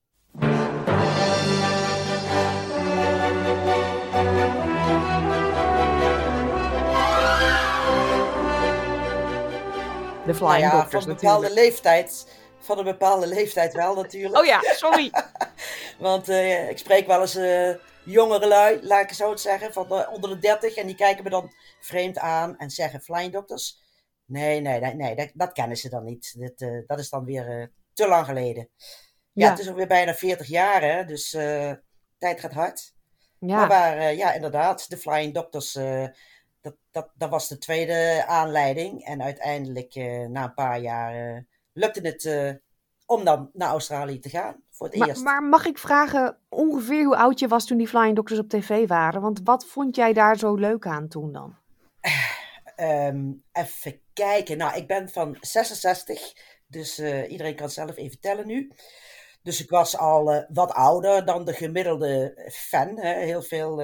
De 10.30 10.36
Flying 10.36 10.60
Nou 10.60 10.74
ja, 10.74 10.80
Doctors 10.80 11.04
van 11.04 11.12
een 11.12 11.18
bepaalde 11.18 11.42
natuurlijk. 11.42 11.70
leeftijd. 11.70 12.26
Van 12.58 12.78
een 12.78 12.84
bepaalde 12.84 13.26
leeftijd 13.26 13.74
wel 13.74 13.94
natuurlijk. 13.94 14.38
Oh 14.38 14.44
ja, 14.44 14.60
sorry. 14.62 15.10
Want 15.98 16.28
eh, 16.28 16.70
ik 16.70 16.78
spreek 16.78 17.06
wel 17.06 17.20
eens 17.20 17.34
eh, 17.34 17.74
jongere 18.04 18.46
lui, 18.46 18.78
laat 18.82 19.02
ik 19.02 19.08
het 19.08 19.16
zo 19.16 19.30
het 19.30 19.40
zeggen, 19.40 19.72
van 19.72 19.90
eh, 19.90 20.12
onder 20.12 20.30
de 20.30 20.38
30. 20.38 20.74
En 20.74 20.86
die 20.86 20.94
kijken 20.94 21.24
me 21.24 21.30
dan 21.30 21.52
vreemd 21.80 22.18
aan 22.18 22.58
en 22.58 22.70
zeggen 22.70 23.00
Flying 23.00 23.32
Doctors. 23.32 23.80
Nee, 24.24 24.60
nee, 24.60 24.80
nee, 24.80 24.94
nee 24.94 25.14
dat, 25.14 25.30
dat 25.34 25.52
kennen 25.52 25.76
ze 25.76 25.88
dan 25.88 26.04
niet. 26.04 26.34
Dat, 26.38 26.86
dat 26.86 26.98
is 26.98 27.10
dan 27.10 27.24
weer 27.24 27.70
te 27.92 28.08
lang 28.08 28.26
geleden. 28.26 28.68
Ja, 29.32 29.44
Ja. 29.44 29.50
het 29.50 29.58
is 29.58 29.68
alweer 29.68 29.86
bijna 29.86 30.14
40 30.14 30.46
jaar, 30.46 30.82
hè, 30.82 31.04
dus 31.04 31.30
tijd 32.18 32.40
gaat 32.40 32.52
hard. 32.52 32.92
Ja. 33.38 33.56
Maar 33.56 33.68
waar, 33.68 34.14
ja, 34.14 34.32
inderdaad, 34.32 34.90
de 34.90 34.96
Flying 34.96 35.34
Doctors, 35.34 35.78
dat, 36.60 36.76
dat, 36.90 37.10
dat 37.14 37.30
was 37.30 37.48
de 37.48 37.58
tweede 37.58 38.24
aanleiding. 38.26 39.04
En 39.04 39.22
uiteindelijk, 39.22 39.94
eh, 39.94 40.26
na 40.26 40.44
een 40.44 40.54
paar 40.54 40.80
jaar, 40.80 41.34
eh, 41.34 41.42
lukte 41.72 42.00
het 42.00 42.24
eh, 42.24 42.50
om 43.06 43.24
dan 43.24 43.50
naar 43.52 43.68
Australië 43.68 44.18
te 44.18 44.28
gaan. 44.28 44.62
Voor 44.70 44.86
het 44.86 44.96
Maar, 44.96 45.08
eerst. 45.08 45.22
maar 45.22 45.42
mag 45.42 45.66
ik 45.66 45.78
vragen 45.78 46.36
ongeveer 46.48 47.04
hoe 47.04 47.16
oud 47.16 47.38
je 47.38 47.48
was 47.48 47.66
toen 47.66 47.78
die 47.78 47.88
Flying 47.88 48.16
Doctors 48.16 48.40
op 48.40 48.48
tv 48.48 48.88
waren? 48.88 49.20
Want 49.20 49.40
wat 49.44 49.66
vond 49.66 49.96
jij 49.96 50.12
daar 50.12 50.38
zo 50.38 50.54
leuk 50.54 50.86
aan 50.86 51.08
toen 51.08 51.32
dan? 51.32 51.54
Ehm, 52.76 53.32
even 53.52 54.00
kijken. 54.12 54.56
Nou, 54.56 54.76
ik 54.76 54.86
ben 54.86 55.08
van 55.08 55.36
66, 55.40 56.32
dus 56.66 56.98
iedereen 57.28 57.56
kan 57.56 57.70
zelf 57.70 57.96
even 57.96 58.20
tellen 58.20 58.46
nu. 58.46 58.72
Dus 59.42 59.62
ik 59.62 59.70
was 59.70 59.96
al 59.96 60.46
wat 60.48 60.72
ouder 60.72 61.24
dan 61.24 61.44
de 61.44 61.52
gemiddelde 61.52 62.48
fan. 62.52 62.98
Hè. 62.98 63.12
Heel 63.12 63.42
veel 63.42 63.82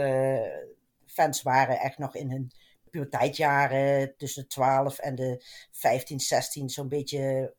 fans 1.06 1.42
waren 1.42 1.80
echt 1.80 1.98
nog 1.98 2.14
in 2.14 2.30
hun 2.30 2.50
puberteitjaren, 2.96 4.16
tussen 4.16 4.42
de 4.42 4.48
12 4.48 4.98
en 4.98 5.14
de 5.14 5.44
15, 5.70 6.20
16, 6.20 6.68
zo'n 6.68 6.88
beetje 6.88 7.54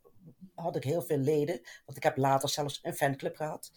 had 0.56 0.76
ik 0.76 0.84
heel 0.84 1.02
veel 1.02 1.18
leden. 1.18 1.62
Want 1.86 1.98
ik 1.98 2.04
heb 2.04 2.18
later 2.18 2.50
zelfs 2.50 2.80
een 2.84 2.96
fanclub 2.96 3.36
gehad. 3.36 3.72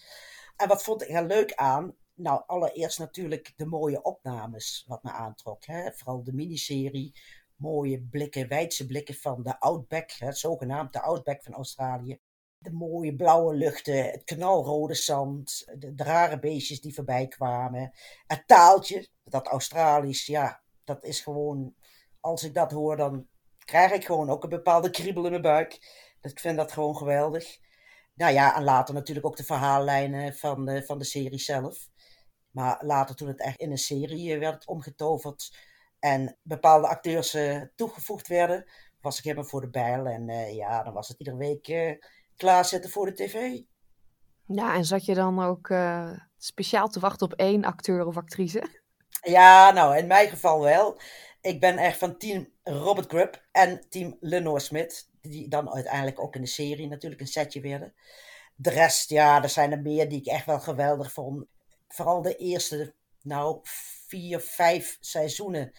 En 0.56 0.68
wat 0.68 0.82
vond 0.82 1.02
ik 1.02 1.08
er 1.08 1.26
leuk 1.26 1.54
aan? 1.54 1.94
Nou, 2.14 2.42
allereerst 2.46 2.98
natuurlijk 2.98 3.52
de 3.56 3.66
mooie 3.66 4.02
opnames 4.02 4.84
wat 4.86 5.02
me 5.02 5.10
aantrok. 5.10 5.66
Hè? 5.66 5.92
Vooral 5.92 6.22
de 6.22 6.32
miniserie. 6.32 7.14
Mooie 7.56 8.02
blikken, 8.02 8.48
wijdse 8.48 8.86
blikken 8.86 9.14
van 9.14 9.42
de 9.42 9.60
Outback, 9.60 10.10
hè, 10.10 10.32
zogenaamd 10.32 10.92
de 10.92 11.00
Outback 11.00 11.42
van 11.42 11.54
Australië. 11.54 12.20
De 12.58 12.72
mooie 12.72 13.16
blauwe 13.16 13.54
luchten, 13.54 14.10
het 14.10 14.24
knalrode 14.24 14.94
zand, 14.94 15.64
de, 15.78 15.94
de 15.94 16.04
rare 16.04 16.38
beestjes 16.38 16.80
die 16.80 16.94
voorbij 16.94 17.28
kwamen. 17.28 17.92
Het 18.26 18.42
taaltje, 18.46 19.08
dat 19.24 19.46
Australisch, 19.46 20.26
ja, 20.26 20.59
dat 20.94 21.04
is 21.04 21.20
gewoon, 21.20 21.74
als 22.20 22.44
ik 22.44 22.54
dat 22.54 22.70
hoor, 22.70 22.96
dan 22.96 23.26
krijg 23.64 23.92
ik 23.92 24.04
gewoon 24.04 24.30
ook 24.30 24.42
een 24.42 24.48
bepaalde 24.48 24.90
kriebel 24.90 25.24
in 25.24 25.30
mijn 25.30 25.42
buik. 25.42 25.78
Dus 26.20 26.30
ik 26.32 26.40
vind 26.40 26.56
dat 26.56 26.72
gewoon 26.72 26.96
geweldig. 26.96 27.58
Nou 28.14 28.32
ja, 28.32 28.56
en 28.56 28.64
later 28.64 28.94
natuurlijk 28.94 29.26
ook 29.26 29.36
de 29.36 29.44
verhaallijnen 29.44 30.34
van, 30.34 30.64
de- 30.64 30.84
van 30.84 30.98
de 30.98 31.04
serie 31.04 31.38
zelf. 31.38 31.88
Maar 32.50 32.84
later, 32.84 33.14
toen 33.14 33.28
het 33.28 33.40
echt 33.40 33.58
in 33.58 33.70
een 33.70 33.78
serie 33.78 34.32
eh, 34.32 34.38
werd 34.38 34.66
omgetoverd 34.66 35.56
en 35.98 36.38
bepaalde 36.42 36.86
acteurs 36.88 37.34
eh, 37.34 37.62
toegevoegd 37.74 38.28
werden, 38.28 38.70
was 39.00 39.18
ik 39.18 39.24
helemaal 39.24 39.44
voor 39.48 39.60
de 39.60 39.70
bijl. 39.70 40.06
En 40.06 40.28
eh, 40.28 40.54
ja, 40.54 40.82
dan 40.82 40.92
was 40.92 41.08
het 41.08 41.18
iedere 41.18 41.36
week 41.36 41.98
klaarzitten 42.36 42.90
voor 42.90 43.06
de 43.06 43.12
tv. 43.14 43.60
Ja, 44.46 44.74
en 44.74 44.84
zat 44.84 45.04
je 45.04 45.14
dan 45.14 45.42
ook 45.42 45.72
speciaal 46.36 46.88
te 46.88 47.00
wachten 47.00 47.26
op 47.26 47.32
één 47.32 47.64
acteur 47.64 48.06
of 48.06 48.16
actrice? 48.16 48.79
Ja, 49.22 49.70
nou, 49.70 49.96
in 49.96 50.06
mijn 50.06 50.28
geval 50.28 50.60
wel. 50.60 51.00
Ik 51.40 51.60
ben 51.60 51.78
echt 51.78 51.98
van 51.98 52.18
team 52.18 52.48
Robert 52.62 53.08
Grubb 53.08 53.42
en 53.52 53.88
team 53.88 54.16
Lenore 54.20 54.60
Smith, 54.60 55.08
die 55.22 55.48
dan 55.48 55.72
uiteindelijk 55.72 56.20
ook 56.20 56.34
in 56.34 56.40
de 56.40 56.46
serie 56.46 56.88
natuurlijk 56.88 57.20
een 57.20 57.26
setje 57.26 57.60
werden. 57.60 57.94
De 58.56 58.70
rest, 58.70 59.10
ja, 59.10 59.42
er 59.42 59.48
zijn 59.48 59.72
er 59.72 59.80
meer 59.80 60.08
die 60.08 60.20
ik 60.20 60.26
echt 60.26 60.46
wel 60.46 60.60
geweldig 60.60 61.12
vond. 61.12 61.44
Vooral 61.88 62.22
de 62.22 62.36
eerste, 62.36 62.94
nou, 63.22 63.58
vier, 64.06 64.40
vijf 64.40 64.96
seizoenen. 65.00 65.72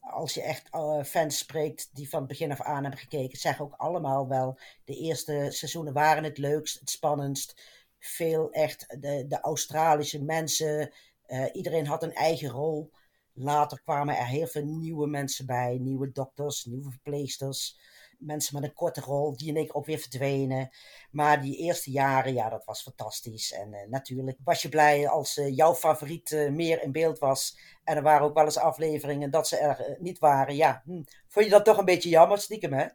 Als 0.00 0.34
je 0.34 0.42
echt 0.42 0.68
eh, 0.70 1.02
fans 1.04 1.38
spreekt 1.38 1.88
die 1.92 2.08
van 2.08 2.26
begin 2.26 2.50
af 2.52 2.60
aan 2.60 2.82
hebben 2.82 3.00
gekeken, 3.00 3.38
zeggen 3.38 3.64
ook 3.64 3.74
allemaal 3.76 4.28
wel. 4.28 4.58
De 4.84 4.96
eerste 4.96 5.46
seizoenen 5.50 5.92
waren 5.92 6.24
het 6.24 6.38
leukst, 6.38 6.80
het 6.80 6.90
spannendst. 6.90 7.62
Veel 7.98 8.50
echt 8.50 8.86
de, 9.00 9.26
de 9.28 9.40
Australische 9.40 10.22
mensen. 10.22 10.92
Eh, 11.26 11.44
iedereen 11.52 11.86
had 11.86 12.02
een 12.02 12.14
eigen 12.14 12.48
rol. 12.48 12.92
Later 13.32 13.82
kwamen 13.82 14.16
er 14.16 14.26
heel 14.26 14.46
veel 14.46 14.64
nieuwe 14.64 15.06
mensen 15.06 15.46
bij. 15.46 15.78
Nieuwe 15.80 16.12
dokters, 16.12 16.64
nieuwe 16.64 16.90
verpleegsters. 16.90 17.78
Mensen 18.18 18.54
met 18.54 18.64
een 18.64 18.74
korte 18.74 19.00
rol, 19.00 19.36
die 19.36 19.48
in 19.48 19.56
één 19.56 19.64
keer 19.66 19.74
ook 19.74 19.86
weer 19.86 19.98
verdwenen. 19.98 20.70
Maar 21.10 21.40
die 21.40 21.56
eerste 21.56 21.90
jaren, 21.90 22.34
ja, 22.34 22.48
dat 22.48 22.64
was 22.64 22.82
fantastisch. 22.82 23.52
En 23.52 23.74
eh, 23.74 23.88
natuurlijk 23.88 24.38
was 24.44 24.62
je 24.62 24.68
blij 24.68 25.08
als 25.08 25.36
eh, 25.36 25.56
jouw 25.56 25.74
favoriet 25.74 26.48
meer 26.50 26.82
in 26.82 26.92
beeld 26.92 27.18
was. 27.18 27.58
En 27.84 27.96
er 27.96 28.02
waren 28.02 28.26
ook 28.26 28.34
wel 28.34 28.44
eens 28.44 28.58
afleveringen 28.58 29.30
dat 29.30 29.48
ze 29.48 29.56
er 29.56 29.96
niet 29.98 30.18
waren. 30.18 30.56
Ja, 30.56 30.82
hm. 30.84 31.02
vond 31.28 31.44
je 31.44 31.50
dat 31.50 31.64
toch 31.64 31.78
een 31.78 31.84
beetje 31.84 32.08
jammer, 32.08 32.38
stiekem, 32.38 32.72
hè? 32.72 32.86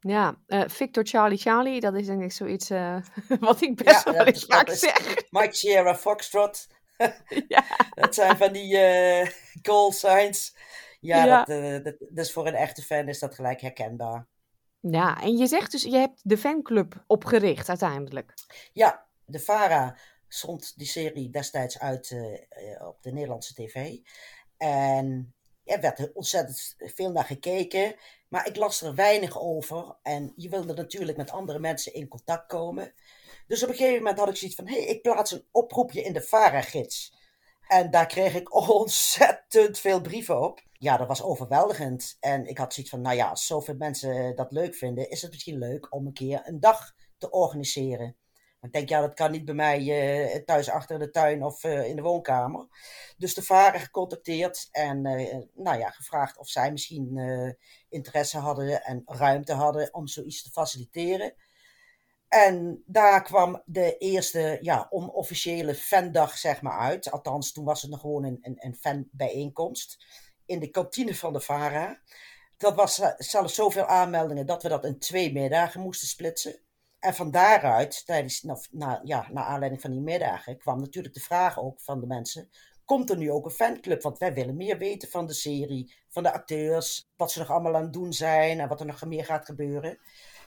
Ja, 0.00 0.36
Victor 0.66 1.06
Charlie 1.06 1.38
Charlie, 1.38 1.80
dat 1.80 1.94
is 1.94 2.06
denk 2.06 2.22
ik 2.22 2.32
zoiets 2.32 2.68
wat 3.40 3.60
ik 3.60 3.84
best 3.84 4.04
wel 4.04 4.24
eens 4.24 4.44
vaak 4.44 4.70
zeg. 4.70 5.30
Mike 5.30 5.54
Sierra 5.54 5.94
Foxtrot. 5.94 6.66
Dat 7.94 8.14
zijn 8.14 8.36
van 8.36 8.52
die 8.52 8.78
eh 8.78 9.28
call 9.62 9.90
signs. 9.90 10.56
Ja, 11.00 11.24
Ja. 11.24 11.44
Dat, 11.44 11.48
eh, 11.48 11.84
dat, 11.84 11.96
dus 12.10 12.32
voor 12.32 12.46
een 12.46 12.54
echte 12.54 12.82
fan 12.82 13.08
is 13.08 13.18
dat 13.18 13.34
gelijk 13.34 13.60
herkenbaar. 13.60 14.26
Ja, 14.80 15.22
en 15.22 15.36
je 15.36 15.46
zegt 15.46 15.70
dus, 15.70 15.82
je 15.82 15.96
hebt 15.96 16.20
de 16.22 16.38
fanclub 16.38 17.04
opgericht 17.06 17.68
uiteindelijk. 17.68 18.34
Ja, 18.72 19.06
de 19.24 19.40
VARA 19.40 19.96
zond 20.28 20.78
die 20.78 20.86
serie 20.86 21.30
destijds 21.30 21.78
uit 21.78 22.10
eh, 22.10 22.86
op 22.86 23.02
de 23.02 23.12
Nederlandse 23.12 23.54
tv. 23.54 23.96
En 24.56 25.34
er 25.64 25.80
werd 25.80 25.98
er 25.98 26.10
ontzettend 26.14 26.74
veel 26.78 27.12
naar 27.12 27.24
gekeken. 27.24 27.94
Maar 28.28 28.46
ik 28.46 28.56
las 28.56 28.82
er 28.82 28.94
weinig 28.94 29.40
over. 29.40 29.96
En 30.02 30.32
je 30.36 30.48
wilde 30.48 30.74
natuurlijk 30.74 31.16
met 31.16 31.30
andere 31.30 31.58
mensen 31.58 31.94
in 31.94 32.08
contact 32.08 32.46
komen. 32.46 32.94
Dus 33.46 33.62
op 33.62 33.68
een 33.68 33.74
gegeven 33.74 33.98
moment 33.98 34.18
had 34.18 34.28
ik 34.28 34.36
zoiets 34.36 34.56
van... 34.56 34.68
hé, 34.68 34.74
hey, 34.74 34.84
ik 34.84 35.02
plaats 35.02 35.30
een 35.30 35.46
oproepje 35.50 36.02
in 36.02 36.12
de 36.12 36.22
VARA-gids. 36.22 37.14
En 37.68 37.90
daar 37.90 38.06
kreeg 38.06 38.34
ik 38.34 38.54
ontzettend 38.80 39.78
veel 39.78 40.00
brieven 40.00 40.42
op. 40.42 40.64
Ja, 40.72 40.96
dat 40.96 41.08
was 41.08 41.22
overweldigend. 41.22 42.16
En 42.20 42.46
ik 42.46 42.58
had 42.58 42.74
zoiets 42.74 42.92
van, 42.92 43.02
nou 43.02 43.16
ja, 43.16 43.28
als 43.28 43.46
zoveel 43.46 43.76
mensen 43.76 44.36
dat 44.36 44.52
leuk 44.52 44.74
vinden... 44.74 45.10
is 45.10 45.22
het 45.22 45.30
misschien 45.30 45.58
leuk 45.58 45.94
om 45.94 46.06
een 46.06 46.12
keer 46.12 46.42
een 46.44 46.60
dag 46.60 46.94
te 47.18 47.30
organiseren. 47.30 48.16
Ik 48.66 48.72
denk, 48.72 48.88
ja, 48.88 49.00
dat 49.00 49.14
kan 49.14 49.30
niet 49.30 49.44
bij 49.44 49.54
mij 49.54 49.78
eh, 49.78 50.44
thuis 50.44 50.68
achter 50.68 50.98
de 50.98 51.10
tuin 51.10 51.42
of 51.42 51.64
eh, 51.64 51.88
in 51.88 51.96
de 51.96 52.02
woonkamer. 52.02 52.66
Dus 53.16 53.34
de 53.34 53.42
varen 53.42 53.80
gecontacteerd 53.80 54.68
en 54.70 55.06
eh, 55.06 55.36
nou 55.54 55.78
ja, 55.78 55.90
gevraagd 55.90 56.38
of 56.38 56.48
zij 56.48 56.72
misschien 56.72 57.18
interesse 57.88 58.38
hadden 58.38 58.84
en 58.84 59.02
ruimte 59.04 59.52
hadden 59.52 59.94
om 59.94 60.06
zoiets 60.06 60.42
te 60.42 60.50
faciliteren. 60.50 61.34
En 62.44 62.82
daar 62.86 63.22
kwam 63.22 63.62
de 63.64 63.96
eerste 63.98 64.58
ja, 64.60 64.86
onofficiële 64.90 65.74
fandag 65.74 66.38
zeg 66.38 66.62
maar 66.62 66.78
uit. 66.78 67.10
Althans, 67.10 67.52
toen 67.52 67.64
was 67.64 67.82
het 67.82 67.90
nog 67.90 68.00
gewoon 68.00 68.24
een, 68.24 68.38
een, 68.40 68.56
een 68.58 68.74
fanbijeenkomst 68.74 70.04
in 70.46 70.60
de 70.60 70.70
kantine 70.70 71.14
van 71.14 71.32
de 71.32 71.40
VARA. 71.40 72.00
Dat 72.56 72.74
was 72.74 72.98
eh, 72.98 73.12
zelfs 73.16 73.54
zoveel 73.54 73.84
aanmeldingen 73.84 74.46
dat 74.46 74.62
we 74.62 74.68
dat 74.68 74.84
in 74.84 74.98
twee 74.98 75.32
middagen 75.32 75.80
moesten 75.80 76.08
splitsen. 76.08 76.60
En 76.98 77.14
van 77.14 77.30
daaruit, 77.30 78.06
tijdens, 78.06 78.42
nou, 78.42 78.58
na, 78.70 79.00
ja, 79.04 79.28
naar 79.32 79.44
aanleiding 79.44 79.80
van 79.80 79.90
die 79.90 80.00
middagen, 80.00 80.58
kwam 80.58 80.80
natuurlijk 80.80 81.14
de 81.14 81.20
vraag 81.20 81.58
ook 81.58 81.80
van 81.80 82.00
de 82.00 82.06
mensen: 82.06 82.50
komt 82.84 83.10
er 83.10 83.16
nu 83.16 83.30
ook 83.30 83.44
een 83.44 83.50
fanclub? 83.50 84.02
Want 84.02 84.18
wij 84.18 84.34
willen 84.34 84.56
meer 84.56 84.78
weten 84.78 85.08
van 85.08 85.26
de 85.26 85.34
serie, 85.34 85.94
van 86.08 86.22
de 86.22 86.32
acteurs, 86.32 87.10
wat 87.16 87.32
ze 87.32 87.38
nog 87.38 87.50
allemaal 87.50 87.76
aan 87.76 87.82
het 87.82 87.92
doen 87.92 88.12
zijn 88.12 88.60
en 88.60 88.68
wat 88.68 88.80
er 88.80 88.86
nog 88.86 89.04
meer 89.04 89.24
gaat 89.24 89.44
gebeuren. 89.44 89.98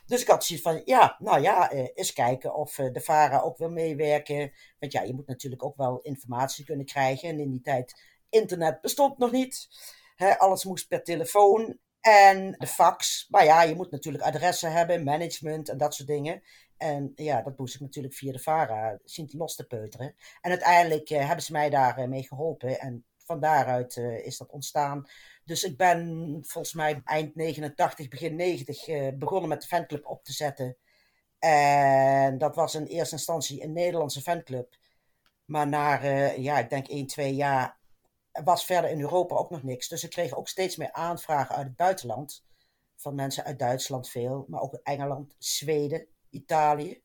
Dus 0.10 0.22
ik 0.22 0.28
had 0.28 0.46
zoiets 0.46 0.66
van: 0.66 0.82
ja, 0.86 1.16
nou 1.20 1.42
ja, 1.42 1.72
eh, 1.72 1.88
eens 1.94 2.14
kijken 2.14 2.56
of 2.56 2.78
eh, 2.78 2.94
de 2.94 3.02
VARA 3.02 3.40
ook 3.40 3.58
wil 3.58 3.70
meewerken. 3.70 4.52
Want 4.80 4.92
ja, 4.92 5.02
je 5.02 5.14
moet 5.14 5.28
natuurlijk 5.28 5.64
ook 5.64 5.78
wel 5.78 6.00
informatie 6.02 6.66
kunnen 6.66 6.86
krijgen. 6.86 7.30
En 7.30 7.40
in 7.40 7.52
die 7.52 7.62
tijd, 7.62 8.02
internet 8.30 8.82
bestond 8.82 9.18
nog 9.18 9.32
niet. 9.32 9.68
Alles 10.38 10.66
moest 10.66 10.88
per 10.88 11.04
telefoon. 11.04 11.78
En 12.02 12.56
de 12.58 12.68
fax. 12.68 13.28
Maar 13.30 13.46
ja, 13.46 13.64
je 13.64 13.76
moet 13.76 13.92
natuurlijk 13.92 14.24
adressen 14.24 14.72
hebben, 14.72 15.04
management 15.04 15.70
en 15.70 15.78
dat 15.78 15.96
soort 15.96 16.08
dingen. 16.08 16.44
En 16.78 17.12
ja, 17.16 17.42
dat 17.42 17.58
moest 17.58 17.76
ik 17.76 17.82
natuurlijk 17.82 18.14
via 18.14 18.32
de 18.32 18.40
VARA 18.40 19.00
zien 19.04 19.30
los 19.32 19.56
te 19.56 19.68
peuteren. 19.68 20.16
En 20.42 20.50
uiteindelijk 20.50 21.10
eh, 21.10 21.26
hebben 21.26 21.46
ze 21.46 21.52
mij 21.52 21.70
daarmee 21.70 22.08
mee 22.08 22.28
geholpen. 22.28 22.80
En 22.80 23.06
van 23.30 23.40
daaruit 23.40 23.98
is 23.98 24.38
dat 24.38 24.50
ontstaan. 24.50 25.08
Dus 25.44 25.64
ik 25.64 25.78
ben 25.78 26.38
volgens 26.48 26.74
mij 26.74 27.02
eind 27.06 27.36
89, 27.36 28.08
begin 28.08 28.36
90 28.36 29.18
begonnen 29.18 29.50
met 29.50 29.62
de 29.62 29.68
fanclub 29.68 30.06
op 30.06 30.24
te 30.24 30.34
zetten. 30.34 30.78
En 31.40 32.38
dat 32.38 32.56
was 32.56 32.76
in 32.76 32.86
eerste 32.86 33.16
instantie 33.16 33.64
een 33.64 33.74
Nederlandse 33.74 34.22
fanclub. 34.22 34.76
Maar 35.46 35.68
na, 35.68 36.04
ja, 36.36 36.60
ik 36.60 36.70
denk 36.70 36.88
1, 36.88 37.08
2 37.08 37.36
jaar 37.36 37.80
was 38.44 38.66
verder 38.66 38.90
in 38.90 39.00
Europa 39.00 39.36
ook 39.36 39.50
nog 39.50 39.64
niks. 39.64 39.88
Dus 39.88 40.04
ik 40.04 40.10
kreeg 40.10 40.36
ook 40.36 40.48
steeds 40.48 40.76
meer 40.76 40.92
aanvragen 40.92 41.56
uit 41.56 41.68
het 41.68 41.76
buitenland. 41.76 42.46
Van 42.96 43.16
mensen 43.16 43.44
uit 43.44 43.60
Duitsland 43.60 44.10
veel, 44.10 44.46
maar 44.48 44.62
ook 44.62 44.80
Engeland, 44.84 45.36
Zweden, 45.38 46.08
Italië. 46.30 47.04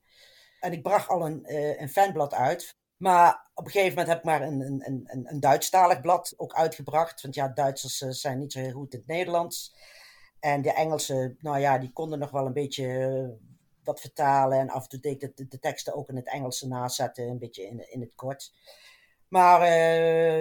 En 0.60 0.72
ik 0.72 0.82
bracht 0.82 1.08
al 1.08 1.26
een, 1.26 1.44
een 1.82 1.88
fanblad 1.88 2.34
uit. 2.34 2.76
Maar 3.04 3.50
op 3.54 3.64
een 3.64 3.70
gegeven 3.70 3.96
moment 3.98 4.08
heb 4.08 4.18
ik 4.18 4.24
maar 4.24 4.42
een, 4.42 4.60
een, 4.60 4.82
een, 5.04 5.26
een 5.30 5.40
Duitsstalig 5.40 6.00
blad 6.00 6.34
ook 6.36 6.54
uitgebracht. 6.54 7.22
Want 7.22 7.34
ja, 7.34 7.48
Duitsers 7.48 8.00
uh, 8.00 8.10
zijn 8.10 8.38
niet 8.38 8.52
zo 8.52 8.58
heel 8.58 8.72
goed 8.72 8.92
in 8.92 8.98
het 8.98 9.08
Nederlands. 9.08 9.74
En 10.40 10.62
de 10.62 10.72
Engelsen, 10.72 11.36
nou 11.40 11.58
ja, 11.58 11.78
die 11.78 11.92
konden 11.92 12.18
nog 12.18 12.30
wel 12.30 12.46
een 12.46 12.52
beetje 12.52 13.38
wat 13.82 14.00
vertalen. 14.00 14.58
En 14.58 14.70
af 14.70 14.82
en 14.82 14.88
toe 14.88 15.00
deed 15.00 15.22
ik 15.22 15.36
de, 15.36 15.48
de, 15.48 15.58
teksten 15.58 15.94
ook 15.94 16.08
in 16.08 16.16
het 16.16 16.28
Engels 16.28 16.62
nazetten, 16.62 17.28
een 17.28 17.38
beetje 17.38 17.66
in, 17.66 17.92
in 17.92 18.00
het 18.00 18.14
kort. 18.14 18.52
Maar 19.28 19.68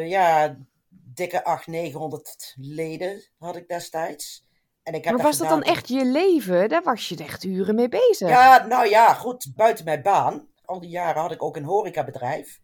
ja, 0.07 0.57
dikke 0.89 1.43
800, 1.43 1.67
900 1.67 2.55
leden 2.57 3.23
had 3.37 3.55
ik 3.55 3.67
destijds. 3.67 4.47
En 4.83 4.93
ik 4.93 5.03
heb 5.03 5.13
maar 5.13 5.23
was 5.23 5.37
dat 5.37 5.49
dan 5.49 5.63
echt 5.63 5.87
je 5.87 6.05
leven? 6.05 6.69
Daar 6.69 6.83
was 6.83 7.09
je 7.09 7.17
echt 7.17 7.43
uren 7.43 7.75
mee 7.75 7.89
bezig. 7.89 8.29
Ja, 8.29 8.65
nou 8.65 8.89
ja, 8.89 9.13
goed, 9.13 9.51
buiten 9.55 9.85
mijn 9.85 10.01
baan. 10.01 10.51
Al 10.73 10.79
die 10.79 10.89
jaren 10.89 11.21
had 11.21 11.31
ik 11.31 11.43
ook 11.43 11.55
een 11.55 11.63
horecabedrijf. 11.63 12.59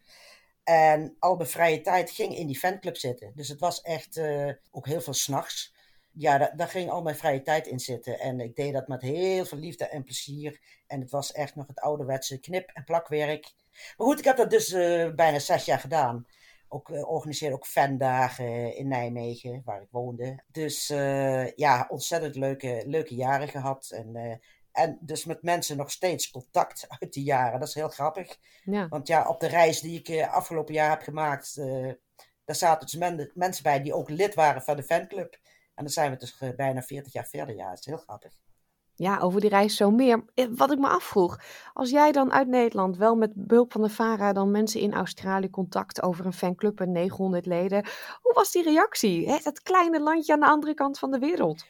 En 0.64 1.16
al 1.20 1.36
mijn 1.36 1.49
vrije 1.49 1.82
tijd 1.82 2.12
ging 2.12 2.36
in 2.36 2.47
die 2.47 2.57
fanclub 2.57 2.97
zitten. 2.97 3.32
Dus 3.36 3.47
het 3.47 3.60
was 3.60 3.82
echt 3.82 4.18
uh, 4.18 4.51
ook 4.72 4.88
heel 4.88 5.01
veel 5.01 5.14
s'nachts. 5.14 5.76
Ja, 6.12 6.38
daar, 6.38 6.57
daar, 6.57 6.68
ging 6.68 6.89
al 6.89 7.01
mijn 7.01 7.16
vrije 7.16 7.41
tijd 7.41 7.68
in 7.68 7.80
zitten. 7.80 8.20
En 8.20 8.39
ik 8.39 8.55
deed 8.55 8.74
dat 8.74 8.88
met 8.88 9.01
heel 9.01 9.45
veel 9.45 9.57
liefde 9.57 9.88
en 9.88 10.03
plezier. 10.03 10.60
En 10.88 10.99
het 10.99 11.12
was 11.12 11.32
echt 11.32 11.55
nog 11.55 11.68
het 11.68 11.80
ouderwetse 11.80 12.39
knip- 12.39 12.72
en 12.74 12.84
plakwerk. 12.84 13.53
Maar 13.97 14.07
goed, 14.07 14.20
ik 14.20 14.26
heb 14.26 14.38
dat 14.38 14.49
dus 14.49 14.70
uh, 14.70 15.14
bijna 15.14 15.39
zes 15.39 15.66
jaar 15.66 15.80
gedaan 15.80 16.28
ook 16.68 16.89
uh, 16.89 17.10
organiseerde 17.10 17.55
ook 17.55 17.66
fandagen 17.66 18.76
in 18.76 18.88
Nijmegen, 18.88 19.62
waar 19.66 19.82
ik 19.82 19.88
woonde. 19.91 20.43
Dus 20.47 20.88
ja, 21.55 21.86
ontzettend 21.89 22.36
leuke, 22.36 22.84
leuke 22.86 23.16
jaren 23.16 23.47
gehad. 23.47 23.89
En, 23.91 24.39
en 24.72 24.97
dus 25.01 25.26
met 25.26 25.43
mensen 25.43 25.78
nog 25.78 25.91
steeds 25.91 26.32
contact 26.32 26.86
uit 26.99 27.13
die 27.13 27.24
jaren. 27.24 27.59
Dat 27.59 27.67
is 27.67 27.74
heel 27.74 27.89
grappig. 27.89 28.38
Ja. 28.63 28.88
Want 28.88 29.07
ja, 29.07 29.28
op 29.28 29.39
de 29.39 29.47
reis 29.47 29.82
die 29.82 29.99
ik 30.03 30.28
afgelopen 30.28 30.74
jaar 30.74 30.89
heb 30.89 31.01
gemaakt, 31.01 31.55
daar 32.45 32.55
zaten 32.55 32.86
dus 32.86 32.95
men, 32.95 33.32
mensen 33.34 33.63
bij 33.63 33.82
die 33.82 33.93
ook 33.93 34.09
lid 34.09 34.34
waren 34.34 34.61
van 34.61 34.76
de 34.76 34.84
fanclub. 34.84 35.34
En 35.76 35.84
dan 35.84 35.93
zijn 35.93 36.11
we 36.11 36.17
dus 36.17 36.38
bijna 36.55 36.82
40 36.82 37.13
jaar 37.13 37.28
verder. 37.28 37.55
Ja, 37.55 37.70
dat 37.70 37.80
is 37.80 37.86
heel 37.86 37.97
grappig. 37.97 38.34
Ja, 38.99 39.20
over 39.20 39.41
die 39.41 39.49
reis 39.49 39.76
zo 39.76 39.91
meer. 39.91 40.24
Eh, 40.34 40.45
wat 40.49 40.72
ik 40.72 40.80
me 40.80 40.88
afvroeg, 40.88 41.39
als 41.74 41.89
jij 41.89 42.11
dan 42.11 42.32
uit 42.32 42.47
Nederland 42.47 42.97
wel 42.97 43.15
met 43.15 43.32
behulp 43.36 43.72
van 43.72 43.82
de 43.82 43.89
VARA 43.89 44.34
dan 44.34 44.51
mensen 44.51 44.80
in 44.82 44.93
Australië 44.93 45.49
contact 45.49 46.01
over 46.01 46.26
een 46.26 46.34
fanclub 46.34 46.82
en 46.82 46.91
900 46.91 47.45
leden, 47.45 47.86
hoe 48.22 48.34
was 48.34 48.51
die 48.51 48.63
reactie? 48.63 49.30
Hè? 49.30 49.38
Dat 49.43 49.61
kleine 49.61 50.01
landje 50.01 50.34
aan 50.34 50.39
de 50.39 50.45
andere 50.45 50.74
kant 50.74 50.99
van 50.99 51.11
de 51.11 51.20
wereld. 51.20 51.65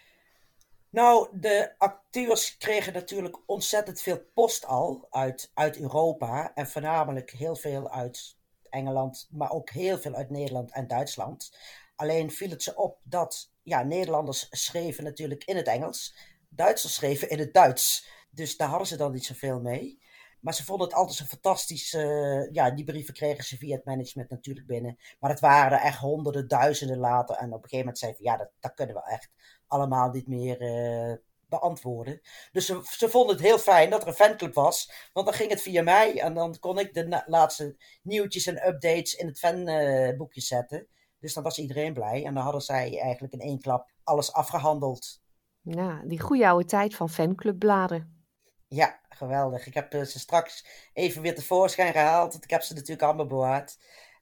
Nou, 0.90 1.40
de 1.40 1.74
acteurs 1.78 2.58
kregen 2.58 2.94
natuurlijk 2.94 3.40
ontzettend 3.46 4.02
veel 4.02 4.24
post 4.34 4.66
al 4.66 5.08
uit, 5.10 5.52
uit 5.54 5.78
Europa 5.78 6.52
en 6.54 6.68
voornamelijk 6.68 7.32
heel 7.32 7.56
veel 7.56 7.92
uit 7.92 8.38
Engeland, 8.70 9.28
maar 9.32 9.52
ook 9.52 9.70
heel 9.70 9.98
veel 9.98 10.14
uit 10.14 10.30
Nederland 10.30 10.72
en 10.72 10.88
Duitsland. 10.88 11.58
Alleen 11.96 12.32
viel 12.32 12.50
het 12.50 12.64
ze 12.64 12.76
op 12.76 13.00
dat 13.04 13.52
ja, 13.64 13.84
Nederlanders 13.84 14.48
schreven 14.50 15.04
natuurlijk 15.04 15.44
in 15.44 15.56
het 15.56 15.68
Engels 15.68 16.16
Duitsers 16.50 16.94
schreven 16.94 17.30
in 17.30 17.40
het 17.40 17.54
Duits. 17.54 18.08
Dus 18.30 18.58
daar 18.58 18.70
hadden 18.70 18.88
ze 18.88 18.98
dan 18.98 19.12
niet 19.12 19.26
zoveel 19.26 19.60
mee. 19.60 20.00
Maar 20.40 20.54
ze 20.54 20.66
vonden 20.66 20.88
het 20.88 20.96
altijd 20.96 21.18
zo 21.18 21.26
fantastisch. 21.26 21.94
Uh, 21.94 22.52
ja, 22.52 22.72
die 22.72 22.86
brieven 22.86 23.14
kregen 23.14 23.44
ze 23.44 23.58
via 23.58 23.76
het 23.76 23.86
management 23.86 24.30
natuurlijk 24.30 24.68
binnen. 24.68 24.98
Maar 25.20 25.30
het 25.30 25.40
waren 25.40 25.78
er 25.78 25.84
echt 25.84 25.98
honderden, 25.98 26.48
duizenden 26.48 26.98
later. 26.98 27.36
En 27.36 27.48
op 27.48 27.64
een 27.64 27.70
gegeven 27.70 27.78
moment 27.78 27.98
zeiden 27.98 28.22
ze: 28.22 28.30
ja, 28.30 28.38
dat, 28.38 28.50
dat 28.60 28.74
kunnen 28.74 28.96
we 28.96 29.02
echt 29.02 29.30
allemaal 29.70 30.12
niet 30.12 30.28
meer 30.28 30.62
uh, 30.62 31.16
beantwoorden. 31.50 32.22
Dus 32.52 32.66
ze, 32.66 32.82
ze, 32.84 33.10
vonden 33.10 33.36
het 33.36 33.46
heel 33.46 33.60
fijn 33.60 33.90
dat 33.90 34.02
er 34.02 34.08
een 34.08 34.14
fanclub 34.14 34.54
was. 34.54 35.10
Want 35.14 35.26
dan 35.26 35.36
ging 35.36 35.50
het 35.50 35.62
via 35.62 35.84
mij. 35.84 36.20
En 36.20 36.34
dan 36.34 36.60
kon 36.60 36.80
ik 36.80 36.94
de 36.94 37.24
laatste 37.26 37.76
nieuwtjes 38.04 38.46
en 38.46 38.68
updates 38.68 39.14
in 39.14 39.28
het 39.28 39.40
fanboekje 39.40 40.42
zetten. 40.42 40.88
Dus 41.20 41.34
dan 41.34 41.44
was 41.44 41.60
iedereen 41.60 41.94
blij. 41.94 42.26
En 42.26 42.34
dan 42.34 42.44
hadden 42.44 42.62
zij 42.62 43.00
eigenlijk 43.02 43.34
in 43.34 43.42
één 43.42 43.62
klap 43.62 43.92
alles 44.04 44.34
afgehandeld. 44.34 45.22
Ja, 45.62 46.02
die 46.06 46.20
goede 46.20 46.48
oude 46.48 46.66
tijd 46.66 46.96
van 46.96 47.10
fanclubbladen. 47.10 48.26
Ja, 48.68 49.00
geweldig. 49.10 49.68
Ik 49.68 49.74
heb 49.74 49.94
ze 49.94 50.20
straks 50.20 50.66
even 50.94 51.22
weer 51.22 51.36
tevoorschijn 51.36 51.94
gehaald. 51.94 52.32
Want 52.32 52.44
ik 52.44 52.50
heb 52.50 52.62
ze 52.62 52.74
natuurlijk 52.74 53.02
allemaal 53.02 53.26
bewaard. 53.26 53.78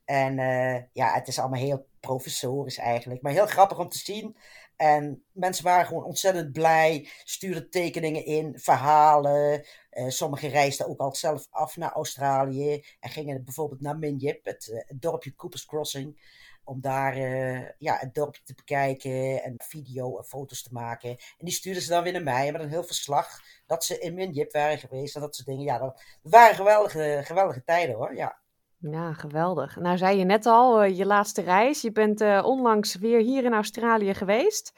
En 0.06 0.38
uh, 0.38 0.76
ja, 0.94 1.14
het 1.14 1.28
is 1.28 1.40
allemaal 1.40 1.60
heel 1.60 1.88
professorisch 2.00 2.78
eigenlijk. 2.78 3.22
Maar 3.22 3.32
heel 3.32 3.46
grappig 3.46 3.80
om 3.80 3.90
te 3.90 3.98
zien. 3.98 4.38
En 4.78 5.24
mensen 5.32 5.64
waren 5.64 5.86
gewoon 5.86 6.04
ontzettend 6.04 6.52
blij. 6.52 7.10
Stuurden 7.24 7.70
tekeningen 7.70 8.26
in, 8.26 8.60
verhalen. 8.60 9.66
Uh, 9.92 10.10
sommigen 10.10 10.50
reisden 10.50 10.88
ook 10.88 11.00
al 11.00 11.16
zelf 11.16 11.48
af 11.50 11.78
naar 11.78 11.92
Australië. 11.92 12.84
En 13.00 13.10
gingen 13.10 13.44
bijvoorbeeld 13.44 13.82
naar 13.82 13.98
Minjip, 13.98 14.46
het, 14.46 14.68
uh, 14.68 14.80
het 14.86 15.02
dorpje 15.02 15.36
Cooper's 15.36 15.66
Crossing 15.66 16.20
om 16.68 16.82
daar 16.82 17.18
uh, 17.18 17.70
ja, 17.78 17.98
het 17.98 18.14
dorpje 18.14 18.42
te 18.44 18.54
bekijken 18.54 19.44
en 19.44 19.56
video 19.58 20.18
en 20.18 20.24
foto's 20.24 20.64
te 20.64 20.74
maken. 20.74 21.10
En 21.10 21.46
die 21.46 21.54
stuurden 21.54 21.82
ze 21.82 21.90
dan 21.90 22.04
weer 22.04 22.14
naar 22.14 22.24
mij 22.24 22.52
met 22.52 22.62
een 22.62 22.70
heel 22.70 22.84
verslag 22.84 23.42
dat 23.66 23.84
ze 23.84 24.00
in 24.00 24.14
Minjip 24.14 24.52
waren 24.52 24.78
geweest 24.78 25.16
en 25.16 25.22
dat 25.22 25.36
soort 25.36 25.48
dingen. 25.48 25.64
Ja, 25.64 25.78
dat 25.78 26.04
waren 26.22 26.56
geweldige, 26.56 27.22
geweldige 27.24 27.64
tijden 27.64 27.96
hoor, 27.96 28.16
ja. 28.16 28.40
Ja, 28.80 29.14
geweldig. 29.14 29.76
Nou 29.76 29.98
zei 29.98 30.18
je 30.18 30.26
net 30.26 30.46
al, 30.46 30.84
uh, 30.84 30.98
je 30.98 31.06
laatste 31.06 31.42
reis. 31.42 31.82
Je 31.82 31.92
bent 31.92 32.22
uh, 32.22 32.44
onlangs 32.46 32.96
weer 32.96 33.20
hier 33.20 33.44
in 33.44 33.54
Australië 33.54 34.14
geweest. 34.14 34.74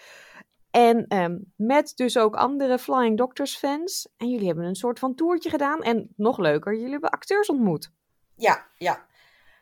En 0.72 1.18
um, 1.18 1.54
met 1.56 1.92
dus 1.96 2.18
ook 2.18 2.36
andere 2.36 2.80
Flying 2.80 3.18
Doctors 3.18 3.58
fans. 3.58 4.10
En 4.18 4.30
jullie 4.30 4.48
hebben 4.48 4.66
een 4.66 4.76
soort 4.76 5.00
van 5.00 5.16
toertje 5.16 5.50
gedaan. 5.50 5.82
En 5.82 6.14
nog 6.16 6.38
leuker, 6.38 6.76
jullie 6.76 6.92
hebben 6.92 7.10
acteurs 7.10 7.50
ontmoet. 7.50 7.92
Ja, 8.36 8.68
ja. 8.78 9.08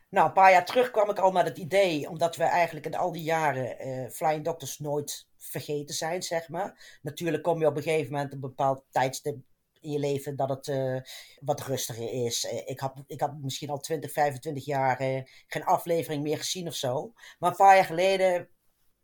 Nou, 0.09 0.27
een 0.27 0.33
paar 0.33 0.51
jaar 0.51 0.65
terug 0.65 0.91
kwam 0.91 1.09
ik 1.09 1.19
al 1.19 1.31
met 1.31 1.47
het 1.47 1.57
idee, 1.57 2.09
omdat 2.09 2.35
we 2.35 2.43
eigenlijk 2.43 2.85
in 2.85 2.95
al 2.95 3.11
die 3.11 3.23
jaren 3.23 3.87
uh, 3.87 4.09
Flying 4.09 4.43
Doctors 4.43 4.79
nooit 4.79 5.27
vergeten 5.37 5.95
zijn, 5.95 6.23
zeg 6.23 6.49
maar. 6.49 6.97
Natuurlijk 7.01 7.43
kom 7.43 7.59
je 7.59 7.67
op 7.67 7.77
een 7.77 7.83
gegeven 7.83 8.11
moment 8.11 8.33
een 8.33 8.39
bepaald 8.39 8.83
tijdstip 8.89 9.37
in 9.81 9.91
je 9.91 9.99
leven 9.99 10.35
dat 10.35 10.49
het 10.49 10.67
uh, 10.67 10.99
wat 11.39 11.61
rustiger 11.61 12.25
is. 12.25 12.43
Uh, 12.43 12.61
ik, 12.65 12.79
had, 12.79 13.03
ik 13.07 13.21
had 13.21 13.37
misschien 13.41 13.69
al 13.69 13.79
20, 13.79 14.11
25 14.11 14.65
jaar 14.65 15.25
geen 15.47 15.63
aflevering 15.63 16.23
meer 16.23 16.37
gezien 16.37 16.67
of 16.67 16.75
zo. 16.75 17.13
Maar 17.39 17.49
een 17.49 17.55
paar 17.55 17.75
jaar 17.75 17.85
geleden 17.85 18.49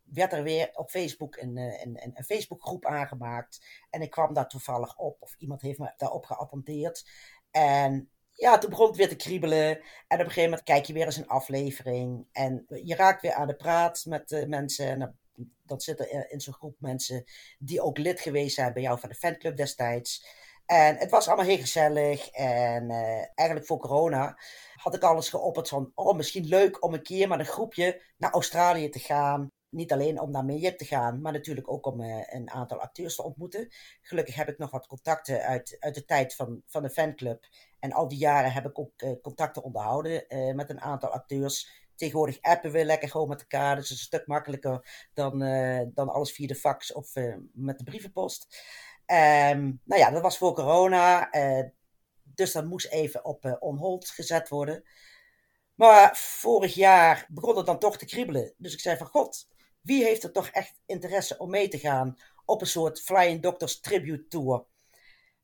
werd 0.04 0.34
er 0.34 0.44
weer 0.44 0.70
op 0.74 0.90
Facebook 0.90 1.36
een, 1.36 1.58
een, 1.58 2.00
een, 2.14 2.24
Facebookgroep 2.24 2.86
aangemaakt. 2.86 3.66
En 3.90 4.02
ik 4.02 4.10
kwam 4.10 4.34
daar 4.34 4.50
toevallig 4.50 4.98
op, 4.98 5.18
of 5.20 5.36
iemand 5.38 5.62
heeft 5.62 5.80
me 5.80 5.94
daarop 5.98 6.26
geattendeerd. 6.26 7.10
En 7.52 8.10
ja, 8.32 8.58
toen 8.58 8.70
begon 8.70 8.88
het 8.88 8.96
weer 8.96 9.10
te 9.10 9.16
kriebelen. 9.16 9.70
En 10.08 10.20
op 10.20 10.20
een 10.20 10.20
gegeven 10.20 10.44
moment 10.44 10.64
kijk 10.64 10.86
je 10.86 10.94
weer 10.94 11.06
eens 11.06 11.18
een 11.18 11.28
aflevering. 11.28 12.28
En 12.32 12.66
je 12.84 12.96
raakt 12.96 13.22
weer 13.22 13.34
aan 13.34 13.48
de 13.48 13.56
praat 13.56 14.06
met 14.06 14.46
mensen. 14.48 14.88
En 14.88 15.00
dan, 15.00 15.16
dan 15.66 15.80
zitten 15.82 16.32
in 16.32 16.42
zo'n 16.42 16.54
groep 16.54 16.76
mensen 16.80 17.24
die 17.60 17.82
ook 17.82 17.98
lid 17.98 18.20
geweest 18.20 18.56
zijn 18.56 18.74
bij 18.74 18.82
jou 18.82 19.00
van 19.00 19.10
de 19.10 19.16
fanclub 19.16 19.58
destijds. 19.58 20.26
En 20.66 20.98
het 20.98 21.10
was 21.10 21.28
allemaal 21.28 21.46
heel 21.46 21.58
gezellig. 21.58 22.30
En 22.30 22.90
uh, 22.90 23.26
eigenlijk 23.36 23.68
voor 23.68 23.80
corona 23.80 24.38
had 24.76 24.96
ik 24.96 25.04
alles 25.04 25.30
geopperd 25.30 25.70
van... 25.70 25.92
Oh, 25.96 26.16
misschien 26.16 26.46
leuk 26.46 26.84
om 26.84 26.94
een 26.94 27.04
keer 27.04 27.28
met 27.28 27.40
een 27.40 27.46
groepje 27.46 28.02
naar 28.18 28.32
Australië 28.32 28.90
te 28.90 29.00
gaan. 29.00 29.52
Niet 29.70 29.92
alleen 29.92 30.20
om 30.20 30.32
naar 30.32 30.46
Minjip 30.46 30.78
te 30.78 30.86
gaan, 30.86 31.22
maar 31.22 31.32
natuurlijk 31.32 31.72
ook 31.72 31.86
om 31.86 32.02
uh, 32.02 32.24
een 32.26 32.50
aantal 32.50 32.80
acteurs 32.82 33.16
te 33.16 33.24
ontmoeten. 33.24 33.68
Gelukkig 34.02 34.36
heb 34.36 34.50
ik 34.50 34.58
nog 34.58 34.72
wat 34.72 34.88
contacten 34.88 35.42
uit, 35.42 35.78
uit 35.80 35.96
de 35.96 36.06
tijd 36.06 36.36
van, 36.36 36.62
van 36.68 36.84
de 36.84 36.90
fanclub. 36.90 37.48
En 37.80 37.92
al 37.92 38.08
die 38.08 38.18
jaren 38.18 38.52
heb 38.52 38.66
ik 38.66 38.80
ook 38.80 39.02
uh, 39.02 39.12
contacten 39.22 39.64
onderhouden 39.64 40.26
met 40.56 40.70
een 40.70 40.82
aantal 40.82 41.10
acteurs. 41.10 41.82
Tegenwoordig 41.96 42.42
appen 42.42 42.72
we 42.72 42.86
lekker 42.86 43.10
gewoon 43.10 43.28
met 43.28 43.42
elkaar. 43.42 43.76
Dus 43.76 43.90
het 43.90 43.94
is 43.94 44.00
een 44.00 44.06
stuk 44.06 44.28
makkelijker 44.28 45.10
dan, 45.14 45.40
dan 45.94 46.10
alles 46.10 46.32
via 46.32 46.48
de 46.48 46.56
fax 46.56 46.94
of 46.94 47.14
met 47.54 47.78
de 47.78 47.84
brievenpost. 47.84 48.58
Um, 49.06 49.82
nou 49.84 50.02
ja, 50.02 50.10
dat 50.12 50.22
was 50.22 50.38
voor 50.38 50.54
corona. 50.54 51.30
dus 52.24 52.52
dat 52.52 52.66
moest 52.66 52.88
even 52.88 53.26
op 53.26 53.58
on 53.60 53.78
hold 53.78 54.10
gezet 54.10 54.50
worden. 54.50 54.84
Maar 55.76 56.18
vorig 56.18 56.74
jaar 56.74 57.26
begon 57.30 57.58
het 57.58 57.66
dan 57.66 57.80
toch 57.80 57.98
te 57.98 58.06
kriebelen. 58.06 58.54
Dus 58.58 58.74
ik 58.74 58.80
zei 58.80 58.98
van 58.98 59.08
god, 59.08 59.48
wie 59.82 60.04
heeft 60.04 60.24
er 60.24 60.32
toch 60.32 60.48
echt 60.48 60.74
interesse 60.86 61.38
om 61.38 61.50
mee 61.50 61.68
te 61.68 61.80
gaan 61.80 62.18
op 62.46 62.62
een 62.62 62.68
soort 62.68 63.02
Flying 63.02 63.42
Doctors 63.42 63.80
Tribute 63.80 64.28
Tour? 64.28 64.66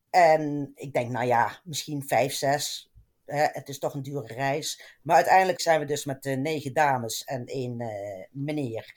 En 0.10 0.72
ik 0.76 0.94
denk, 0.94 1.12
nou 1.12 1.26
ja, 1.26 1.62
misschien 1.64 2.08
vijf, 2.08 2.34
zes 2.34 2.90
Hè, 3.30 3.46
het 3.52 3.70
is 3.70 3.80
toch 3.80 3.94
een 3.94 4.04
dure 4.04 4.34
reis. 4.34 4.98
Maar 5.02 5.16
uiteindelijk 5.16 5.62
zijn 5.62 5.80
we 5.80 5.86
dus 5.86 6.06
met 6.06 6.26
uh, 6.26 6.38
negen 6.38 6.74
dames 6.74 7.24
en 7.24 7.46
één 7.46 7.82
uh, 7.82 7.90
meneer 8.32 8.94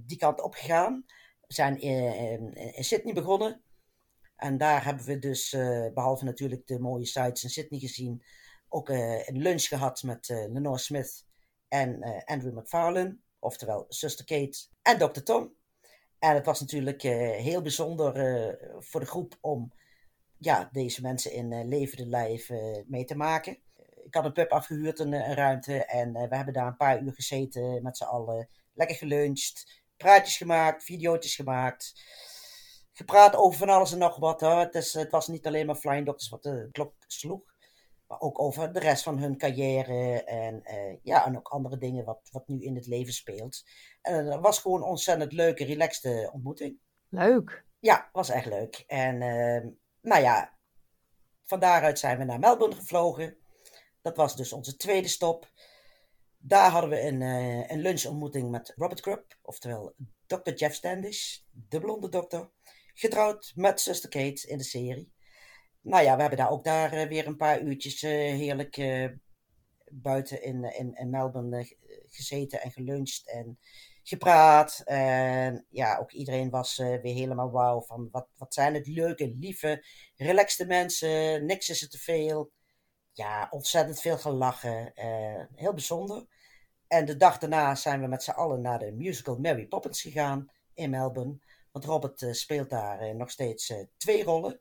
die 0.00 0.18
kant 0.18 0.40
op 0.40 0.54
gegaan. 0.54 1.04
Zijn 1.46 1.80
in, 1.80 2.54
in, 2.54 2.84
Sydney 2.84 3.14
begonnen. 3.14 3.62
En 4.36 4.58
daar 4.58 4.84
hebben 4.84 5.04
we 5.04 5.18
dus, 5.18 5.50
behalve 5.94 6.24
natuurlijk 6.24 6.66
de 6.66 6.78
mooie 6.78 7.06
sites 7.06 7.42
in 7.42 7.50
Sydney 7.50 7.80
gezien, 7.80 8.22
ook 8.68 8.88
een 8.88 9.38
lunch 9.38 9.62
gehad 9.62 10.02
met 10.02 10.28
Lenore 10.28 10.78
Smith 10.78 11.24
en 11.68 12.02
Andrew 12.24 12.58
McFarlane. 12.58 13.18
Oftewel 13.38 13.84
Sister 13.88 14.24
Kate 14.24 14.58
en 14.82 14.98
Dr. 14.98 15.22
Tom. 15.22 15.54
En 16.18 16.34
het 16.34 16.46
was 16.46 16.60
natuurlijk 16.60 17.02
heel 17.02 17.62
bijzonder 17.62 18.12
voor 18.78 19.00
de 19.00 19.06
groep 19.06 19.38
om 19.40 19.72
ja, 20.38 20.68
deze 20.72 21.02
mensen 21.02 21.32
in 21.32 21.52
uh, 21.52 21.64
levende 21.64 22.06
lijf 22.06 22.48
uh, 22.48 22.78
mee 22.86 23.04
te 23.04 23.16
maken. 23.16 23.58
Ik 24.04 24.14
had 24.14 24.24
een 24.24 24.32
pub 24.32 24.50
afgehuurd, 24.50 24.98
een, 24.98 25.12
een 25.12 25.34
ruimte. 25.34 25.84
En 25.84 26.08
uh, 26.08 26.28
we 26.28 26.36
hebben 26.36 26.54
daar 26.54 26.66
een 26.66 26.76
paar 26.76 27.02
uur 27.02 27.12
gezeten 27.12 27.82
met 27.82 27.96
z'n 27.96 28.04
allen. 28.04 28.48
Lekker 28.74 28.96
geluncht, 28.96 29.82
praatjes 29.96 30.36
gemaakt, 30.36 30.84
video's 30.84 31.34
gemaakt. 31.34 31.94
Gepraat 32.96 33.36
over 33.36 33.58
van 33.58 33.68
alles 33.68 33.92
en 33.92 33.98
nog 33.98 34.16
wat. 34.16 34.40
Hoor. 34.40 34.58
Het, 34.58 34.74
is, 34.74 34.94
het 34.94 35.10
was 35.10 35.28
niet 35.28 35.46
alleen 35.46 35.66
maar 35.66 35.74
Flying 35.74 36.06
Doctors 36.06 36.28
wat 36.28 36.42
de 36.42 36.68
klok 36.72 36.94
sloeg. 37.06 37.54
Maar 38.06 38.20
ook 38.20 38.40
over 38.40 38.72
de 38.72 38.78
rest 38.78 39.02
van 39.02 39.18
hun 39.18 39.38
carrière. 39.38 40.24
En, 40.24 40.62
ja, 41.02 41.26
en 41.26 41.36
ook 41.36 41.48
andere 41.48 41.78
dingen 41.78 42.04
wat, 42.04 42.28
wat 42.30 42.48
nu 42.48 42.62
in 42.62 42.74
het 42.74 42.86
leven 42.86 43.12
speelt. 43.12 43.62
En 44.02 44.26
het 44.26 44.40
was 44.40 44.58
gewoon 44.58 44.82
een 44.82 44.88
ontzettend 44.88 45.32
leuke, 45.32 45.64
relaxte 45.64 46.30
ontmoeting. 46.32 46.78
Leuk. 47.08 47.64
Ja, 47.78 48.08
was 48.12 48.28
echt 48.28 48.46
leuk. 48.46 48.84
En 48.86 49.22
ehm, 49.22 49.68
nou 50.00 50.22
ja, 50.22 50.58
van 51.44 51.60
daaruit 51.60 51.98
zijn 51.98 52.18
we 52.18 52.24
naar 52.24 52.38
Melbourne 52.38 52.76
gevlogen. 52.76 53.36
Dat 54.02 54.16
was 54.16 54.36
dus 54.36 54.52
onze 54.52 54.76
tweede 54.76 55.08
stop. 55.08 55.50
Daar 56.38 56.70
hadden 56.70 56.90
we 56.90 57.00
een, 57.00 57.20
uh, 57.20 57.70
een 57.70 57.80
lunchontmoeting 57.80 58.50
met 58.50 58.72
Robert 58.76 59.00
Krupp, 59.00 59.38
oftewel 59.42 59.94
Dr. 60.26 60.50
Jeff 60.50 60.74
Standish, 60.74 61.38
de 61.50 61.80
blonde 61.80 62.08
dokter. 62.08 62.50
Getrouwd 62.98 63.52
met 63.54 63.80
zuster 63.80 64.08
Kate 64.08 64.48
in 64.48 64.58
de 64.58 64.64
serie. 64.64 65.12
Nou 65.80 66.04
ja, 66.04 66.14
we 66.14 66.20
hebben 66.20 66.38
daar 66.38 66.50
ook 66.50 66.64
daar 66.64 66.94
uh, 66.94 67.08
weer 67.08 67.26
een 67.26 67.36
paar 67.36 67.60
uurtjes 67.60 68.02
uh, 68.02 68.10
heerlijk 68.10 68.76
buiten 69.90 70.42
in, 70.42 70.64
in, 70.64 70.94
in 70.94 71.10
Melbourne 71.10 71.76
gezeten 72.08 72.60
en 72.60 72.70
geluncht. 72.70 73.30
En 73.30 73.58
gepraat. 74.02 74.82
En 74.84 75.66
ja, 75.70 75.98
ook 75.98 76.12
iedereen 76.12 76.50
was 76.50 76.76
weer 76.76 77.14
helemaal 77.14 77.50
wauw 77.50 77.80
van 77.80 78.08
wat, 78.10 78.28
wat 78.36 78.54
zijn 78.54 78.74
het 78.74 78.86
leuke, 78.86 79.34
lieve, 79.38 79.84
relaxte 80.16 80.66
mensen. 80.66 81.46
Niks 81.46 81.68
is 81.68 81.82
er 81.82 81.88
te 81.88 81.98
veel. 81.98 82.50
Ja, 83.12 83.46
ontzettend 83.50 84.00
veel 84.00 84.18
gelachen. 84.18 84.92
Heel 85.54 85.72
bijzonder. 85.72 86.26
En 86.88 87.04
de 87.04 87.16
dag 87.16 87.38
daarna 87.38 87.74
zijn 87.74 88.00
we 88.00 88.06
met 88.06 88.22
z'n 88.22 88.30
allen 88.30 88.60
naar 88.60 88.78
de 88.78 88.92
musical 88.92 89.38
Mary 89.38 89.66
Poppins 89.66 90.00
gegaan 90.00 90.50
in 90.74 90.90
Melbourne. 90.90 91.38
Want 91.76 91.88
Robert 91.88 92.22
uh, 92.22 92.32
speelt 92.32 92.70
daar 92.70 93.14
nog 93.14 93.30
steeds 93.30 93.72
twee 93.96 94.24
rollen. 94.24 94.60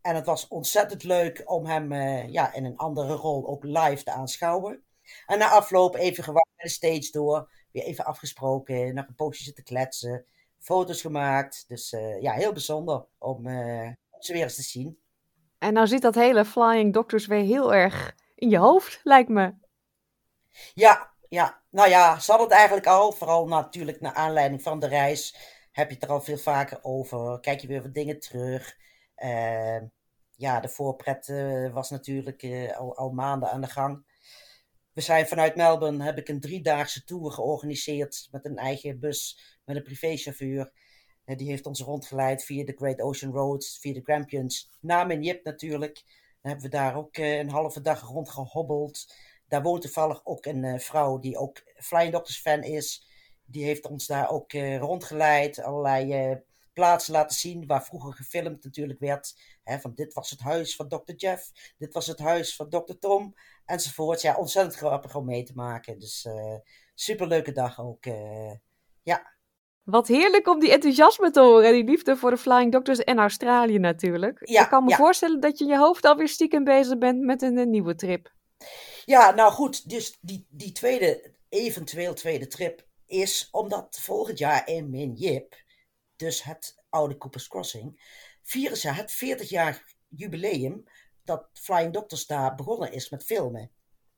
En 0.00 0.14
het 0.14 0.26
was 0.26 0.48
ontzettend 0.48 1.02
leuk 1.02 1.42
om 1.44 1.66
hem 1.66 1.92
ja, 2.30 2.52
in 2.52 2.64
een 2.64 2.76
andere 2.76 3.14
rol 3.14 3.48
ook 3.48 3.64
live 3.64 4.02
te 4.02 4.10
aanschouwen. 4.10 4.84
En 5.26 5.38
na 5.38 5.50
afloop 5.50 5.94
even 5.94 6.24
gewacht 6.24 6.48
de 6.56 6.68
stage 6.68 7.10
door 7.10 7.50
weer 7.72 7.82
even 7.82 8.04
afgesproken, 8.04 8.94
nog 8.94 9.06
een 9.08 9.14
poosje 9.14 9.42
zitten 9.42 9.64
kletsen, 9.64 10.24
foto's 10.58 11.00
gemaakt. 11.00 11.64
Dus 11.68 11.92
uh, 11.92 12.22
ja, 12.22 12.32
heel 12.32 12.52
bijzonder 12.52 13.06
om, 13.18 13.46
uh, 13.46 13.90
ze 14.18 14.32
weer 14.32 14.42
eens 14.42 14.54
te 14.54 14.62
zien. 14.62 14.98
En 15.58 15.72
nou 15.72 15.86
zit 15.86 16.02
dat 16.02 16.14
hele 16.14 16.44
Flying 16.44 16.92
Doctors 16.92 17.26
weer 17.26 17.44
heel 17.44 17.74
erg 17.74 18.14
in 18.34 18.50
je 18.50 18.58
hoofd, 18.58 19.00
lijkt 19.02 19.28
me. 19.28 19.54
Ja, 20.74 21.10
ja. 21.28 21.62
Nou 21.70 21.88
ja, 21.88 22.18
ze 22.18 22.30
hadden 22.30 22.48
het 22.48 22.56
eigenlijk 22.56 22.86
al, 22.86 23.12
vooral 23.12 23.46
natuurlijk 23.46 24.00
naar 24.00 24.14
aanleiding 24.14 24.62
van 24.62 24.78
de 24.78 24.86
reis, 24.86 25.36
heb 25.76 25.88
je 25.88 25.94
het 25.94 26.04
er 26.04 26.10
al 26.10 26.20
veel 26.20 26.38
vaker 26.38 26.78
over. 26.82 27.40
Kijk 27.40 27.60
je 27.60 27.66
weer 27.66 27.82
wat 27.82 27.94
dingen 27.94 28.20
terug. 28.20 28.76
Uh, 29.16 29.80
ja, 30.36 30.60
de 30.60 30.68
voorpret 30.68 31.26
was 31.72 31.90
natuurlijk 31.90 32.44
al, 32.76 32.96
al 32.96 33.10
maanden 33.10 33.50
aan 33.50 33.60
de 33.60 33.66
gang. 33.66 34.04
We 34.92 35.00
zijn 35.00 35.26
vanuit 35.26 35.56
Melbourne, 35.56 36.04
heb 36.04 36.18
ik 36.18 36.28
een 36.28 36.40
driedaagse 36.40 37.04
tour 37.04 37.32
georganiseerd 37.32 38.28
met 38.30 38.44
een 38.44 38.56
eigen 38.56 39.00
bus, 39.00 39.40
met 39.64 39.76
een 39.76 39.82
privéchauffeur. 39.82 40.72
Die 41.24 41.48
heeft 41.48 41.66
ons 41.66 41.80
rondgeleid 41.80 42.44
via 42.44 42.64
de 42.64 42.74
Great 42.76 43.00
Ocean 43.00 43.32
Roads, 43.32 43.78
via 43.78 43.92
de 43.92 44.02
Grampians, 44.02 44.70
naar 44.80 45.18
Jip 45.18 45.44
natuurlijk. 45.44 46.02
Dan 46.42 46.52
hebben 46.52 46.70
we 46.70 46.76
daar 46.76 46.96
ook 46.96 47.16
eh, 47.16 47.38
een 47.38 47.50
halve 47.50 47.80
dag 47.80 48.00
rondgehobbeld. 48.00 49.14
Daar 49.48 49.62
woont 49.62 49.82
toevallig 49.82 50.20
ook 50.24 50.46
een 50.46 50.80
vrouw 50.80 51.18
die 51.18 51.36
ook 51.38 51.62
Flying 51.76 52.12
Doctors 52.12 52.40
fan 52.40 52.62
is. 52.62 53.05
Die 53.46 53.64
heeft 53.64 53.86
ons 53.86 54.06
daar 54.06 54.30
ook 54.30 54.52
uh, 54.52 54.78
rondgeleid, 54.78 55.62
allerlei 55.62 56.44
plaatsen 56.76 57.12
laten 57.12 57.36
zien 57.36 57.66
waar 57.66 57.84
vroeger 57.84 58.12
gefilmd 58.12 58.64
natuurlijk 58.64 59.00
werd. 59.00 59.34
Hè, 59.62 59.78
van 59.78 59.94
dit 59.94 60.14
was 60.14 60.30
het 60.30 60.40
huis 60.40 60.76
van 60.76 60.88
Dr. 60.88 61.12
Jeff, 61.16 61.50
dit 61.78 61.92
was 61.92 62.06
het 62.06 62.18
huis 62.18 62.56
van 62.56 62.68
Dr. 62.68 62.92
Tom, 63.00 63.34
enzovoort. 63.64 64.20
Ja, 64.20 64.36
ontzettend 64.36 64.76
grappig 64.76 65.14
om 65.14 65.24
mee 65.24 65.42
te 65.42 65.52
maken. 65.54 65.98
Dus 65.98 66.24
uh, 66.24 66.54
superleuke 66.94 67.52
dag 67.52 67.80
ook. 67.80 68.06
Uh, 68.06 68.52
ja. 69.02 69.34
Wat 69.82 70.08
heerlijk 70.08 70.48
om 70.48 70.60
die 70.60 70.72
enthousiasme 70.72 71.30
te 71.30 71.40
horen. 71.40 71.72
Die 71.72 71.84
liefde 71.84 72.16
voor 72.16 72.30
de 72.30 72.36
Flying 72.36 72.72
Doctors 72.72 72.98
en 72.98 73.18
Australië 73.18 73.78
natuurlijk. 73.78 74.48
Ja, 74.48 74.62
Ik 74.62 74.68
kan 74.68 74.84
me 74.84 74.94
voorstellen 74.94 75.40
dat 75.40 75.58
je 75.58 75.64
in 75.64 75.70
je 75.70 75.78
hoofd 75.78 76.04
alweer 76.04 76.28
stiekem 76.28 76.64
bezig 76.64 76.98
bent 76.98 77.20
met 77.20 77.42
een, 77.42 77.56
een 77.56 77.70
nieuwe 77.70 77.94
trip. 77.94 78.32
Ja, 79.04 79.30
nou 79.30 79.52
goed. 79.52 79.88
Dus 79.88 80.18
die, 80.20 80.46
die 80.50 80.72
tweede, 80.72 81.34
eventueel 81.48 82.14
tweede 82.14 82.46
trip 82.46 82.85
is 83.06 83.48
omdat 83.50 83.98
volgend 84.00 84.38
jaar 84.38 84.68
in 84.68 84.90
Minjip 84.90 85.64
dus 86.16 86.42
het 86.42 86.74
oude 86.88 87.16
Cooper's 87.16 87.48
Crossing, 87.48 88.00
vieren 88.42 88.76
ze 88.76 88.90
het 88.90 89.12
40 89.12 89.48
jaar 89.48 89.94
jubileum 90.08 90.84
dat 91.24 91.48
Flying 91.52 91.92
Doctors 91.92 92.26
daar 92.26 92.54
begonnen 92.54 92.92
is 92.92 93.10
met 93.10 93.24
filmen. 93.24 93.70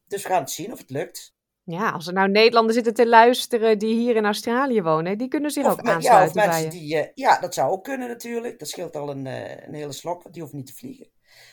Dus 0.06 0.22
we 0.22 0.28
gaan 0.28 0.40
het 0.40 0.50
zien 0.50 0.72
of 0.72 0.78
het 0.78 0.90
lukt. 0.90 1.36
Ja, 1.62 1.90
als 1.90 2.06
er 2.06 2.12
nou 2.12 2.28
Nederlanders 2.28 2.74
zitten 2.74 2.94
te 2.94 3.08
luisteren 3.08 3.78
die 3.78 3.94
hier 3.94 4.16
in 4.16 4.24
Australië 4.24 4.82
wonen, 4.82 5.18
die 5.18 5.28
kunnen 5.28 5.50
zich 5.50 5.66
ook 5.66 5.80
aansluiten 5.80 6.40
ja, 6.40 6.46
of 6.46 6.50
mensen 6.50 6.70
Die, 6.70 6.96
uh, 6.96 7.06
ja, 7.14 7.40
dat 7.40 7.54
zou 7.54 7.70
ook 7.70 7.84
kunnen 7.84 8.08
natuurlijk. 8.08 8.58
Dat 8.58 8.68
scheelt 8.68 8.96
al 8.96 9.10
een, 9.10 9.26
uh, 9.26 9.66
een 9.66 9.74
hele 9.74 9.92
slok, 9.92 10.22
want 10.22 10.34
die 10.34 10.42
hoeven 10.42 10.58
niet 10.58 10.68
te 10.68 10.74
vliegen. 10.74 11.10